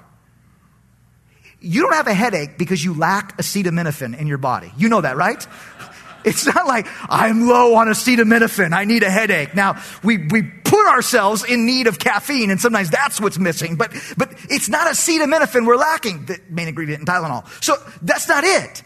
You 1.60 1.82
don't 1.82 1.94
have 1.94 2.06
a 2.06 2.14
headache 2.14 2.58
because 2.58 2.84
you 2.84 2.94
lack 2.94 3.38
acetaminophen 3.38 4.18
in 4.18 4.26
your 4.26 4.38
body. 4.38 4.70
You 4.76 4.88
know 4.88 5.00
that, 5.00 5.16
right? 5.16 5.46
It's 6.24 6.46
not 6.46 6.66
like 6.66 6.86
I'm 7.08 7.46
low 7.46 7.74
on 7.74 7.88
acetaminophen. 7.88 8.72
I 8.72 8.84
need 8.84 9.02
a 9.02 9.10
headache. 9.10 9.54
Now 9.54 9.82
we, 10.02 10.18
we 10.28 10.42
put 10.42 10.86
ourselves 10.86 11.44
in 11.44 11.66
need 11.66 11.86
of 11.86 11.98
caffeine 11.98 12.50
and 12.50 12.60
sometimes 12.60 12.90
that's 12.90 13.20
what's 13.20 13.38
missing, 13.38 13.76
but, 13.76 13.92
but 14.16 14.32
it's 14.50 14.68
not 14.68 14.86
acetaminophen 14.88 15.66
we're 15.66 15.76
lacking, 15.76 16.24
the 16.26 16.40
main 16.48 16.68
ingredient 16.68 17.00
in 17.00 17.06
Tylenol. 17.06 17.46
So 17.62 17.76
that's 18.02 18.28
not 18.28 18.44
it. 18.44 18.82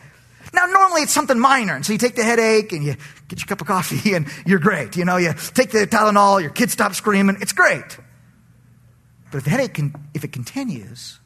Now 0.52 0.66
normally 0.66 1.02
it's 1.02 1.12
something 1.12 1.38
minor. 1.38 1.74
And 1.74 1.86
so 1.86 1.92
you 1.92 1.98
take 1.98 2.16
the 2.16 2.24
headache 2.24 2.72
and 2.72 2.82
you 2.82 2.96
get 3.28 3.38
your 3.38 3.46
cup 3.46 3.60
of 3.60 3.66
coffee 3.66 4.12
and 4.14 4.26
you're 4.46 4.58
great. 4.58 4.96
You 4.96 5.04
know, 5.04 5.16
you 5.16 5.32
take 5.54 5.70
the 5.70 5.86
Tylenol, 5.86 6.40
your 6.40 6.50
kids 6.50 6.72
stop 6.72 6.94
screaming. 6.94 7.38
It's 7.40 7.52
great. 7.52 7.98
But 9.30 9.38
if 9.38 9.44
the 9.44 9.50
headache 9.50 9.74
can, 9.74 9.94
if 10.14 10.24
it 10.24 10.32
continues, 10.32 11.18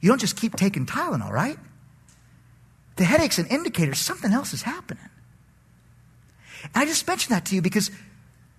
you 0.00 0.08
don't 0.08 0.20
just 0.20 0.36
keep 0.36 0.56
taking 0.56 0.86
Tylenol, 0.86 1.30
right? 1.30 1.58
The 2.98 3.04
headache's 3.04 3.38
an 3.38 3.46
indicator 3.46 3.94
something 3.94 4.32
else 4.32 4.52
is 4.52 4.62
happening. 4.62 5.08
And 6.74 6.82
I 6.82 6.84
just 6.84 7.06
mentioned 7.06 7.34
that 7.34 7.46
to 7.46 7.54
you 7.54 7.62
because, 7.62 7.92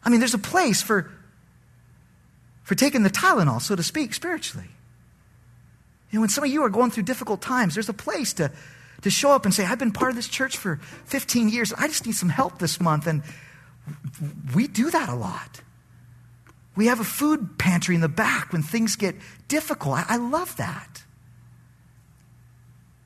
I 0.01 0.09
mean, 0.09 0.21
there's 0.21 0.33
a 0.33 0.39
place 0.39 0.81
for, 0.81 1.11
for 2.63 2.73
taking 2.73 3.03
the 3.03 3.09
Tylenol, 3.09 3.61
so 3.61 3.75
to 3.75 3.83
speak, 3.83 4.13
spiritually. 4.13 4.69
You 6.09 6.17
know, 6.17 6.21
when 6.21 6.29
some 6.29 6.45
of 6.45 6.49
you 6.49 6.63
are 6.63 6.69
going 6.69 6.89
through 6.89 7.03
difficult 7.03 7.41
times, 7.41 7.73
there's 7.73 7.89
a 7.89 7.93
place 7.93 8.31
to, 8.35 8.49
to 9.01 9.09
show 9.09 9.31
up 9.31 9.43
and 9.43 9.53
say, 9.53 9.65
I've 9.65 9.77
been 9.77 9.91
part 9.91 10.09
of 10.09 10.15
this 10.15 10.29
church 10.29 10.55
for 10.55 10.77
15 11.05 11.49
years. 11.49 11.73
I 11.73 11.89
just 11.89 12.05
need 12.05 12.15
some 12.15 12.29
help 12.29 12.59
this 12.59 12.79
month. 12.79 13.07
And 13.07 13.23
we 14.55 14.67
do 14.67 14.89
that 14.89 15.09
a 15.09 15.15
lot. 15.15 15.61
We 16.77 16.85
have 16.85 17.01
a 17.01 17.03
food 17.03 17.57
pantry 17.57 17.93
in 17.93 17.99
the 17.99 18.07
back 18.07 18.53
when 18.53 18.63
things 18.63 18.95
get 18.95 19.15
difficult. 19.49 19.95
I, 19.97 20.05
I 20.07 20.15
love 20.15 20.55
that. 20.55 21.03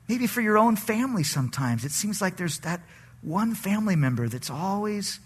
Maybe 0.08 0.26
for 0.26 0.40
your 0.40 0.58
own 0.58 0.76
family 0.76 1.22
sometimes. 1.22 1.84
It 1.84 1.92
seems 1.92 2.20
like 2.20 2.36
there's 2.36 2.58
that 2.60 2.80
one 3.22 3.54
family 3.54 3.96
member 3.96 4.28
that's 4.28 4.50
always 4.50 5.20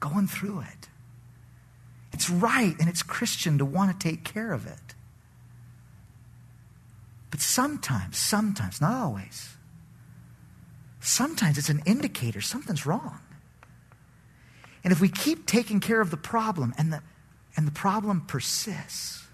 going 0.00 0.26
through 0.26 0.60
it. 0.60 0.88
It's 2.12 2.30
right 2.30 2.74
and 2.78 2.88
it's 2.88 3.02
Christian 3.02 3.58
to 3.58 3.64
want 3.64 3.98
to 3.98 4.08
take 4.08 4.24
care 4.24 4.52
of 4.52 4.66
it. 4.66 4.94
But 7.30 7.40
sometimes, 7.40 8.16
sometimes, 8.16 8.80
not 8.80 8.94
always, 8.94 9.56
sometimes 11.00 11.58
it's 11.58 11.68
an 11.68 11.82
indicator 11.84 12.40
something's 12.40 12.86
wrong. 12.86 13.18
And 14.84 14.92
if 14.92 15.00
we 15.00 15.08
keep 15.08 15.46
taking 15.46 15.80
care 15.80 16.00
of 16.00 16.10
the 16.10 16.16
problem 16.16 16.72
and 16.78 16.92
the, 16.92 17.02
and 17.56 17.66
the 17.66 17.72
problem 17.72 18.20
persists, 18.20 19.24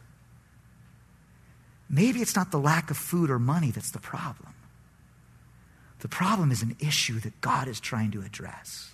maybe 1.90 2.20
it's 2.20 2.34
not 2.34 2.50
the 2.50 2.58
lack 2.58 2.90
of 2.90 2.96
food 2.96 3.30
or 3.30 3.38
money 3.38 3.70
that's 3.70 3.90
the 3.90 3.98
problem. 3.98 4.54
The 6.00 6.08
problem 6.08 6.50
is 6.50 6.62
an 6.62 6.76
issue 6.80 7.20
that 7.20 7.40
God 7.40 7.68
is 7.68 7.80
trying 7.80 8.10
to 8.12 8.22
address. 8.22 8.92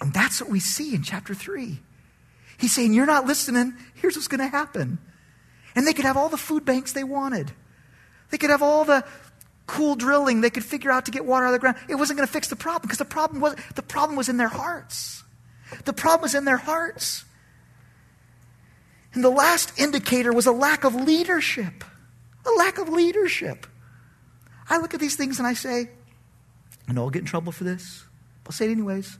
And 0.00 0.12
that's 0.12 0.40
what 0.40 0.50
we 0.50 0.60
see 0.60 0.94
in 0.94 1.02
chapter 1.02 1.34
3. 1.34 1.80
He's 2.58 2.74
saying, 2.74 2.94
You're 2.94 3.06
not 3.06 3.26
listening. 3.26 3.74
Here's 3.94 4.16
what's 4.16 4.28
going 4.28 4.40
to 4.40 4.48
happen. 4.48 4.98
And 5.74 5.86
they 5.86 5.92
could 5.92 6.04
have 6.04 6.16
all 6.16 6.28
the 6.28 6.36
food 6.36 6.64
banks 6.64 6.92
they 6.92 7.04
wanted, 7.04 7.52
they 8.30 8.38
could 8.38 8.50
have 8.50 8.62
all 8.62 8.84
the 8.84 9.04
cool 9.66 9.96
drilling 9.96 10.40
they 10.40 10.50
could 10.50 10.64
figure 10.64 10.90
out 10.90 11.04
to 11.04 11.10
get 11.10 11.26
water 11.26 11.44
out 11.44 11.48
of 11.48 11.52
the 11.52 11.58
ground. 11.58 11.76
It 11.88 11.96
wasn't 11.96 12.16
going 12.16 12.26
to 12.26 12.32
fix 12.32 12.48
the 12.48 12.56
problem 12.56 12.82
because 12.82 12.98
the 12.98 13.04
problem 13.04 13.40
was, 13.40 13.54
the 13.74 13.82
problem 13.82 14.16
was 14.16 14.28
in 14.28 14.38
their 14.38 14.48
hearts. 14.48 15.22
The 15.84 15.92
problem 15.92 16.22
was 16.22 16.34
in 16.34 16.46
their 16.46 16.56
hearts. 16.56 17.24
And 19.12 19.22
the 19.22 19.30
last 19.30 19.78
indicator 19.78 20.32
was 20.32 20.46
a 20.46 20.52
lack 20.52 20.84
of 20.84 20.94
leadership. 20.94 21.84
A 22.46 22.50
lack 22.52 22.78
of 22.78 22.88
leadership. 22.88 23.66
I 24.68 24.78
look 24.78 24.94
at 24.94 25.00
these 25.00 25.16
things 25.16 25.38
and 25.38 25.46
I 25.46 25.54
say, 25.54 25.90
I 26.88 26.92
know 26.92 27.02
I'll 27.02 27.10
get 27.10 27.20
in 27.20 27.26
trouble 27.26 27.52
for 27.52 27.64
this. 27.64 28.04
I'll 28.46 28.52
say 28.52 28.66
it 28.66 28.70
anyways. 28.72 29.18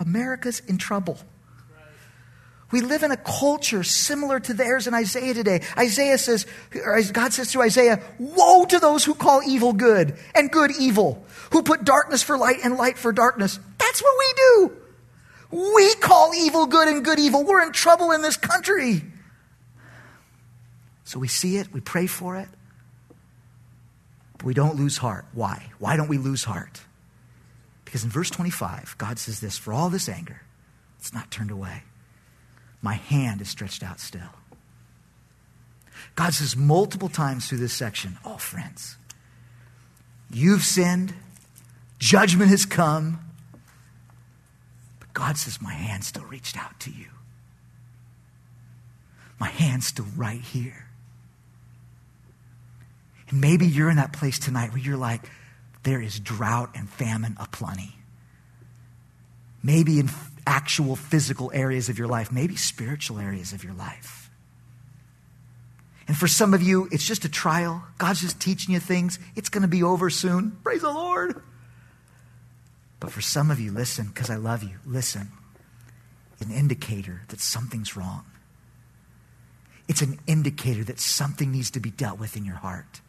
America's 0.00 0.60
in 0.60 0.78
trouble. 0.78 1.18
We 2.70 2.80
live 2.80 3.02
in 3.02 3.12
a 3.12 3.16
culture 3.16 3.84
similar 3.84 4.40
to 4.40 4.54
theirs 4.54 4.86
in 4.86 4.94
Isaiah 4.94 5.34
today. 5.34 5.62
Isaiah 5.78 6.18
says, 6.18 6.44
God 7.12 7.32
says 7.32 7.52
through 7.52 7.62
Isaiah, 7.62 8.02
Woe 8.18 8.64
to 8.64 8.80
those 8.80 9.04
who 9.04 9.14
call 9.14 9.42
evil 9.46 9.72
good 9.72 10.16
and 10.34 10.50
good 10.50 10.72
evil, 10.80 11.24
who 11.52 11.62
put 11.62 11.84
darkness 11.84 12.22
for 12.22 12.36
light 12.36 12.58
and 12.64 12.76
light 12.76 12.98
for 12.98 13.12
darkness. 13.12 13.60
That's 13.78 14.02
what 14.02 14.14
we 14.18 14.32
do. 14.36 14.76
We 15.76 15.94
call 15.96 16.34
evil 16.34 16.66
good 16.66 16.88
and 16.88 17.04
good 17.04 17.20
evil. 17.20 17.44
We're 17.44 17.62
in 17.62 17.70
trouble 17.70 18.10
in 18.10 18.22
this 18.22 18.36
country. 18.36 19.04
So 21.04 21.20
we 21.20 21.28
see 21.28 21.58
it, 21.58 21.72
we 21.72 21.80
pray 21.80 22.08
for 22.08 22.36
it, 22.36 22.48
but 24.44 24.48
we 24.48 24.54
don't 24.54 24.76
lose 24.76 24.98
heart. 24.98 25.24
Why? 25.32 25.70
Why 25.78 25.96
don't 25.96 26.08
we 26.08 26.18
lose 26.18 26.44
heart? 26.44 26.82
Because 27.86 28.04
in 28.04 28.10
verse 28.10 28.28
25, 28.28 28.94
God 28.98 29.18
says 29.18 29.40
this 29.40 29.56
For 29.56 29.72
all 29.72 29.88
this 29.88 30.06
anger, 30.06 30.42
it's 30.98 31.14
not 31.14 31.30
turned 31.30 31.50
away. 31.50 31.84
My 32.82 32.92
hand 32.92 33.40
is 33.40 33.48
stretched 33.48 33.82
out 33.82 34.00
still. 34.00 34.34
God 36.14 36.34
says 36.34 36.58
multiple 36.58 37.08
times 37.08 37.48
through 37.48 37.56
this 37.56 37.72
section, 37.72 38.18
Oh, 38.22 38.36
friends, 38.36 38.98
you've 40.30 40.62
sinned, 40.62 41.14
judgment 41.98 42.50
has 42.50 42.66
come. 42.66 43.20
But 45.00 45.14
God 45.14 45.38
says, 45.38 45.62
My 45.62 45.72
hand 45.72 46.04
still 46.04 46.26
reached 46.26 46.62
out 46.62 46.78
to 46.80 46.90
you. 46.90 47.06
My 49.40 49.48
hand's 49.48 49.86
still 49.86 50.06
right 50.14 50.42
here. 50.42 50.83
Maybe 53.34 53.66
you're 53.66 53.90
in 53.90 53.96
that 53.96 54.12
place 54.12 54.38
tonight 54.38 54.70
where 54.70 54.80
you're 54.80 54.96
like, 54.96 55.28
there 55.82 56.00
is 56.00 56.20
drought 56.20 56.70
and 56.76 56.88
famine 56.88 57.36
aplenty. 57.38 57.96
Maybe 59.62 59.98
in 59.98 60.08
actual 60.46 60.94
physical 60.94 61.50
areas 61.52 61.88
of 61.88 61.98
your 61.98 62.06
life, 62.06 62.30
maybe 62.30 62.54
spiritual 62.54 63.18
areas 63.18 63.52
of 63.52 63.64
your 63.64 63.72
life. 63.72 64.30
And 66.06 66.16
for 66.16 66.28
some 66.28 66.54
of 66.54 66.62
you, 66.62 66.88
it's 66.92 67.04
just 67.04 67.24
a 67.24 67.28
trial. 67.28 67.82
God's 67.98 68.20
just 68.20 68.38
teaching 68.40 68.72
you 68.72 68.80
things. 68.80 69.18
It's 69.34 69.48
going 69.48 69.62
to 69.62 69.68
be 69.68 69.82
over 69.82 70.10
soon. 70.10 70.58
Praise 70.62 70.82
the 70.82 70.92
Lord. 70.92 71.42
But 73.00 73.10
for 73.10 73.20
some 73.20 73.50
of 73.50 73.58
you, 73.58 73.72
listen, 73.72 74.06
because 74.06 74.30
I 74.30 74.36
love 74.36 74.62
you, 74.62 74.76
listen. 74.86 75.32
An 76.40 76.50
indicator 76.52 77.22
that 77.28 77.40
something's 77.40 77.96
wrong. 77.96 78.24
It's 79.88 80.02
an 80.02 80.20
indicator 80.26 80.84
that 80.84 81.00
something 81.00 81.50
needs 81.50 81.70
to 81.72 81.80
be 81.80 81.90
dealt 81.90 82.18
with 82.20 82.36
in 82.36 82.44
your 82.44 82.56
heart. 82.56 83.00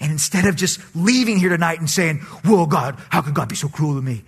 And 0.00 0.10
instead 0.10 0.46
of 0.46 0.56
just 0.56 0.80
leaving 0.96 1.38
here 1.38 1.50
tonight 1.50 1.78
and 1.78 1.88
saying, 1.88 2.18
Whoa, 2.44 2.66
God, 2.66 2.98
how 3.10 3.20
could 3.20 3.34
God 3.34 3.48
be 3.48 3.54
so 3.54 3.68
cruel 3.68 3.94
to 3.96 4.02
me? 4.02 4.24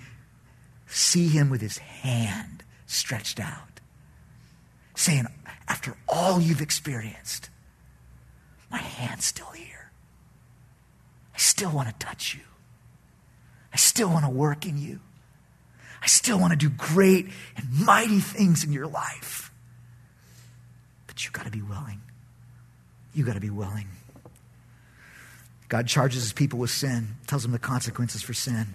See 0.86 1.28
him 1.28 1.48
with 1.48 1.62
his 1.62 1.78
hand 1.78 2.62
stretched 2.86 3.40
out, 3.40 3.80
saying, 4.94 5.26
After 5.66 5.96
all 6.06 6.40
you've 6.40 6.60
experienced, 6.60 7.48
my 8.70 8.78
hand's 8.78 9.24
still 9.24 9.50
here. 9.50 9.90
I 11.34 11.38
still 11.38 11.70
want 11.70 11.88
to 11.88 11.94
touch 12.06 12.34
you. 12.34 12.42
I 13.72 13.76
still 13.76 14.08
want 14.08 14.26
to 14.26 14.30
work 14.30 14.66
in 14.66 14.76
you. 14.76 15.00
I 16.02 16.06
still 16.06 16.38
want 16.38 16.52
to 16.52 16.58
do 16.58 16.68
great 16.68 17.28
and 17.56 17.86
mighty 17.86 18.18
things 18.18 18.64
in 18.64 18.72
your 18.72 18.86
life. 18.86 19.50
But 21.06 21.24
you've 21.24 21.32
got 21.32 21.46
to 21.46 21.50
be 21.50 21.62
willing. 21.62 22.00
You've 23.14 23.26
got 23.26 23.34
to 23.34 23.40
be 23.40 23.50
willing. 23.50 23.88
God 25.72 25.86
charges 25.86 26.22
his 26.22 26.34
people 26.34 26.58
with 26.58 26.68
sin, 26.68 27.16
tells 27.26 27.44
them 27.44 27.52
the 27.52 27.58
consequences 27.58 28.20
for 28.20 28.34
sin. 28.34 28.74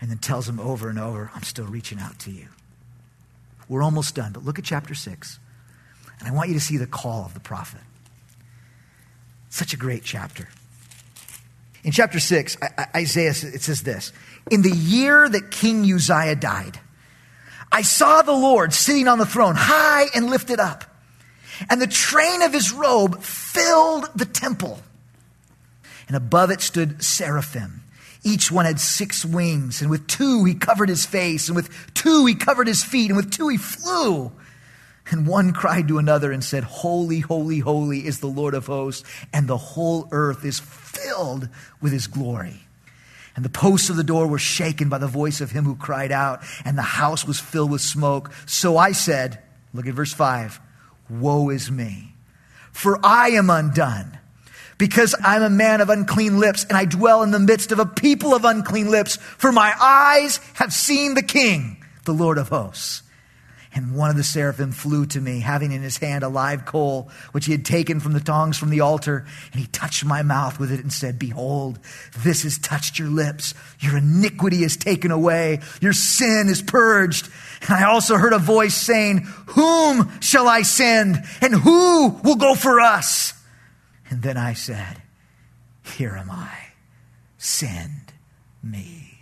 and 0.00 0.08
then 0.08 0.18
tells 0.18 0.46
them 0.46 0.60
over 0.60 0.88
and 0.88 0.96
over, 0.96 1.32
I'm 1.34 1.42
still 1.42 1.64
reaching 1.64 1.98
out 1.98 2.16
to 2.20 2.30
you. 2.30 2.46
We're 3.68 3.82
almost 3.82 4.14
done, 4.14 4.30
but 4.30 4.44
look 4.44 4.56
at 4.56 4.64
chapter 4.64 4.94
6. 4.94 5.40
And 6.20 6.28
I 6.28 6.30
want 6.30 6.48
you 6.48 6.54
to 6.54 6.60
see 6.60 6.76
the 6.76 6.86
call 6.86 7.24
of 7.24 7.34
the 7.34 7.40
prophet. 7.40 7.80
Such 9.48 9.72
a 9.72 9.76
great 9.76 10.04
chapter. 10.04 10.48
In 11.82 11.90
chapter 11.90 12.20
6, 12.20 12.56
Isaiah, 12.94 13.30
it 13.30 13.62
says 13.62 13.82
this 13.82 14.12
In 14.48 14.62
the 14.62 14.70
year 14.70 15.28
that 15.28 15.50
King 15.50 15.92
Uzziah 15.92 16.36
died, 16.36 16.78
I 17.72 17.82
saw 17.82 18.22
the 18.22 18.30
Lord 18.30 18.72
sitting 18.72 19.08
on 19.08 19.18
the 19.18 19.26
throne, 19.26 19.56
high 19.58 20.06
and 20.14 20.30
lifted 20.30 20.60
up, 20.60 20.84
and 21.68 21.82
the 21.82 21.88
train 21.88 22.42
of 22.42 22.52
his 22.52 22.72
robe 22.72 23.24
filled 23.24 24.08
the 24.14 24.24
temple. 24.24 24.80
And 26.08 26.16
above 26.16 26.50
it 26.50 26.60
stood 26.60 27.04
seraphim. 27.04 27.82
Each 28.24 28.50
one 28.50 28.64
had 28.64 28.80
six 28.80 29.24
wings, 29.24 29.80
and 29.80 29.90
with 29.90 30.06
two 30.08 30.44
he 30.44 30.54
covered 30.54 30.88
his 30.88 31.06
face, 31.06 31.48
and 31.48 31.54
with 31.54 31.70
two 31.94 32.26
he 32.26 32.34
covered 32.34 32.66
his 32.66 32.82
feet, 32.82 33.10
and 33.10 33.16
with 33.16 33.30
two 33.30 33.48
he 33.48 33.56
flew. 33.56 34.32
And 35.10 35.26
one 35.26 35.52
cried 35.52 35.88
to 35.88 35.98
another 35.98 36.32
and 36.32 36.44
said, 36.44 36.64
Holy, 36.64 37.20
holy, 37.20 37.60
holy 37.60 38.06
is 38.06 38.20
the 38.20 38.26
Lord 38.26 38.54
of 38.54 38.66
hosts, 38.66 39.08
and 39.32 39.46
the 39.46 39.56
whole 39.56 40.08
earth 40.10 40.44
is 40.44 40.60
filled 40.60 41.48
with 41.80 41.92
his 41.92 42.06
glory. 42.06 42.60
And 43.36 43.44
the 43.44 43.50
posts 43.50 43.88
of 43.88 43.96
the 43.96 44.04
door 44.04 44.26
were 44.26 44.38
shaken 44.38 44.88
by 44.88 44.98
the 44.98 45.06
voice 45.06 45.40
of 45.40 45.52
him 45.52 45.64
who 45.64 45.76
cried 45.76 46.10
out, 46.10 46.42
and 46.64 46.76
the 46.76 46.82
house 46.82 47.24
was 47.24 47.38
filled 47.38 47.70
with 47.70 47.80
smoke. 47.80 48.32
So 48.46 48.76
I 48.76 48.92
said, 48.92 49.38
Look 49.72 49.86
at 49.86 49.94
verse 49.94 50.12
5 50.12 50.60
Woe 51.08 51.48
is 51.48 51.70
me, 51.70 52.14
for 52.72 52.98
I 53.02 53.28
am 53.30 53.48
undone, 53.48 54.18
because 54.78 55.14
I'm 55.22 55.42
a 55.42 55.50
man 55.50 55.80
of 55.80 55.90
unclean 55.90 56.38
lips, 56.38 56.64
and 56.64 56.76
I 56.78 56.84
dwell 56.84 57.22
in 57.22 57.32
the 57.32 57.38
midst 57.38 57.72
of 57.72 57.80
a 57.80 57.86
people 57.86 58.34
of 58.34 58.44
unclean 58.44 58.90
lips, 58.90 59.16
for 59.16 59.52
my 59.52 59.74
eyes 59.78 60.40
have 60.54 60.72
seen 60.72 61.14
the 61.14 61.22
King, 61.22 61.84
the 62.04 62.14
Lord 62.14 62.38
of 62.38 62.48
hosts. 62.48 63.02
And 63.74 63.94
one 63.94 64.10
of 64.10 64.16
the 64.16 64.24
seraphim 64.24 64.72
flew 64.72 65.04
to 65.06 65.20
me, 65.20 65.40
having 65.40 65.72
in 65.72 65.82
his 65.82 65.98
hand 65.98 66.24
a 66.24 66.28
live 66.28 66.64
coal, 66.64 67.10
which 67.32 67.44
he 67.44 67.52
had 67.52 67.64
taken 67.64 68.00
from 68.00 68.12
the 68.12 68.20
tongs 68.20 68.56
from 68.56 68.70
the 68.70 68.80
altar. 68.80 69.26
And 69.52 69.60
he 69.60 69.66
touched 69.68 70.04
my 70.04 70.22
mouth 70.22 70.58
with 70.58 70.72
it 70.72 70.80
and 70.80 70.92
said, 70.92 71.18
Behold, 71.18 71.78
this 72.18 72.44
has 72.44 72.58
touched 72.58 72.98
your 72.98 73.08
lips. 73.08 73.54
Your 73.78 73.98
iniquity 73.98 74.64
is 74.64 74.76
taken 74.76 75.10
away. 75.10 75.60
Your 75.80 75.92
sin 75.92 76.48
is 76.48 76.62
purged. 76.62 77.28
And 77.62 77.70
I 77.70 77.84
also 77.84 78.16
heard 78.16 78.32
a 78.32 78.38
voice 78.38 78.74
saying, 78.74 79.28
Whom 79.48 80.18
shall 80.20 80.48
I 80.48 80.62
send? 80.62 81.22
And 81.42 81.54
who 81.54 82.08
will 82.24 82.36
go 82.36 82.54
for 82.54 82.80
us? 82.80 83.34
And 84.10 84.22
then 84.22 84.36
I 84.36 84.54
said, 84.54 85.02
Here 85.82 86.16
am 86.16 86.30
I. 86.30 86.56
Send 87.36 88.12
me. 88.62 89.18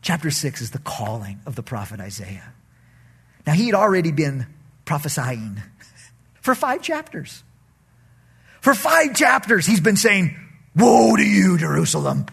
Chapter 0.00 0.30
6 0.30 0.60
is 0.60 0.70
the 0.70 0.78
calling 0.78 1.40
of 1.46 1.54
the 1.54 1.62
prophet 1.62 2.00
Isaiah. 2.00 2.52
Now, 3.46 3.52
he 3.52 3.66
had 3.66 3.74
already 3.74 4.12
been 4.12 4.46
prophesying 4.84 5.62
for 6.40 6.54
five 6.54 6.82
chapters. 6.82 7.42
For 8.60 8.74
five 8.74 9.14
chapters, 9.14 9.66
he's 9.66 9.80
been 9.80 9.96
saying, 9.96 10.36
Woe 10.76 11.16
to 11.16 11.24
you, 11.24 11.58
Jerusalem! 11.58 12.26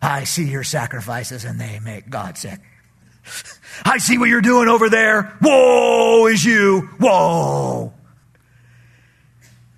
I 0.00 0.24
see 0.24 0.48
your 0.48 0.64
sacrifices 0.64 1.44
and 1.44 1.60
they 1.60 1.78
make 1.78 2.10
God 2.10 2.36
sick. 2.36 2.60
I 3.84 3.98
see 3.98 4.18
what 4.18 4.28
you're 4.28 4.40
doing 4.40 4.68
over 4.68 4.88
there. 4.88 5.36
Woe 5.40 6.26
is 6.26 6.44
you! 6.44 6.90
Woe! 6.98 7.92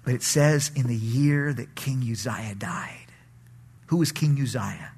But 0.04 0.14
it 0.14 0.22
says 0.22 0.70
in 0.74 0.86
the 0.86 0.96
year 0.96 1.52
that 1.52 1.74
King 1.74 2.06
Uzziah 2.10 2.54
died. 2.56 3.06
Who 3.86 3.96
was 3.96 4.12
King 4.12 4.38
Uzziah? 4.40 4.92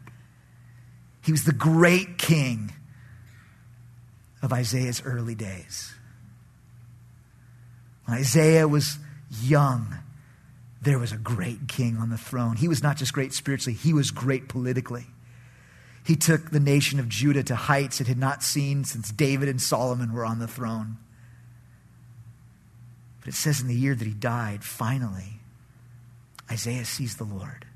He 1.23 1.33
was 1.33 1.45
the 1.45 1.53
great 1.53 2.19
king 2.19 2.73
of 4.43 4.53
Isaiah's 4.53 5.03
early 5.05 5.35
days. 5.35 5.93
When 8.05 8.17
Isaiah 8.17 8.69
was 8.69 8.99
young, 9.43 9.97
there 10.81 10.99
was 10.99 11.11
a 11.11 11.17
great 11.17 11.67
king 11.67 11.97
on 11.97 12.11
the 12.11 12.19
throne. 12.19 12.57
He 12.57 12.69
was 12.69 12.83
not 12.83 12.97
just 12.97 13.13
great 13.13 13.33
spiritually, 13.33 13.77
he 13.77 13.93
was 13.93 14.11
great 14.11 14.49
politically. 14.49 15.07
He 16.05 16.15
took 16.15 16.51
the 16.51 16.61
nation 16.61 17.01
of 17.01 17.09
Judah 17.09 17.43
to 17.43 17.57
heights 17.57 18.01
it 18.01 18.07
had 18.07 18.19
not 18.19 18.45
seen 18.45 18.85
since 18.85 19.11
David 19.11 19.49
and 19.49 19.61
Solomon 19.61 20.13
were 20.13 20.25
on 20.25 20.39
the 20.39 20.47
throne. 20.47 20.99
But 23.27 23.35
it 23.35 23.39
says 23.39 23.61
in 23.61 23.67
the 23.67 23.75
year 23.75 23.97
that 23.97 24.07
he 24.07 24.15
died, 24.15 24.63
finally, 24.63 25.41
Isaiah 26.49 26.85
sees 26.85 27.17
the 27.17 27.25
Lord. 27.25 27.67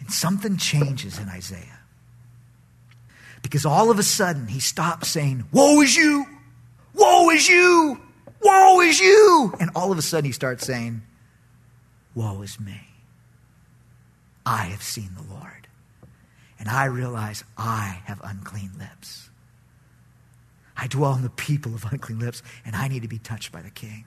And 0.00 0.10
something 0.10 0.56
changes 0.56 1.18
in 1.18 1.28
Isaiah. 1.28 1.80
Because 3.42 3.66
all 3.66 3.90
of 3.90 3.98
a 3.98 4.02
sudden 4.02 4.46
he 4.46 4.60
stops 4.60 5.08
saying, 5.08 5.44
Woe 5.52 5.82
is 5.82 5.94
you! 5.94 6.24
Woe 6.94 7.28
is 7.28 7.46
you! 7.46 8.00
Woe 8.40 8.80
is 8.80 8.98
you! 8.98 9.52
And 9.60 9.70
all 9.76 9.92
of 9.92 9.98
a 9.98 10.02
sudden 10.02 10.24
he 10.24 10.32
starts 10.32 10.66
saying, 10.66 11.02
Woe 12.14 12.40
is 12.40 12.58
me. 12.58 12.80
I 14.46 14.68
have 14.68 14.82
seen 14.82 15.10
the 15.14 15.34
Lord. 15.34 15.68
And 16.58 16.70
I 16.70 16.86
realize 16.86 17.44
I 17.58 18.00
have 18.06 18.22
unclean 18.24 18.70
lips. 18.78 19.28
I 20.76 20.86
dwell 20.88 21.14
in 21.14 21.22
the 21.22 21.30
people 21.30 21.74
of 21.74 21.84
unclean 21.90 22.18
lips, 22.18 22.42
and 22.64 22.74
I 22.74 22.88
need 22.88 23.02
to 23.02 23.08
be 23.08 23.18
touched 23.18 23.52
by 23.52 23.62
the 23.62 23.70
King. 23.70 24.04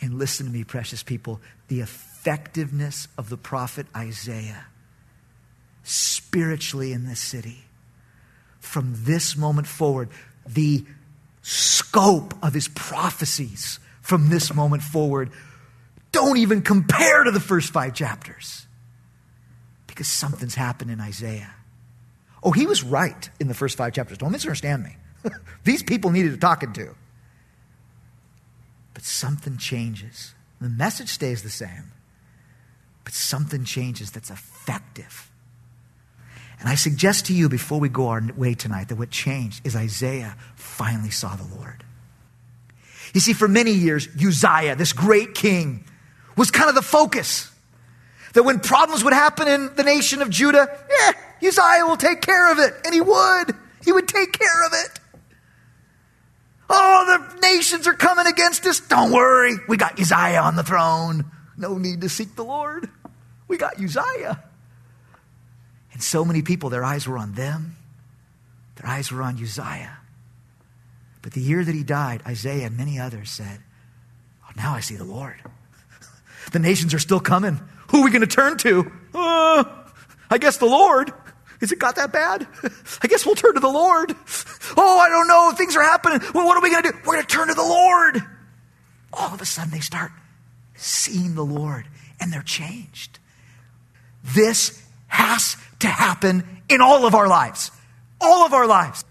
And 0.00 0.18
listen 0.18 0.46
to 0.46 0.52
me, 0.52 0.64
precious 0.64 1.02
people. 1.02 1.40
The 1.66 1.80
effectiveness 1.80 3.08
of 3.18 3.28
the 3.28 3.36
prophet 3.36 3.86
Isaiah 3.96 4.66
spiritually 5.82 6.92
in 6.92 7.06
this 7.06 7.20
city. 7.20 7.64
From 8.60 8.94
this 8.98 9.36
moment 9.36 9.66
forward, 9.66 10.10
the 10.46 10.84
scope 11.42 12.34
of 12.42 12.54
his 12.54 12.68
prophecies 12.68 13.80
from 14.02 14.28
this 14.28 14.54
moment 14.54 14.82
forward 14.82 15.30
don't 16.12 16.38
even 16.38 16.62
compare 16.62 17.24
to 17.24 17.30
the 17.30 17.40
first 17.40 17.72
five 17.72 17.94
chapters 17.94 18.66
because 19.86 20.08
something's 20.08 20.54
happened 20.54 20.90
in 20.90 21.00
Isaiah. 21.00 21.54
Oh, 22.42 22.52
he 22.52 22.66
was 22.66 22.82
right 22.82 23.28
in 23.40 23.48
the 23.48 23.54
first 23.54 23.76
five 23.76 23.92
chapters. 23.92 24.18
Don't 24.18 24.32
misunderstand 24.32 24.84
me. 24.84 24.96
These 25.64 25.82
people 25.82 26.10
needed 26.10 26.32
a 26.32 26.36
talking 26.36 26.72
to. 26.74 26.94
But 28.94 29.02
something 29.02 29.58
changes. 29.58 30.34
The 30.60 30.68
message 30.68 31.08
stays 31.08 31.42
the 31.42 31.50
same, 31.50 31.92
but 33.04 33.12
something 33.12 33.64
changes 33.64 34.10
that's 34.10 34.30
effective 34.30 35.28
and 36.60 36.68
I 36.68 36.74
suggest 36.74 37.26
to 37.26 37.34
you 37.34 37.48
before 37.48 37.78
we 37.78 37.88
go 37.88 38.08
our 38.08 38.22
way 38.36 38.54
tonight 38.54 38.88
that 38.88 38.96
what 38.96 39.10
changed 39.10 39.64
is 39.66 39.76
Isaiah 39.76 40.36
finally 40.56 41.10
saw 41.10 41.36
the 41.36 41.56
Lord. 41.56 41.84
You 43.14 43.20
see, 43.20 43.32
for 43.32 43.48
many 43.48 43.70
years, 43.72 44.08
Uzziah, 44.16 44.74
this 44.74 44.92
great 44.92 45.34
king, 45.34 45.84
was 46.36 46.50
kind 46.50 46.68
of 46.68 46.74
the 46.74 46.82
focus. 46.82 47.50
That 48.34 48.42
when 48.42 48.60
problems 48.60 49.04
would 49.04 49.12
happen 49.12 49.48
in 49.48 49.74
the 49.74 49.82
nation 49.82 50.22
of 50.22 50.30
Judah, 50.30 50.68
eh, 50.68 51.12
Uzziah 51.46 51.86
will 51.86 51.96
take 51.96 52.20
care 52.20 52.52
of 52.52 52.58
it. 52.58 52.74
And 52.84 52.94
he 52.94 53.00
would. 53.00 53.54
He 53.84 53.92
would 53.92 54.08
take 54.08 54.32
care 54.32 54.66
of 54.66 54.72
it. 54.74 55.00
Oh, 56.70 57.18
the 57.18 57.40
nations 57.40 57.86
are 57.86 57.94
coming 57.94 58.26
against 58.26 58.66
us. 58.66 58.80
Don't 58.80 59.12
worry. 59.12 59.54
We 59.68 59.76
got 59.76 59.98
Uzziah 59.98 60.40
on 60.40 60.56
the 60.56 60.62
throne. 60.62 61.24
No 61.56 61.78
need 61.78 62.02
to 62.02 62.08
seek 62.08 62.36
the 62.36 62.44
Lord. 62.44 62.88
We 63.48 63.56
got 63.56 63.80
Uzziah. 63.80 64.42
And 65.92 66.02
so 66.02 66.24
many 66.24 66.42
people, 66.42 66.70
their 66.70 66.84
eyes 66.84 67.08
were 67.08 67.18
on 67.18 67.32
them, 67.32 67.76
their 68.76 68.88
eyes 68.88 69.10
were 69.10 69.22
on 69.22 69.42
Uzziah. 69.42 69.96
But 71.22 71.32
the 71.32 71.40
year 71.40 71.64
that 71.64 71.74
he 71.74 71.82
died, 71.82 72.22
Isaiah 72.26 72.66
and 72.66 72.76
many 72.76 73.00
others 73.00 73.30
said, 73.30 73.60
oh, 74.44 74.52
Now 74.56 74.74
I 74.74 74.80
see 74.80 74.96
the 74.96 75.04
Lord. 75.04 75.36
the 76.52 76.58
nations 76.58 76.94
are 76.94 76.98
still 76.98 77.20
coming. 77.20 77.60
Who 77.88 78.00
are 78.00 78.04
we 78.04 78.10
going 78.10 78.20
to 78.20 78.26
turn 78.26 78.58
to? 78.58 78.90
Uh, 79.14 79.64
I 80.30 80.38
guess 80.38 80.58
the 80.58 80.66
Lord. 80.66 81.12
Is 81.60 81.72
it 81.72 81.78
got 81.78 81.96
that 81.96 82.12
bad? 82.12 82.46
I 83.02 83.08
guess 83.08 83.26
we'll 83.26 83.34
turn 83.34 83.54
to 83.54 83.60
the 83.60 83.68
Lord. 83.68 84.14
Oh, 84.76 84.98
I 84.98 85.08
don't 85.08 85.26
know. 85.26 85.52
Things 85.56 85.76
are 85.76 85.82
happening. 85.82 86.20
Well, 86.32 86.46
what 86.46 86.56
are 86.56 86.62
we 86.62 86.70
going 86.70 86.84
to 86.84 86.92
do? 86.92 86.98
We're 86.98 87.14
going 87.14 87.26
to 87.26 87.34
turn 87.34 87.48
to 87.48 87.54
the 87.54 87.62
Lord. 87.62 88.22
All 89.12 89.34
of 89.34 89.40
a 89.40 89.46
sudden, 89.46 89.70
they 89.72 89.80
start 89.80 90.12
seeing 90.76 91.34
the 91.34 91.44
Lord 91.44 91.86
and 92.20 92.32
they're 92.32 92.42
changed. 92.42 93.18
This 94.22 94.82
has 95.08 95.56
to 95.80 95.88
happen 95.88 96.44
in 96.68 96.80
all 96.80 97.06
of 97.06 97.14
our 97.14 97.28
lives. 97.28 97.70
All 98.20 98.44
of 98.44 98.52
our 98.52 98.66
lives. 98.66 99.04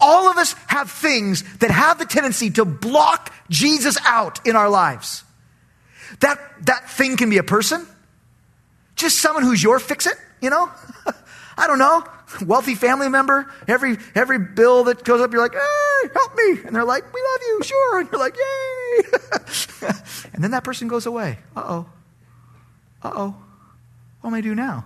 All 0.00 0.30
of 0.30 0.36
us 0.36 0.54
have 0.68 0.90
things 0.90 1.42
that 1.58 1.70
have 1.70 1.98
the 1.98 2.06
tendency 2.06 2.50
to 2.50 2.64
block 2.64 3.32
Jesus 3.50 3.98
out 4.04 4.46
in 4.46 4.56
our 4.56 4.70
lives. 4.70 5.24
That, 6.20 6.38
that 6.66 6.90
thing 6.90 7.16
can 7.16 7.30
be 7.30 7.38
a 7.38 7.42
person, 7.42 7.86
just 8.96 9.20
someone 9.20 9.42
who's 9.42 9.62
your 9.62 9.78
fix 9.78 10.06
it, 10.06 10.14
you 10.40 10.50
know? 10.50 10.70
I 11.56 11.66
don't 11.66 11.78
know, 11.78 12.04
wealthy 12.46 12.74
family 12.74 13.08
member. 13.08 13.50
Every, 13.68 13.98
every 14.14 14.38
bill 14.38 14.84
that 14.84 15.04
goes 15.04 15.20
up, 15.20 15.32
you're 15.32 15.42
like, 15.42 15.52
hey, 15.52 16.08
help 16.14 16.34
me. 16.36 16.60
And 16.64 16.74
they're 16.74 16.84
like, 16.84 17.12
we 17.12 17.20
love 17.20 17.40
you, 17.46 17.60
sure. 17.62 18.00
And 18.00 18.08
you're 18.10 18.20
like, 18.20 18.36
yay. 18.36 19.02
and 20.32 20.42
then 20.42 20.52
that 20.52 20.64
person 20.64 20.88
goes 20.88 21.06
away. 21.06 21.38
Uh 21.56 21.62
oh. 21.64 21.86
Uh 23.02 23.12
oh. 23.14 23.36
What 24.20 24.30
am 24.30 24.34
I 24.34 24.40
do 24.40 24.54
now? 24.54 24.84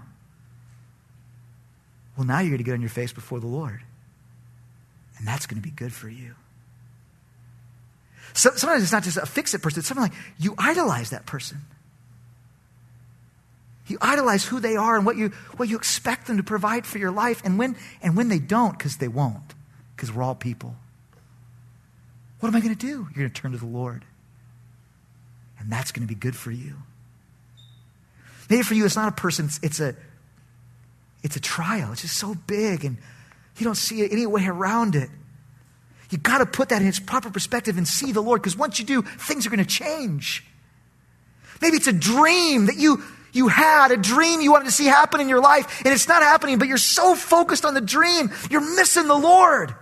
Well, 2.16 2.27
now 2.27 2.41
you're 2.41 2.51
going 2.51 2.59
to 2.59 2.64
get 2.64 2.72
on 2.72 2.81
your 2.81 2.91
face 2.91 3.12
before 3.12 3.41
the 3.41 3.47
Lord. 3.47 3.83
And 5.18 5.27
that's 5.27 5.47
going 5.47 5.61
to 5.61 5.66
be 5.66 5.70
good 5.70 5.93
for 5.93 6.09
you. 6.09 6.35
So, 8.37 8.51
sometimes 8.55 8.82
it's 8.82 8.93
not 8.93 9.03
just 9.03 9.16
a 9.16 9.24
fix 9.24 9.55
it 9.55 9.62
person, 9.62 9.78
it's 9.80 9.89
something 9.89 10.03
like 10.03 10.12
you 10.39 10.55
idolize 10.59 11.11
that 11.11 11.24
person. 11.24 11.62
You 13.87 13.97
idolize 14.01 14.45
who 14.45 14.61
they 14.61 14.76
are 14.76 14.97
and 14.97 15.07
what 15.07 15.16
you, 15.16 15.28
what 15.57 15.68
you 15.68 15.76
expect 15.76 16.26
them 16.26 16.37
to 16.37 16.43
provide 16.43 16.84
for 16.84 16.99
your 16.99 17.12
life. 17.12 17.41
And 17.45 17.59
when, 17.59 17.76
and 18.03 18.16
when 18.16 18.28
they 18.28 18.39
don't, 18.39 18.76
because 18.76 18.99
they 18.99 19.09
won't, 19.09 19.55
because 19.95 20.12
we're 20.12 20.22
all 20.22 20.34
people, 20.34 20.76
what 22.41 22.49
am 22.51 22.57
I 22.57 22.61
going 22.61 22.74
to 22.74 22.87
do? 22.87 23.09
You're 23.14 23.22
going 23.22 23.30
to 23.30 23.41
turn 23.41 23.53
to 23.53 23.59
the 23.59 23.64
Lord. 23.64 24.05
And 25.59 25.72
that's 25.72 25.93
going 25.93 26.07
to 26.07 26.12
be 26.12 26.18
good 26.18 26.37
for 26.37 26.51
you. 26.51 26.74
Maybe 28.51 28.62
for 28.64 28.74
you, 28.74 28.84
it's 28.84 28.97
not 28.97 29.09
a 29.09 29.12
person, 29.12 29.47
it's, 29.47 29.61
it's 29.62 29.80
a, 29.80 29.97
it's 31.22 31.37
a 31.37 31.41
trial. 31.41 31.93
It's 31.93 32.03
just 32.03 32.16
so 32.16 32.34
big 32.34 32.84
and 32.84 32.99
you 33.57 33.64
don't 33.64 33.76
see 33.76 34.09
any 34.11 34.26
way 34.26 34.47
around 34.47 34.95
it. 34.95 35.09
You 36.11 36.18
got 36.18 36.38
to 36.38 36.46
put 36.46 36.68
that 36.68 36.82
in 36.82 36.88
its 36.88 37.00
proper 37.00 37.30
perspective 37.30 37.76
and 37.76 37.86
see 37.86 38.12
the 38.12 38.20
Lord 38.20 38.40
because 38.42 38.57
once 38.57 38.78
you 38.78 38.84
do, 38.84 39.02
things 39.02 39.46
are 39.46 39.50
going 39.50 39.64
to 39.64 39.64
change. 39.64 40.44
Maybe 41.61 41.76
it's 41.76 41.86
a 41.86 41.92
dream 41.92 42.66
that 42.66 42.76
you 42.76 43.02
you 43.32 43.48
had, 43.48 43.92
a 43.92 43.96
dream 43.96 44.40
you 44.40 44.50
wanted 44.50 44.64
to 44.64 44.70
see 44.70 44.86
happen 44.86 45.20
in 45.20 45.28
your 45.28 45.42
life, 45.42 45.82
and 45.84 45.92
it's 45.92 46.09
not 46.09 46.22
happening, 46.22 46.59
but 46.59 46.68
you're 46.68 46.78
so 46.78 47.14
focused 47.14 47.66
on 47.66 47.74
the 47.74 47.82
dream, 47.82 48.30
you're 48.50 48.76
missing 48.76 49.07
the 49.07 49.14
Lord. 49.14 49.74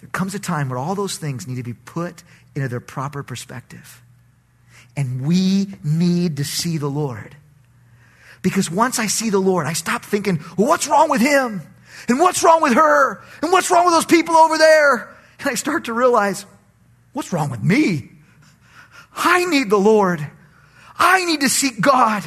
There 0.00 0.08
comes 0.10 0.34
a 0.34 0.38
time 0.38 0.68
where 0.68 0.78
all 0.78 0.94
those 0.94 1.18
things 1.18 1.48
need 1.48 1.56
to 1.56 1.64
be 1.64 1.72
put 1.72 2.22
into 2.54 2.68
their 2.68 2.80
proper 2.80 3.24
perspective. 3.24 4.00
And 4.96 5.26
we 5.26 5.66
need 5.82 6.36
to 6.36 6.44
see 6.44 6.78
the 6.78 6.88
Lord. 6.88 7.34
Because 8.42 8.70
once 8.70 8.98
I 9.00 9.08
see 9.08 9.30
the 9.30 9.40
Lord, 9.40 9.66
I 9.66 9.72
stop 9.72 10.04
thinking, 10.04 10.40
well, 10.56 10.68
what's 10.68 10.86
wrong 10.86 11.10
with 11.10 11.20
him? 11.20 11.62
And 12.08 12.18
what's 12.18 12.42
wrong 12.42 12.62
with 12.62 12.74
her? 12.74 13.22
And 13.42 13.52
what's 13.52 13.70
wrong 13.70 13.84
with 13.84 13.94
those 13.94 14.06
people 14.06 14.36
over 14.36 14.58
there? 14.58 15.14
And 15.40 15.48
I 15.48 15.54
start 15.54 15.84
to 15.84 15.92
realize, 15.92 16.44
what's 17.12 17.32
wrong 17.32 17.50
with 17.50 17.62
me? 17.62 18.10
I 19.16 19.44
need 19.44 19.70
the 19.70 19.78
Lord. 19.78 20.26
I 20.96 21.24
need 21.24 21.40
to 21.40 21.48
seek 21.48 21.80
God. 21.80 22.24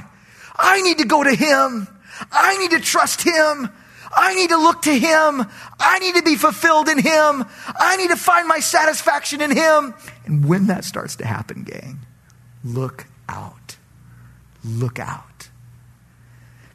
I 0.55 0.81
need 0.81 0.99
to 0.99 1.05
go 1.05 1.23
to 1.23 1.33
Him. 1.33 1.87
I 2.31 2.57
need 2.57 2.71
to 2.71 2.79
trust 2.79 3.21
Him. 3.21 3.69
I 4.15 4.35
need 4.35 4.49
to 4.49 4.57
look 4.57 4.83
to 4.83 4.97
Him. 4.97 5.45
I 5.79 5.99
need 5.99 6.15
to 6.15 6.23
be 6.23 6.35
fulfilled 6.35 6.87
in 6.87 6.97
Him. 6.97 7.45
I 7.67 7.97
need 7.97 8.09
to 8.09 8.15
find 8.15 8.47
my 8.47 8.59
satisfaction 8.59 9.41
in 9.41 9.51
Him. 9.51 9.93
And 10.25 10.47
when 10.47 10.67
that 10.67 10.85
starts 10.85 11.17
to 11.17 11.25
happen, 11.25 11.63
gang, 11.63 11.99
look 12.63 13.05
out. 13.29 13.77
Look 14.63 14.99
out. 14.99 15.49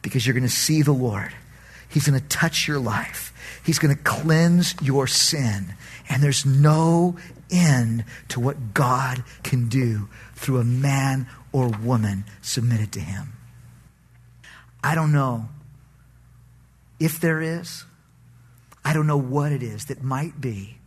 Because 0.01 0.25
you're 0.25 0.33
going 0.33 0.43
to 0.43 0.49
see 0.49 0.81
the 0.81 0.93
Lord. 0.93 1.33
He's 1.93 2.07
going 2.07 2.19
to 2.19 2.27
touch 2.27 2.67
your 2.67 2.79
life. 2.79 3.31
He's 3.63 3.77
going 3.77 3.95
to 3.95 4.01
cleanse 4.01 4.73
your 4.81 5.05
sin. 5.05 5.75
And 6.09 6.23
there's 6.23 6.43
no 6.43 7.17
end 7.51 8.03
to 8.29 8.39
what 8.39 8.73
God 8.73 9.23
can 9.43 9.69
do 9.69 10.09
through 10.33 10.57
a 10.57 10.63
man 10.63 11.27
or 11.51 11.67
woman 11.67 12.25
submitted 12.41 12.91
to 12.93 12.99
him. 12.99 13.33
I 14.83 14.95
don't 14.95 15.11
know 15.11 15.49
if 16.99 17.19
there 17.19 17.41
is. 17.41 17.85
I 18.83 18.93
don't 18.93 19.05
know 19.05 19.17
what 19.17 19.51
it 19.51 19.61
is 19.61 19.85
that 19.85 20.01
might 20.01 20.41
be 20.41 20.79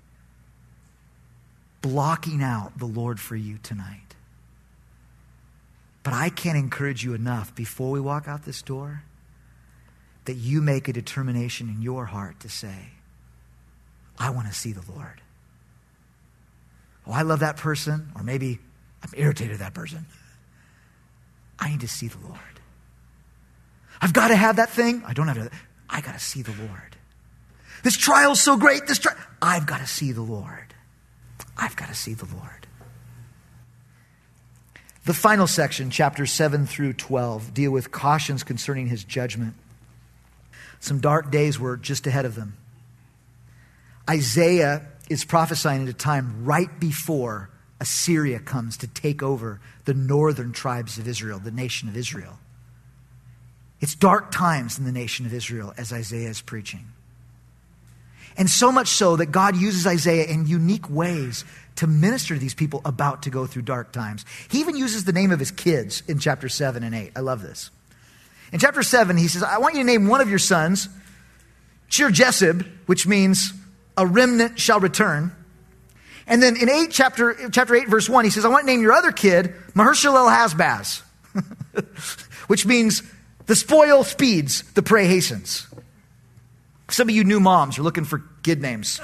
blocking 1.82 2.42
out 2.42 2.76
the 2.80 2.86
Lord 2.86 3.20
for 3.20 3.36
you 3.36 3.58
tonight. 3.62 4.16
But 6.02 6.14
I 6.14 6.30
can't 6.30 6.58
encourage 6.58 7.04
you 7.04 7.14
enough 7.14 7.54
before 7.54 7.92
we 7.92 8.00
walk 8.00 8.26
out 8.26 8.44
this 8.44 8.60
door 8.60 9.04
that 10.26 10.34
you 10.34 10.60
make 10.60 10.88
a 10.88 10.92
determination 10.92 11.68
in 11.68 11.82
your 11.82 12.06
heart 12.06 12.40
to 12.40 12.48
say, 12.48 12.90
I 14.18 14.30
want 14.30 14.48
to 14.48 14.54
see 14.54 14.72
the 14.72 14.82
Lord. 14.92 15.20
Oh, 17.06 17.12
I 17.12 17.22
love 17.22 17.40
that 17.40 17.56
person, 17.56 18.10
or 18.14 18.22
maybe 18.22 18.58
I'm 19.02 19.10
irritated 19.16 19.54
at 19.54 19.58
that 19.60 19.74
person. 19.74 20.06
I 21.58 21.70
need 21.70 21.80
to 21.80 21.88
see 21.88 22.08
the 22.08 22.18
Lord. 22.18 22.38
I've 24.00 24.12
got 24.12 24.28
to 24.28 24.36
have 24.36 24.56
that 24.56 24.70
thing. 24.70 25.02
I 25.06 25.12
don't 25.12 25.28
have 25.28 25.36
to. 25.36 25.50
I 25.88 26.00
got 26.00 26.12
to 26.12 26.20
see 26.20 26.42
the 26.42 26.52
Lord. 26.52 26.96
This 27.82 27.96
trial's 27.96 28.40
so 28.40 28.56
great. 28.56 28.86
This 28.86 28.98
trial. 28.98 29.16
I've 29.40 29.66
got 29.66 29.80
to 29.80 29.86
see 29.86 30.12
the 30.12 30.22
Lord. 30.22 30.74
I've 31.56 31.76
got 31.76 31.88
to 31.88 31.94
see 31.94 32.14
the 32.14 32.26
Lord. 32.26 32.66
The 35.04 35.14
final 35.14 35.46
section, 35.46 35.90
chapters 35.90 36.32
7 36.32 36.66
through 36.66 36.94
12, 36.94 37.54
deal 37.54 37.70
with 37.70 37.92
cautions 37.92 38.42
concerning 38.42 38.88
his 38.88 39.04
judgment. 39.04 39.54
Some 40.80 41.00
dark 41.00 41.30
days 41.30 41.58
were 41.58 41.76
just 41.76 42.06
ahead 42.06 42.24
of 42.24 42.34
them. 42.34 42.56
Isaiah 44.08 44.86
is 45.08 45.24
prophesying 45.24 45.82
at 45.82 45.88
a 45.88 45.92
time 45.92 46.44
right 46.44 46.78
before 46.78 47.50
Assyria 47.80 48.38
comes 48.38 48.76
to 48.78 48.86
take 48.86 49.22
over 49.22 49.60
the 49.84 49.94
northern 49.94 50.52
tribes 50.52 50.98
of 50.98 51.06
Israel, 51.06 51.38
the 51.38 51.50
nation 51.50 51.88
of 51.88 51.96
Israel. 51.96 52.38
It's 53.80 53.94
dark 53.94 54.30
times 54.30 54.78
in 54.78 54.84
the 54.84 54.92
nation 54.92 55.26
of 55.26 55.34
Israel 55.34 55.74
as 55.76 55.92
Isaiah 55.92 56.30
is 56.30 56.40
preaching. 56.40 56.86
And 58.38 58.50
so 58.50 58.70
much 58.70 58.88
so 58.88 59.16
that 59.16 59.26
God 59.26 59.56
uses 59.56 59.86
Isaiah 59.86 60.26
in 60.26 60.46
unique 60.46 60.90
ways 60.90 61.44
to 61.76 61.86
minister 61.86 62.34
to 62.34 62.40
these 62.40 62.54
people 62.54 62.80
about 62.84 63.22
to 63.22 63.30
go 63.30 63.46
through 63.46 63.62
dark 63.62 63.92
times. 63.92 64.24
He 64.50 64.60
even 64.60 64.76
uses 64.76 65.04
the 65.04 65.12
name 65.12 65.30
of 65.30 65.38
his 65.38 65.50
kids 65.50 66.02
in 66.06 66.18
chapter 66.18 66.48
7 66.48 66.82
and 66.82 66.94
8. 66.94 67.12
I 67.16 67.20
love 67.20 67.42
this. 67.42 67.70
In 68.52 68.58
chapter 68.58 68.82
7, 68.82 69.16
he 69.16 69.28
says, 69.28 69.42
I 69.42 69.58
want 69.58 69.74
you 69.74 69.80
to 69.80 69.86
name 69.86 70.06
one 70.06 70.20
of 70.20 70.30
your 70.30 70.38
sons, 70.38 70.88
Shear 71.88 72.10
Jeshub, 72.10 72.66
which 72.86 73.06
means 73.06 73.52
a 73.96 74.06
remnant 74.06 74.58
shall 74.58 74.80
return. 74.80 75.32
And 76.26 76.42
then 76.42 76.56
in 76.56 76.68
8, 76.68 76.90
chapter, 76.90 77.50
chapter 77.50 77.74
8, 77.74 77.88
verse 77.88 78.08
1, 78.08 78.24
he 78.24 78.30
says, 78.30 78.44
I 78.44 78.48
want 78.48 78.62
to 78.62 78.66
name 78.66 78.82
your 78.82 78.92
other 78.92 79.12
kid 79.12 79.54
Maher-shalal-hash-baz, 79.74 81.02
which 82.48 82.66
means 82.66 83.02
the 83.46 83.54
spoil 83.54 84.02
speeds, 84.02 84.62
the 84.72 84.82
prey 84.82 85.06
hastens. 85.06 85.66
Some 86.88 87.08
of 87.08 87.14
you 87.14 87.24
new 87.24 87.40
moms 87.40 87.78
are 87.78 87.82
looking 87.82 88.04
for 88.04 88.22
kid 88.42 88.60
names. 88.60 89.00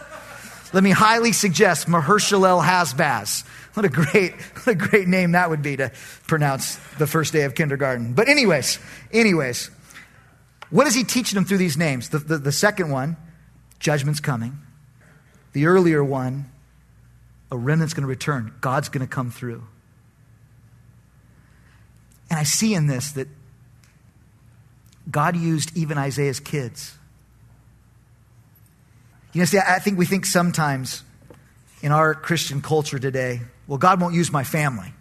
Let 0.72 0.82
me 0.82 0.90
highly 0.90 1.32
suggest 1.32 1.88
Maher-shalal-hash-baz. 1.88 3.44
What 3.74 3.86
a 3.86 3.88
great, 3.88 4.34
what 4.34 4.68
a 4.68 4.74
great 4.74 5.08
name 5.08 5.32
that 5.32 5.48
would 5.48 5.62
be 5.62 5.76
to 5.76 5.90
pronounce 6.26 6.76
the 6.98 7.06
first 7.06 7.32
day 7.32 7.42
of 7.42 7.54
kindergarten. 7.54 8.12
But 8.12 8.28
anyways, 8.28 8.78
anyways, 9.12 9.70
what 10.70 10.86
is 10.86 10.94
he 10.94 11.04
teaching 11.04 11.36
them 11.36 11.44
through 11.44 11.58
these 11.58 11.76
names? 11.76 12.10
The, 12.10 12.18
the, 12.18 12.38
the 12.38 12.52
second 12.52 12.90
one, 12.90 13.16
judgment's 13.78 14.20
coming. 14.20 14.58
The 15.52 15.66
earlier 15.66 16.02
one, 16.02 16.50
a 17.50 17.56
remnant's 17.56 17.94
going 17.94 18.02
to 18.02 18.08
return. 18.08 18.54
God's 18.60 18.88
going 18.88 19.06
to 19.06 19.12
come 19.12 19.30
through. 19.30 19.62
And 22.30 22.38
I 22.38 22.44
see 22.44 22.74
in 22.74 22.86
this 22.86 23.12
that 23.12 23.28
God 25.10 25.36
used 25.36 25.76
even 25.76 25.98
Isaiah's 25.98 26.40
kids. 26.40 26.94
You 29.34 29.40
know, 29.40 29.44
see, 29.44 29.58
I 29.58 29.78
think 29.78 29.98
we 29.98 30.06
think 30.06 30.24
sometimes 30.24 31.02
in 31.82 31.92
our 31.92 32.14
Christian 32.14 32.62
culture 32.62 32.98
today, 32.98 33.40
well, 33.66 33.78
God 33.78 34.00
won't 34.00 34.14
use 34.14 34.32
my 34.32 34.44
family. 34.44 34.92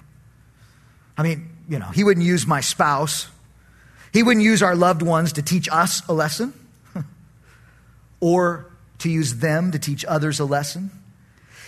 I 1.17 1.23
mean, 1.23 1.49
you 1.67 1.79
know, 1.79 1.87
He 1.87 2.03
wouldn't 2.03 2.25
use 2.25 2.45
my 2.45 2.61
spouse. 2.61 3.27
He 4.13 4.23
wouldn't 4.23 4.43
use 4.43 4.61
our 4.61 4.75
loved 4.75 5.01
ones 5.01 5.33
to 5.33 5.41
teach 5.41 5.69
us 5.71 6.01
a 6.07 6.13
lesson 6.13 6.53
or 8.19 8.71
to 8.99 9.09
use 9.09 9.35
them 9.35 9.71
to 9.71 9.79
teach 9.79 10.05
others 10.05 10.39
a 10.39 10.45
lesson. 10.45 10.91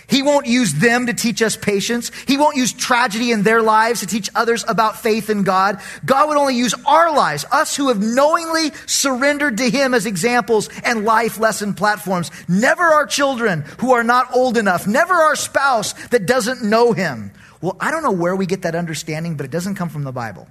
He 0.06 0.22
won't 0.22 0.46
use 0.46 0.74
them 0.74 1.06
to 1.06 1.14
teach 1.14 1.42
us 1.42 1.56
patience. 1.56 2.10
He 2.26 2.36
won't 2.36 2.56
use 2.56 2.72
tragedy 2.72 3.32
in 3.32 3.42
their 3.42 3.62
lives 3.62 4.00
to 4.00 4.06
teach 4.06 4.28
others 4.34 4.64
about 4.68 5.00
faith 5.00 5.30
in 5.30 5.44
God. 5.44 5.80
God 6.04 6.28
would 6.28 6.36
only 6.36 6.56
use 6.56 6.74
our 6.86 7.14
lives, 7.14 7.44
us 7.50 7.76
who 7.76 7.88
have 7.88 8.00
knowingly 8.00 8.72
surrendered 8.86 9.58
to 9.58 9.70
Him 9.70 9.94
as 9.94 10.06
examples 10.06 10.68
and 10.84 11.04
life 11.04 11.38
lesson 11.38 11.74
platforms. 11.74 12.30
Never 12.48 12.82
our 12.82 13.06
children 13.06 13.62
who 13.78 13.92
are 13.92 14.04
not 14.04 14.34
old 14.34 14.56
enough. 14.56 14.86
Never 14.86 15.14
our 15.14 15.36
spouse 15.36 15.92
that 16.08 16.26
doesn't 16.26 16.62
know 16.62 16.92
Him. 16.92 17.32
Well, 17.60 17.76
I 17.80 17.90
don't 17.90 18.02
know 18.02 18.12
where 18.12 18.36
we 18.36 18.46
get 18.46 18.62
that 18.62 18.74
understanding, 18.74 19.36
but 19.36 19.46
it 19.46 19.52
doesn't 19.52 19.76
come 19.76 19.88
from 19.88 20.04
the 20.04 20.12
Bible. 20.12 20.48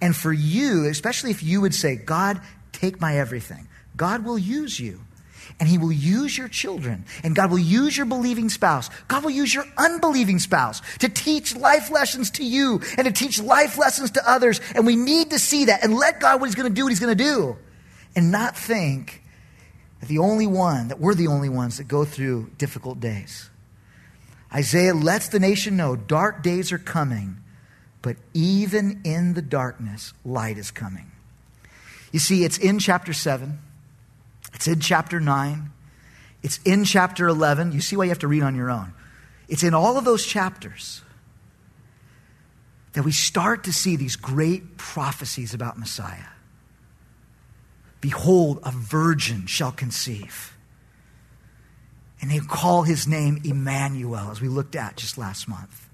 And 0.00 0.14
for 0.14 0.32
you, 0.32 0.84
especially 0.86 1.30
if 1.30 1.42
you 1.42 1.60
would 1.62 1.74
say, 1.74 1.96
God, 1.96 2.40
take 2.72 3.00
my 3.00 3.18
everything, 3.18 3.68
God 3.96 4.24
will 4.24 4.38
use 4.38 4.78
you 4.78 5.00
and 5.58 5.68
He 5.68 5.78
will 5.78 5.92
use 5.92 6.36
your 6.36 6.48
children, 6.48 7.04
and 7.22 7.34
God 7.34 7.50
will 7.50 7.58
use 7.58 7.96
your 7.96 8.06
believing 8.06 8.48
spouse. 8.48 8.90
God 9.08 9.24
will 9.24 9.30
use 9.30 9.52
your 9.52 9.64
unbelieving 9.76 10.38
spouse 10.38 10.80
to 10.98 11.08
teach 11.08 11.56
life 11.56 11.90
lessons 11.90 12.30
to 12.32 12.44
you 12.44 12.80
and 12.96 13.06
to 13.06 13.12
teach 13.12 13.40
life 13.40 13.78
lessons 13.78 14.10
to 14.12 14.30
others. 14.30 14.60
And 14.74 14.86
we 14.86 14.96
need 14.96 15.30
to 15.30 15.38
see 15.38 15.66
that 15.66 15.82
and 15.82 15.94
let 15.94 16.20
God 16.20 16.40
what 16.40 16.46
He's 16.46 16.54
going 16.54 16.68
to 16.68 16.74
do, 16.74 16.84
what 16.84 16.90
He's 16.90 17.00
going 17.00 17.16
to 17.16 17.24
do, 17.24 17.56
and 18.14 18.30
not 18.30 18.56
think 18.56 19.22
that 20.00 20.08
the 20.08 20.18
only 20.18 20.46
one, 20.46 20.88
that 20.88 21.00
we're 21.00 21.14
the 21.14 21.26
only 21.26 21.48
ones 21.48 21.78
that 21.78 21.88
go 21.88 22.04
through 22.04 22.50
difficult 22.58 23.00
days. 23.00 23.50
Isaiah 24.52 24.94
lets 24.94 25.28
the 25.28 25.40
nation 25.40 25.76
know 25.76 25.96
dark 25.96 26.42
days 26.42 26.72
are 26.72 26.78
coming, 26.78 27.38
but 28.00 28.16
even 28.32 29.00
in 29.04 29.34
the 29.34 29.42
darkness, 29.42 30.14
light 30.24 30.56
is 30.56 30.70
coming. 30.70 31.10
You 32.12 32.18
see, 32.18 32.44
it's 32.44 32.56
in 32.56 32.78
chapter 32.78 33.12
7 33.12 33.58
It's 34.54 34.66
in 34.66 34.80
chapter 34.80 35.20
9. 35.20 35.70
It's 36.42 36.58
in 36.64 36.84
chapter 36.84 37.28
11. 37.28 37.72
You 37.72 37.80
see 37.80 37.96
why 37.96 38.04
you 38.04 38.10
have 38.10 38.18
to 38.20 38.28
read 38.28 38.42
on 38.42 38.54
your 38.54 38.70
own. 38.70 38.92
It's 39.48 39.62
in 39.62 39.74
all 39.74 39.96
of 39.96 40.04
those 40.04 40.24
chapters 40.24 41.02
that 42.92 43.02
we 43.02 43.12
start 43.12 43.64
to 43.64 43.72
see 43.72 43.96
these 43.96 44.16
great 44.16 44.76
prophecies 44.76 45.54
about 45.54 45.78
Messiah. 45.78 46.30
Behold, 48.00 48.60
a 48.62 48.70
virgin 48.70 49.46
shall 49.46 49.72
conceive. 49.72 50.56
And 52.20 52.30
they 52.30 52.38
call 52.38 52.82
his 52.82 53.06
name 53.06 53.40
Emmanuel, 53.44 54.30
as 54.30 54.40
we 54.40 54.48
looked 54.48 54.76
at 54.76 54.96
just 54.96 55.18
last 55.18 55.48
month. 55.48 55.87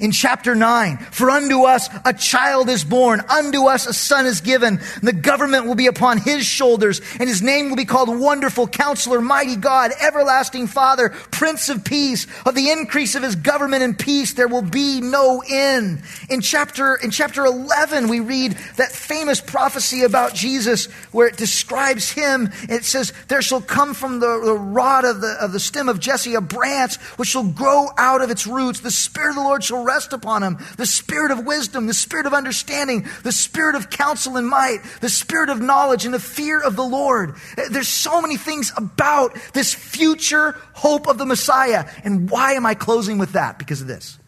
In 0.00 0.12
chapter 0.12 0.54
9, 0.54 0.98
for 0.98 1.30
unto 1.30 1.64
us 1.64 1.88
a 2.04 2.12
child 2.12 2.68
is 2.68 2.84
born, 2.84 3.20
unto 3.28 3.66
us 3.66 3.86
a 3.86 3.92
son 3.92 4.26
is 4.26 4.40
given, 4.40 4.78
and 4.78 5.02
the 5.02 5.12
government 5.12 5.66
will 5.66 5.74
be 5.74 5.86
upon 5.86 6.18
his 6.18 6.44
shoulders, 6.44 7.00
and 7.18 7.28
his 7.28 7.42
name 7.42 7.68
will 7.68 7.76
be 7.76 7.84
called 7.84 8.08
Wonderful 8.08 8.68
Counselor, 8.68 9.20
Mighty 9.20 9.56
God, 9.56 9.92
Everlasting 10.00 10.66
Father, 10.66 11.10
Prince 11.30 11.68
of 11.68 11.84
Peace. 11.84 12.26
Of 12.46 12.54
the 12.54 12.70
increase 12.70 13.14
of 13.14 13.22
his 13.22 13.36
government 13.36 13.82
and 13.82 13.98
peace 13.98 14.34
there 14.34 14.48
will 14.48 14.62
be 14.62 15.00
no 15.00 15.42
end. 15.48 16.02
In 16.28 16.40
chapter, 16.40 16.94
in 16.94 17.10
chapter 17.10 17.44
11, 17.44 18.08
we 18.08 18.20
read 18.20 18.52
that 18.76 18.92
famous 18.92 19.40
prophecy 19.40 20.02
about 20.02 20.34
Jesus 20.34 20.86
where 21.12 21.26
it 21.26 21.36
describes 21.36 22.10
him. 22.10 22.50
It 22.68 22.84
says, 22.84 23.12
There 23.28 23.42
shall 23.42 23.60
come 23.60 23.94
from 23.94 24.20
the, 24.20 24.40
the 24.44 24.54
rod 24.54 25.04
of 25.04 25.20
the, 25.20 25.36
of 25.40 25.52
the 25.52 25.60
stem 25.60 25.88
of 25.88 26.00
Jesse 26.00 26.34
a 26.34 26.40
branch 26.40 26.96
which 27.16 27.28
shall 27.28 27.44
grow 27.44 27.88
out 27.96 28.22
of 28.22 28.30
its 28.30 28.46
roots. 28.46 28.80
The 28.80 28.90
Spirit 28.90 29.30
of 29.30 29.36
the 29.36 29.42
Lord 29.42 29.64
shall 29.64 29.77
shall 29.78 29.84
rest 29.84 30.12
upon 30.12 30.42
him 30.42 30.58
the 30.76 30.86
spirit 30.86 31.30
of 31.30 31.44
wisdom, 31.44 31.86
the 31.86 31.94
spirit 31.94 32.26
of 32.26 32.34
understanding, 32.34 33.06
the 33.22 33.32
spirit 33.32 33.74
of 33.74 33.90
counsel 33.90 34.36
and 34.36 34.48
might, 34.48 34.78
the 35.00 35.08
spirit 35.08 35.48
of 35.48 35.60
knowledge 35.60 36.04
and 36.04 36.14
the 36.14 36.18
fear 36.18 36.60
of 36.60 36.76
the 36.76 36.84
Lord. 36.84 37.34
There's 37.70 37.88
so 37.88 38.20
many 38.20 38.36
things 38.36 38.72
about 38.76 39.36
this 39.52 39.74
future 39.74 40.52
hope 40.74 41.06
of 41.06 41.18
the 41.18 41.26
Messiah. 41.26 41.88
And 42.04 42.30
why 42.30 42.52
am 42.52 42.66
I 42.66 42.74
closing 42.74 43.18
with 43.18 43.32
that? 43.32 43.58
Because 43.58 43.80
of 43.80 43.86
this. 43.86 44.18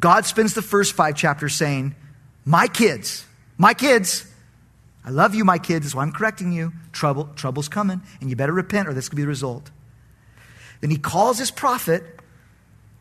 God 0.00 0.26
spends 0.26 0.54
the 0.54 0.62
first 0.62 0.92
five 0.92 1.16
chapters 1.16 1.54
saying, 1.54 1.94
My 2.44 2.66
kids, 2.66 3.24
my 3.56 3.72
kids, 3.72 4.26
I 5.04 5.10
love 5.10 5.34
you, 5.34 5.44
my 5.44 5.58
kids. 5.58 5.86
That's 5.86 5.94
why 5.94 6.02
I'm 6.02 6.12
correcting 6.12 6.52
you. 6.52 6.72
Trouble, 6.92 7.30
trouble's 7.36 7.68
coming, 7.68 8.02
and 8.20 8.28
you 8.28 8.36
better 8.36 8.52
repent, 8.52 8.88
or 8.88 8.92
this 8.92 9.08
could 9.08 9.16
be 9.16 9.22
the 9.22 9.28
result. 9.28 9.70
Then 10.80 10.90
he 10.90 10.98
calls 10.98 11.38
his 11.38 11.50
prophet 11.50 12.13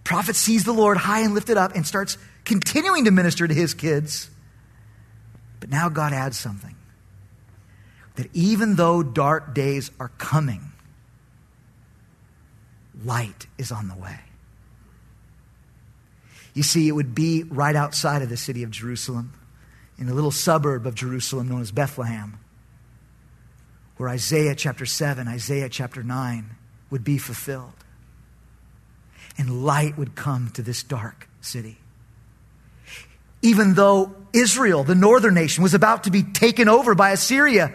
Prophet 0.03 0.35
sees 0.35 0.63
the 0.63 0.73
Lord 0.73 0.97
high 0.97 1.21
and 1.21 1.33
lifted 1.33 1.57
up 1.57 1.75
and 1.75 1.85
starts 1.87 2.17
continuing 2.45 3.05
to 3.05 3.11
minister 3.11 3.47
to 3.47 3.53
his 3.53 3.73
kids. 3.73 4.29
But 5.59 5.69
now 5.69 5.89
God 5.89 6.13
adds 6.13 6.37
something 6.37 6.75
that 8.15 8.29
even 8.33 8.75
though 8.75 9.01
dark 9.01 9.55
days 9.55 9.91
are 9.99 10.09
coming, 10.17 10.71
light 13.03 13.47
is 13.57 13.71
on 13.71 13.87
the 13.87 13.95
way. 13.95 14.19
You 16.53 16.63
see, 16.63 16.87
it 16.87 16.91
would 16.91 17.15
be 17.15 17.43
right 17.43 17.75
outside 17.75 18.21
of 18.21 18.29
the 18.29 18.37
city 18.37 18.61
of 18.63 18.69
Jerusalem, 18.69 19.33
in 19.97 20.09
a 20.09 20.13
little 20.13 20.31
suburb 20.31 20.85
of 20.85 20.95
Jerusalem 20.95 21.49
known 21.49 21.61
as 21.61 21.71
Bethlehem, 21.71 22.37
where 23.97 24.09
Isaiah 24.09 24.55
chapter 24.55 24.85
7, 24.85 25.27
Isaiah 25.27 25.69
chapter 25.69 26.03
9 26.03 26.49
would 26.89 27.03
be 27.03 27.17
fulfilled 27.17 27.73
and 29.37 29.65
light 29.65 29.97
would 29.97 30.15
come 30.15 30.49
to 30.53 30.61
this 30.61 30.83
dark 30.83 31.27
city. 31.41 31.77
Even 33.41 33.73
though 33.73 34.15
Israel, 34.31 34.83
the 34.83 34.95
northern 34.95 35.33
nation, 35.33 35.63
was 35.63 35.73
about 35.73 36.05
to 36.05 36.11
be 36.11 36.23
taken 36.23 36.69
over 36.69 36.95
by 36.95 37.11
Assyria, 37.11 37.73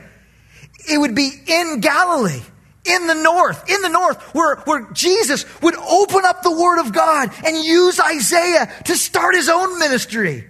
it 0.88 0.98
would 0.98 1.14
be 1.14 1.30
in 1.46 1.80
Galilee, 1.80 2.42
in 2.84 3.06
the 3.06 3.14
north, 3.14 3.68
in 3.68 3.82
the 3.82 3.88
north, 3.88 4.22
where, 4.34 4.56
where 4.60 4.90
Jesus 4.92 5.44
would 5.60 5.76
open 5.76 6.24
up 6.24 6.42
the 6.42 6.52
Word 6.52 6.80
of 6.80 6.92
God 6.92 7.30
and 7.44 7.56
use 7.56 8.00
Isaiah 8.00 8.72
to 8.84 8.96
start 8.96 9.34
his 9.34 9.48
own 9.48 9.78
ministry. 9.78 10.46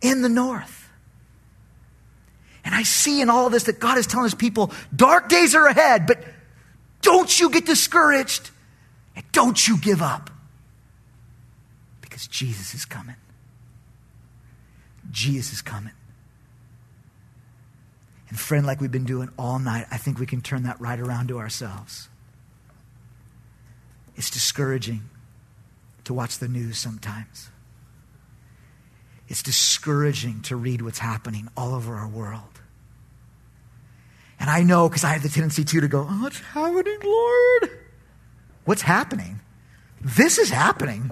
In 0.00 0.22
the 0.22 0.28
north. 0.28 0.88
And 2.64 2.74
I 2.74 2.82
see 2.82 3.20
in 3.20 3.30
all 3.30 3.50
this 3.50 3.64
that 3.64 3.78
God 3.78 3.98
is 3.98 4.06
telling 4.06 4.24
his 4.24 4.34
people, 4.34 4.72
dark 4.94 5.28
days 5.28 5.54
are 5.54 5.66
ahead, 5.66 6.06
but 6.06 6.24
don't 7.02 7.38
you 7.38 7.50
get 7.50 7.66
discouraged. 7.66 8.50
And 9.16 9.24
don't 9.32 9.68
you 9.68 9.78
give 9.78 10.02
up 10.02 10.30
because 12.00 12.26
Jesus 12.26 12.74
is 12.74 12.84
coming. 12.84 13.16
Jesus 15.10 15.54
is 15.54 15.62
coming. 15.62 15.92
And, 18.28 18.38
friend, 18.38 18.66
like 18.66 18.80
we've 18.80 18.90
been 18.90 19.04
doing 19.04 19.28
all 19.38 19.58
night, 19.58 19.86
I 19.90 19.96
think 19.96 20.18
we 20.18 20.26
can 20.26 20.40
turn 20.40 20.64
that 20.64 20.80
right 20.80 20.98
around 20.98 21.28
to 21.28 21.38
ourselves. 21.38 22.08
It's 24.16 24.30
discouraging 24.30 25.02
to 26.04 26.14
watch 26.14 26.38
the 26.38 26.48
news 26.48 26.78
sometimes. 26.78 27.50
It's 29.28 29.42
discouraging 29.42 30.42
to 30.42 30.56
read 30.56 30.82
what's 30.82 30.98
happening 30.98 31.48
all 31.56 31.74
over 31.74 31.94
our 31.94 32.08
world. 32.08 32.60
And 34.38 34.50
I 34.50 34.62
know 34.62 34.88
because 34.88 35.04
I 35.04 35.12
have 35.12 35.22
the 35.22 35.28
tendency 35.28 35.64
too 35.64 35.80
to 35.80 35.88
go, 35.88 36.06
Oh, 36.08 36.22
what's 36.22 36.40
happening, 36.40 36.98
Lord? 37.02 37.70
What's 38.64 38.82
happening? 38.82 39.40
This 40.00 40.38
is 40.38 40.50
happening. 40.50 41.10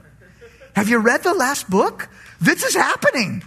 Have 0.75 0.89
you 0.89 0.99
read 0.99 1.23
the 1.23 1.35
last 1.35 1.69
book? 1.69 2.09
This 2.41 2.63
is 2.63 2.75
happening. 2.75 3.43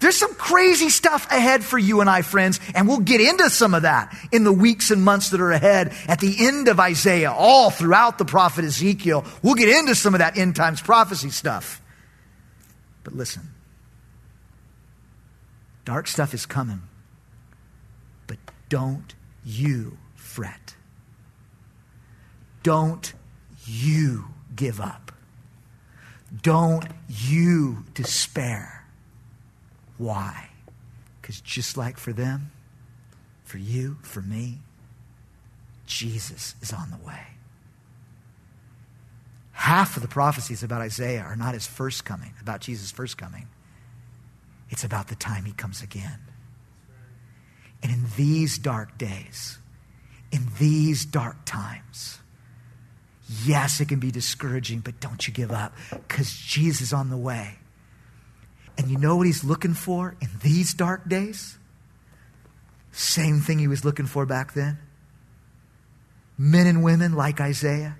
There's 0.00 0.16
some 0.16 0.34
crazy 0.34 0.88
stuff 0.88 1.30
ahead 1.30 1.62
for 1.62 1.78
you 1.78 2.00
and 2.00 2.10
I, 2.10 2.22
friends, 2.22 2.58
and 2.74 2.88
we'll 2.88 2.98
get 2.98 3.20
into 3.20 3.48
some 3.50 3.72
of 3.72 3.82
that 3.82 4.12
in 4.32 4.42
the 4.42 4.52
weeks 4.52 4.90
and 4.90 5.04
months 5.04 5.30
that 5.30 5.40
are 5.40 5.52
ahead 5.52 5.94
at 6.08 6.18
the 6.18 6.34
end 6.40 6.66
of 6.66 6.80
Isaiah, 6.80 7.30
all 7.30 7.70
throughout 7.70 8.18
the 8.18 8.24
prophet 8.24 8.64
Ezekiel. 8.64 9.24
We'll 9.44 9.54
get 9.54 9.68
into 9.68 9.94
some 9.94 10.12
of 10.14 10.18
that 10.18 10.36
end 10.36 10.56
times 10.56 10.80
prophecy 10.80 11.30
stuff. 11.30 11.80
But 13.04 13.14
listen, 13.14 13.42
dark 15.84 16.08
stuff 16.08 16.34
is 16.34 16.46
coming, 16.46 16.82
but 18.26 18.38
don't 18.68 19.14
you 19.44 19.98
fret. 20.16 20.74
Don't 22.64 23.12
you 23.66 24.26
give 24.54 24.80
up. 24.80 25.12
Don't 26.40 26.86
you 27.08 27.84
despair. 27.94 28.84
Why? 29.98 30.48
Because 31.20 31.40
just 31.40 31.76
like 31.76 31.98
for 31.98 32.12
them, 32.12 32.50
for 33.44 33.58
you, 33.58 33.98
for 34.02 34.22
me, 34.22 34.58
Jesus 35.86 36.54
is 36.62 36.72
on 36.72 36.90
the 36.90 37.06
way. 37.06 37.26
Half 39.52 39.96
of 39.96 40.02
the 40.02 40.08
prophecies 40.08 40.62
about 40.62 40.80
Isaiah 40.80 41.20
are 41.20 41.36
not 41.36 41.54
his 41.54 41.66
first 41.66 42.04
coming, 42.04 42.32
about 42.40 42.60
Jesus' 42.60 42.90
first 42.90 43.18
coming. 43.18 43.46
It's 44.70 44.84
about 44.84 45.08
the 45.08 45.14
time 45.14 45.44
he 45.44 45.52
comes 45.52 45.82
again. 45.82 46.18
And 47.82 47.92
in 47.92 48.04
these 48.16 48.58
dark 48.58 48.96
days, 48.96 49.58
in 50.30 50.48
these 50.58 51.04
dark 51.04 51.44
times, 51.44 52.18
Yes, 53.28 53.80
it 53.80 53.88
can 53.88 54.00
be 54.00 54.10
discouraging, 54.10 54.80
but 54.80 55.00
don't 55.00 55.26
you 55.26 55.32
give 55.32 55.52
up 55.52 55.74
because 55.90 56.32
Jesus 56.32 56.80
is 56.82 56.92
on 56.92 57.10
the 57.10 57.16
way. 57.16 57.58
And 58.76 58.90
you 58.90 58.98
know 58.98 59.16
what 59.16 59.26
he's 59.26 59.44
looking 59.44 59.74
for 59.74 60.16
in 60.20 60.28
these 60.42 60.74
dark 60.74 61.08
days? 61.08 61.58
Same 62.90 63.40
thing 63.40 63.58
he 63.58 63.68
was 63.68 63.84
looking 63.84 64.06
for 64.06 64.26
back 64.26 64.54
then. 64.54 64.78
Men 66.36 66.66
and 66.66 66.82
women 66.82 67.12
like 67.14 67.40
Isaiah 67.40 67.96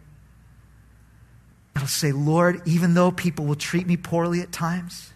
that'll 1.74 1.88
say, 1.88 2.12
Lord, 2.12 2.62
even 2.66 2.94
though 2.94 3.10
people 3.10 3.46
will 3.46 3.54
treat 3.54 3.86
me 3.86 3.96
poorly 3.96 4.40
at 4.40 4.52
times, 4.52 5.12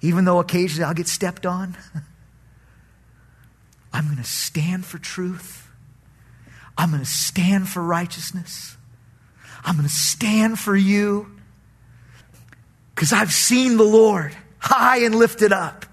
even 0.00 0.24
though 0.24 0.38
occasionally 0.38 0.84
I'll 0.84 0.94
get 0.94 1.08
stepped 1.08 1.46
on, 1.46 1.76
I'm 3.92 4.06
going 4.06 4.18
to 4.18 4.24
stand 4.24 4.84
for 4.84 4.98
truth. 4.98 5.65
I'm 6.76 6.90
going 6.90 7.02
to 7.02 7.08
stand 7.10 7.68
for 7.68 7.82
righteousness. 7.82 8.76
I'm 9.64 9.76
going 9.76 9.88
to 9.88 9.94
stand 9.94 10.58
for 10.58 10.76
you 10.76 11.30
because 12.94 13.12
I've 13.12 13.32
seen 13.32 13.76
the 13.76 13.84
Lord 13.84 14.36
high 14.58 14.98
and 14.98 15.14
lifted 15.14 15.52
up. 15.52 15.86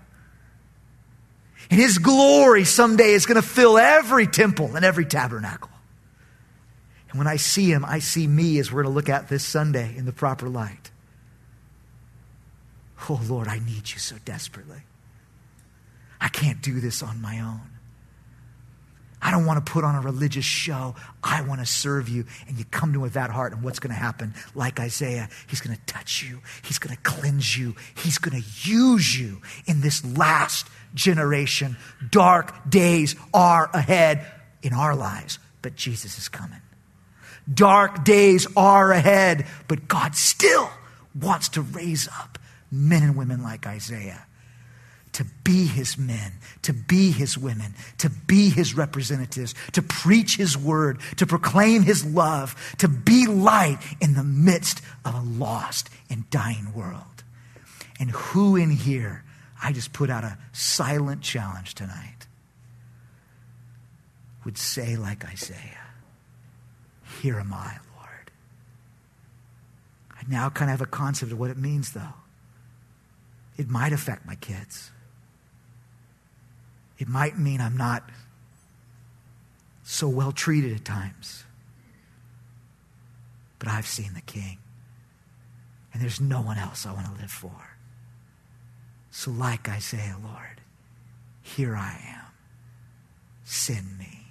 And 1.70 1.80
his 1.80 1.98
glory 1.98 2.66
someday 2.66 3.14
is 3.14 3.26
going 3.26 3.42
to 3.42 3.48
fill 3.48 3.78
every 3.78 4.28
temple 4.28 4.76
and 4.76 4.86
every 4.86 5.06
tabernacle. 5.06 5.70
And 7.10 7.18
when 7.18 7.28
I 7.28 7.38
see 7.38 7.72
him, 7.72 7.86
I 7.86 8.00
see 8.00 8.28
me 8.28 8.60
as 8.60 8.72
we're 8.72 8.84
going 8.84 8.92
to 8.92 8.96
look 8.96 9.10
at 9.10 9.30
this 9.30 9.44
Sunday 9.44 9.96
in 9.96 10.06
the 10.06 10.12
proper 10.12 10.50
light. 10.50 10.92
Oh, 13.10 13.22
Lord, 13.28 13.48
I 13.48 13.60
need 13.60 13.92
you 13.92 14.00
so 14.00 14.16
desperately. 14.24 14.82
I 16.22 16.30
can't 16.30 16.62
do 16.62 16.80
this 16.80 17.04
on 17.04 17.22
my 17.22 17.40
own. 17.40 17.73
I 19.24 19.32
don't 19.32 19.46
want 19.46 19.66
to 19.66 19.72
put 19.72 19.86
on 19.86 19.96
a 19.96 20.02
religious 20.02 20.44
show. 20.44 20.96
I 21.24 21.42
want 21.44 21.62
to 21.62 21.66
serve 21.66 22.10
you. 22.10 22.26
And 22.48 22.58
you 22.58 22.66
come 22.66 22.92
to 22.92 22.98
him 22.98 23.02
with 23.02 23.14
that 23.14 23.30
heart, 23.30 23.54
and 23.54 23.64
what's 23.64 23.80
going 23.80 23.94
to 23.94 24.00
happen? 24.00 24.34
Like 24.54 24.82
Isaiah, 24.82 25.30
he's 25.48 25.62
going 25.62 25.76
to 25.76 25.82
touch 25.86 26.22
you, 26.22 26.42
he's 26.64 26.78
going 26.78 26.94
to 26.94 27.02
cleanse 27.04 27.58
you, 27.58 27.76
he's 27.96 28.18
going 28.18 28.40
to 28.40 28.48
use 28.70 29.18
you 29.18 29.42
in 29.66 29.80
this 29.80 30.06
last 30.18 30.68
generation. 30.94 31.78
Dark 32.12 32.70
days 32.70 33.16
are 33.34 33.70
ahead 33.74 34.26
in 34.62 34.74
our 34.74 34.94
lives, 34.94 35.40
but 35.62 35.76
Jesus 35.76 36.18
is 36.18 36.28
coming. 36.28 36.62
Dark 37.52 38.04
days 38.04 38.46
are 38.58 38.92
ahead, 38.92 39.46
but 39.70 39.88
God 39.88 40.16
still 40.16 40.70
wants 41.16 41.50
to 41.50 41.62
raise 41.62 42.10
up 42.10 42.40
men 42.70 43.04
and 43.04 43.16
women 43.16 43.42
like 43.42 43.66
Isaiah 43.68 44.26
to 45.14 45.26
be 45.44 45.66
his 45.66 45.98
men, 45.98 46.34
to 46.64 46.74
be 46.74 47.12
his 47.12 47.38
women, 47.38 47.74
to 48.00 48.10
be 48.10 48.50
his 48.50 48.76
representatives, 48.76 49.56
to 49.72 49.82
preach 49.82 50.36
his 50.36 50.58
word, 50.58 51.00
to 51.18 51.26
proclaim 51.26 51.84
his 51.84 52.06
love, 52.06 52.56
to 52.80 52.88
be 52.88 53.28
light 53.28 53.78
in 54.02 54.16
the 54.16 54.24
midst 54.24 54.82
of 55.06 55.16
a 55.16 55.22
lost 55.22 55.90
and 56.10 56.30
dying 56.30 56.74
world. 56.74 57.24
And 58.00 58.12
who 58.12 58.56
in 58.56 58.72
here, 58.72 59.24
I 59.64 59.72
just 59.72 59.94
put 59.94 60.10
out 60.10 60.24
a 60.24 60.38
silent 60.52 61.22
challenge 61.22 61.76
tonight, 61.76 62.28
would 64.44 64.58
say, 64.58 64.96
like 64.96 65.26
Isaiah, 65.26 65.88
Here 67.22 67.40
am 67.40 67.54
I, 67.54 67.78
Lord. 67.98 68.32
I 70.12 70.24
now 70.28 70.50
kind 70.50 70.70
of 70.70 70.80
have 70.80 70.88
a 70.88 70.92
concept 70.92 71.32
of 71.32 71.40
what 71.40 71.50
it 71.50 71.58
means, 71.58 71.94
though. 71.94 72.14
It 73.56 73.70
might 73.70 73.94
affect 73.94 74.26
my 74.26 74.36
kids. 74.36 74.92
It 76.98 77.08
might 77.08 77.38
mean 77.38 77.60
I'm 77.60 77.78
not 77.78 78.10
so 79.84 80.08
well 80.08 80.32
treated 80.32 80.76
at 80.76 80.86
times. 80.86 81.44
But 83.60 83.68
I've 83.68 83.88
seen 83.88 84.14
the 84.14 84.22
King. 84.22 84.58
And 85.94 86.02
there's 86.02 86.20
no 86.20 86.42
one 86.42 86.58
else 86.58 86.86
I 86.86 86.92
want 86.92 87.06
to 87.06 87.22
live 87.22 87.32
for. 87.32 87.52
So, 89.12 89.30
like 89.30 89.70
Isaiah, 89.70 90.18
Lord, 90.24 90.62
here 91.42 91.76
I 91.76 92.00
am. 92.16 92.26
Send 93.44 94.00
me. 94.00 94.28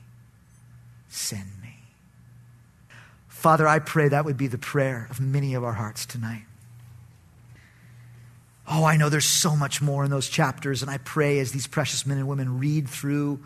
Send 1.08 1.48
me. 1.62 1.78
Father, 3.28 3.68
I 3.68 3.78
pray 3.78 4.08
that 4.08 4.24
would 4.24 4.36
be 4.36 4.48
the 4.48 4.58
prayer 4.58 5.06
of 5.10 5.20
many 5.20 5.54
of 5.54 5.62
our 5.62 5.74
hearts 5.74 6.04
tonight. 6.04 6.44
Oh, 8.68 8.84
I 8.84 8.96
know 8.96 9.08
there's 9.08 9.24
so 9.24 9.56
much 9.56 9.82
more 9.82 10.04
in 10.04 10.10
those 10.10 10.28
chapters, 10.28 10.82
and 10.82 10.90
I 10.90 10.98
pray 10.98 11.40
as 11.40 11.52
these 11.52 11.66
precious 11.66 12.06
men 12.06 12.18
and 12.18 12.28
women 12.28 12.58
read 12.58 12.88
through 12.88 13.40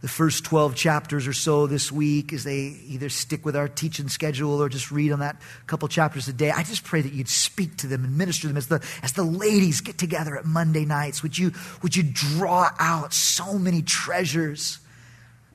the 0.00 0.08
first 0.08 0.44
12 0.44 0.76
chapters 0.76 1.26
or 1.26 1.32
so 1.32 1.66
this 1.66 1.90
week, 1.90 2.32
as 2.32 2.44
they 2.44 2.76
either 2.86 3.08
stick 3.08 3.44
with 3.44 3.56
our 3.56 3.66
teaching 3.66 4.08
schedule 4.08 4.62
or 4.62 4.68
just 4.68 4.92
read 4.92 5.10
on 5.10 5.18
that 5.18 5.40
couple 5.66 5.88
chapters 5.88 6.28
a 6.28 6.32
day, 6.32 6.52
I 6.52 6.62
just 6.62 6.84
pray 6.84 7.00
that 7.00 7.12
you'd 7.12 7.28
speak 7.28 7.76
to 7.78 7.88
them 7.88 8.04
and 8.04 8.16
minister 8.16 8.42
to 8.42 8.48
them 8.48 8.56
as 8.56 8.68
the, 8.68 8.84
as 9.02 9.14
the 9.14 9.24
ladies 9.24 9.80
get 9.80 9.98
together 9.98 10.36
at 10.36 10.44
Monday 10.44 10.84
nights. 10.84 11.22
Would 11.24 11.36
you, 11.36 11.52
would 11.82 11.96
you 11.96 12.04
draw 12.04 12.70
out 12.78 13.12
so 13.12 13.58
many 13.58 13.82
treasures 13.82 14.78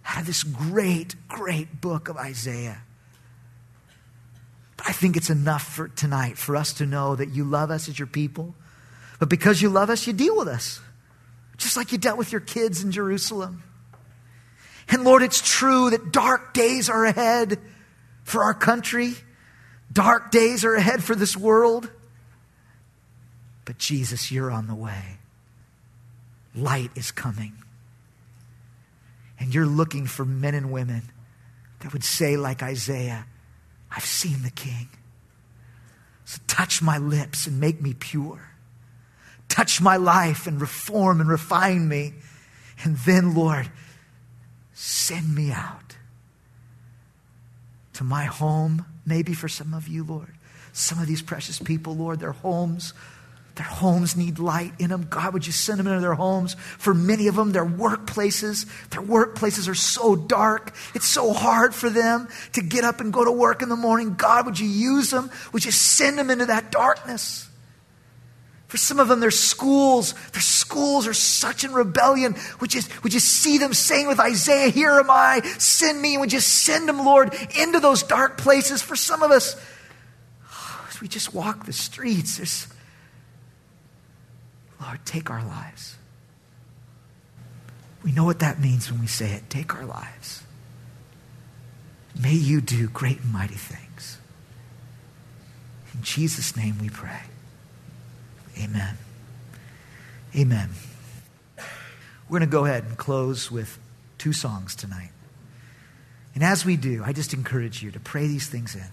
out 0.05 0.21
of 0.21 0.27
this 0.27 0.43
great, 0.43 1.15
great 1.29 1.79
book 1.79 2.09
of 2.09 2.17
Isaiah? 2.17 2.81
But 4.75 4.89
I 4.89 4.91
think 4.91 5.15
it's 5.15 5.29
enough 5.29 5.63
for 5.63 5.87
tonight 5.87 6.37
for 6.37 6.57
us 6.57 6.73
to 6.73 6.85
know 6.85 7.15
that 7.15 7.29
you 7.29 7.45
love 7.45 7.71
us 7.71 7.87
as 7.87 7.97
your 7.97 8.07
people 8.07 8.55
but 9.23 9.29
because 9.29 9.61
you 9.61 9.69
love 9.69 9.89
us, 9.89 10.05
you 10.05 10.11
deal 10.11 10.35
with 10.35 10.49
us, 10.49 10.81
just 11.55 11.77
like 11.77 11.93
you 11.93 11.97
dealt 11.97 12.17
with 12.17 12.33
your 12.33 12.41
kids 12.41 12.83
in 12.83 12.91
Jerusalem. 12.91 13.63
And 14.89 15.05
Lord, 15.05 15.23
it's 15.23 15.41
true 15.41 15.91
that 15.91 16.11
dark 16.11 16.53
days 16.53 16.89
are 16.89 17.05
ahead 17.05 17.57
for 18.25 18.43
our 18.43 18.53
country, 18.53 19.13
dark 19.89 20.29
days 20.29 20.65
are 20.65 20.75
ahead 20.75 21.01
for 21.01 21.15
this 21.15 21.37
world. 21.37 21.89
But 23.63 23.77
Jesus, 23.77 24.29
you're 24.29 24.51
on 24.51 24.67
the 24.67 24.75
way. 24.75 25.19
Light 26.53 26.91
is 26.95 27.11
coming. 27.11 27.53
And 29.39 29.55
you're 29.55 29.65
looking 29.65 30.05
for 30.05 30.25
men 30.25 30.53
and 30.53 30.69
women 30.69 31.03
that 31.79 31.93
would 31.93 32.03
say, 32.03 32.35
like 32.35 32.61
Isaiah, 32.61 33.25
I've 33.89 34.03
seen 34.03 34.43
the 34.43 34.51
King. 34.51 34.89
So 36.25 36.41
touch 36.45 36.81
my 36.81 36.97
lips 36.97 37.47
and 37.47 37.61
make 37.61 37.81
me 37.81 37.93
pure 37.93 38.49
touch 39.53 39.79
my 39.79 39.97
life 39.97 40.47
and 40.47 40.59
reform 40.59 41.21
and 41.21 41.29
refine 41.29 41.87
me. 41.87 42.11
And 42.83 42.97
then, 42.97 43.35
Lord, 43.35 43.69
send 44.73 45.35
me 45.35 45.51
out 45.51 45.95
to 47.93 48.03
my 48.03 48.25
home, 48.25 48.83
maybe 49.05 49.35
for 49.35 49.47
some 49.47 49.75
of 49.75 49.87
you, 49.87 50.03
Lord. 50.03 50.33
Some 50.71 50.99
of 50.99 51.05
these 51.05 51.21
precious 51.21 51.59
people, 51.59 51.95
Lord, 51.95 52.19
their 52.19 52.31
homes, 52.31 52.95
their 53.53 53.67
homes 53.67 54.17
need 54.17 54.39
light 54.39 54.73
in 54.79 54.89
them. 54.89 55.05
God, 55.07 55.33
would 55.33 55.45
you 55.45 55.53
send 55.53 55.77
them 55.77 55.85
into 55.85 56.01
their 56.01 56.15
homes? 56.15 56.55
For 56.79 56.95
many 56.95 57.27
of 57.27 57.35
them, 57.35 57.51
their 57.51 57.63
workplaces, 57.63 58.65
their 58.89 59.03
workplaces 59.03 59.69
are 59.69 59.75
so 59.75 60.15
dark. 60.15 60.73
It's 60.95 61.05
so 61.05 61.31
hard 61.31 61.75
for 61.75 61.91
them 61.91 62.27
to 62.53 62.63
get 62.63 62.83
up 62.83 63.01
and 63.01 63.13
go 63.13 63.23
to 63.23 63.31
work 63.31 63.61
in 63.61 63.69
the 63.69 63.75
morning. 63.75 64.15
God, 64.15 64.47
would 64.47 64.59
you 64.59 64.67
use 64.67 65.11
them? 65.11 65.29
Would 65.51 65.63
you 65.63 65.69
send 65.69 66.17
them 66.17 66.31
into 66.31 66.47
that 66.47 66.71
darkness? 66.71 67.47
For 68.73 68.77
some 68.77 68.99
of 68.99 69.07
them, 69.07 69.19
their 69.19 69.29
schools, 69.29 70.15
their 70.31 70.41
schools 70.41 71.05
are 71.05 71.13
such 71.13 71.63
in 71.63 71.73
rebellion. 71.73 72.35
Would 72.59 72.73
you, 72.73 72.81
would 73.03 73.13
you 73.13 73.19
see 73.19 73.59
them 73.59 73.71
saying 73.71 74.07
with 74.07 74.19
Isaiah, 74.19 74.69
Here 74.69 74.89
am 74.89 75.11
I, 75.11 75.41
send 75.59 76.01
me? 76.01 76.17
Would 76.17 76.33
you 76.33 76.39
send 76.39 76.89
them, 76.89 77.05
Lord, 77.05 77.35
into 77.55 77.79
those 77.79 78.01
dark 78.01 78.39
places? 78.39 78.81
For 78.81 78.95
some 78.95 79.21
of 79.21 79.29
us, 79.29 79.55
as 80.89 80.99
we 81.01 81.07
just 81.07 81.35
walk 81.35 81.67
the 81.67 81.71
streets, 81.71 82.37
there's, 82.37 82.67
Lord, 84.81 85.01
take 85.05 85.29
our 85.29 85.45
lives. 85.45 85.95
We 88.03 88.11
know 88.11 88.23
what 88.23 88.39
that 88.39 88.59
means 88.59 88.91
when 88.91 88.99
we 88.99 89.05
say 89.05 89.33
it. 89.33 89.51
Take 89.51 89.75
our 89.75 89.85
lives. 89.85 90.41
May 92.19 92.33
you 92.33 92.59
do 92.59 92.87
great 92.87 93.19
and 93.19 93.31
mighty 93.31 93.53
things. 93.53 94.17
In 95.93 96.01
Jesus' 96.01 96.57
name 96.57 96.79
we 96.81 96.89
pray. 96.89 97.21
Amen. 98.57 98.97
Amen. 100.35 100.69
We're 101.57 102.39
going 102.39 102.49
to 102.49 102.51
go 102.51 102.65
ahead 102.65 102.85
and 102.85 102.97
close 102.97 103.51
with 103.51 103.77
two 104.17 104.33
songs 104.33 104.75
tonight. 104.75 105.11
And 106.33 106.43
as 106.43 106.65
we 106.65 106.77
do, 106.77 107.03
I 107.05 107.13
just 107.13 107.33
encourage 107.33 107.83
you 107.83 107.91
to 107.91 107.99
pray 107.99 108.27
these 108.27 108.47
things 108.47 108.75
in. 108.75 108.87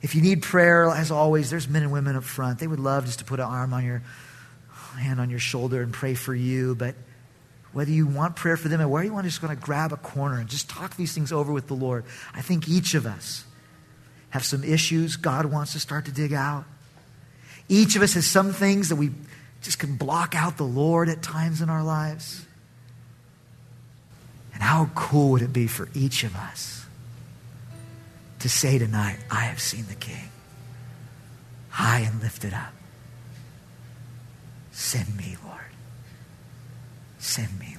If 0.00 0.14
you 0.14 0.22
need 0.22 0.42
prayer, 0.42 0.88
as 0.88 1.10
always, 1.10 1.50
there's 1.50 1.68
men 1.68 1.82
and 1.82 1.92
women 1.92 2.16
up 2.16 2.24
front. 2.24 2.58
They 2.58 2.66
would 2.66 2.80
love 2.80 3.06
just 3.06 3.20
to 3.20 3.24
put 3.24 3.40
an 3.40 3.46
arm 3.46 3.72
on 3.72 3.84
your 3.84 4.02
hand 4.98 5.20
on 5.20 5.30
your 5.30 5.38
shoulder 5.38 5.82
and 5.82 5.92
pray 5.92 6.14
for 6.14 6.34
you. 6.34 6.74
But 6.74 6.94
whether 7.72 7.90
you 7.90 8.06
want 8.06 8.36
prayer 8.36 8.56
for 8.56 8.68
them 8.68 8.80
or 8.80 8.88
where 8.88 9.02
you 9.02 9.12
want, 9.12 9.24
to 9.24 9.30
just 9.30 9.40
going 9.40 9.56
to 9.56 9.62
grab 9.62 9.92
a 9.92 9.96
corner 9.96 10.38
and 10.38 10.48
just 10.48 10.68
talk 10.68 10.96
these 10.96 11.12
things 11.12 11.32
over 11.32 11.52
with 11.52 11.68
the 11.68 11.74
Lord. 11.74 12.04
I 12.34 12.42
think 12.42 12.68
each 12.68 12.94
of 12.94 13.06
us 13.06 13.44
have 14.30 14.44
some 14.44 14.64
issues 14.64 15.16
God 15.16 15.46
wants 15.46 15.72
to 15.72 15.80
start 15.80 16.06
to 16.06 16.12
dig 16.12 16.32
out. 16.32 16.64
Each 17.68 17.96
of 17.96 18.02
us 18.02 18.14
has 18.14 18.26
some 18.26 18.52
things 18.52 18.88
that 18.88 18.96
we 18.96 19.10
just 19.62 19.78
can 19.78 19.96
block 19.96 20.34
out 20.34 20.56
the 20.56 20.64
Lord 20.64 21.08
at 21.08 21.22
times 21.22 21.60
in 21.60 21.70
our 21.70 21.82
lives. 21.82 22.44
And 24.52 24.62
how 24.62 24.90
cool 24.94 25.30
would 25.32 25.42
it 25.42 25.52
be 25.52 25.66
for 25.66 25.88
each 25.94 26.24
of 26.24 26.34
us 26.36 26.84
to 28.40 28.48
say 28.48 28.78
tonight, 28.78 29.18
I 29.30 29.44
have 29.44 29.60
seen 29.60 29.86
the 29.88 29.94
King, 29.94 30.28
high 31.70 32.00
and 32.00 32.20
lifted 32.20 32.52
up. 32.52 32.72
Send 34.72 35.16
me, 35.16 35.36
Lord. 35.44 35.60
Send 37.18 37.56
me. 37.60 37.71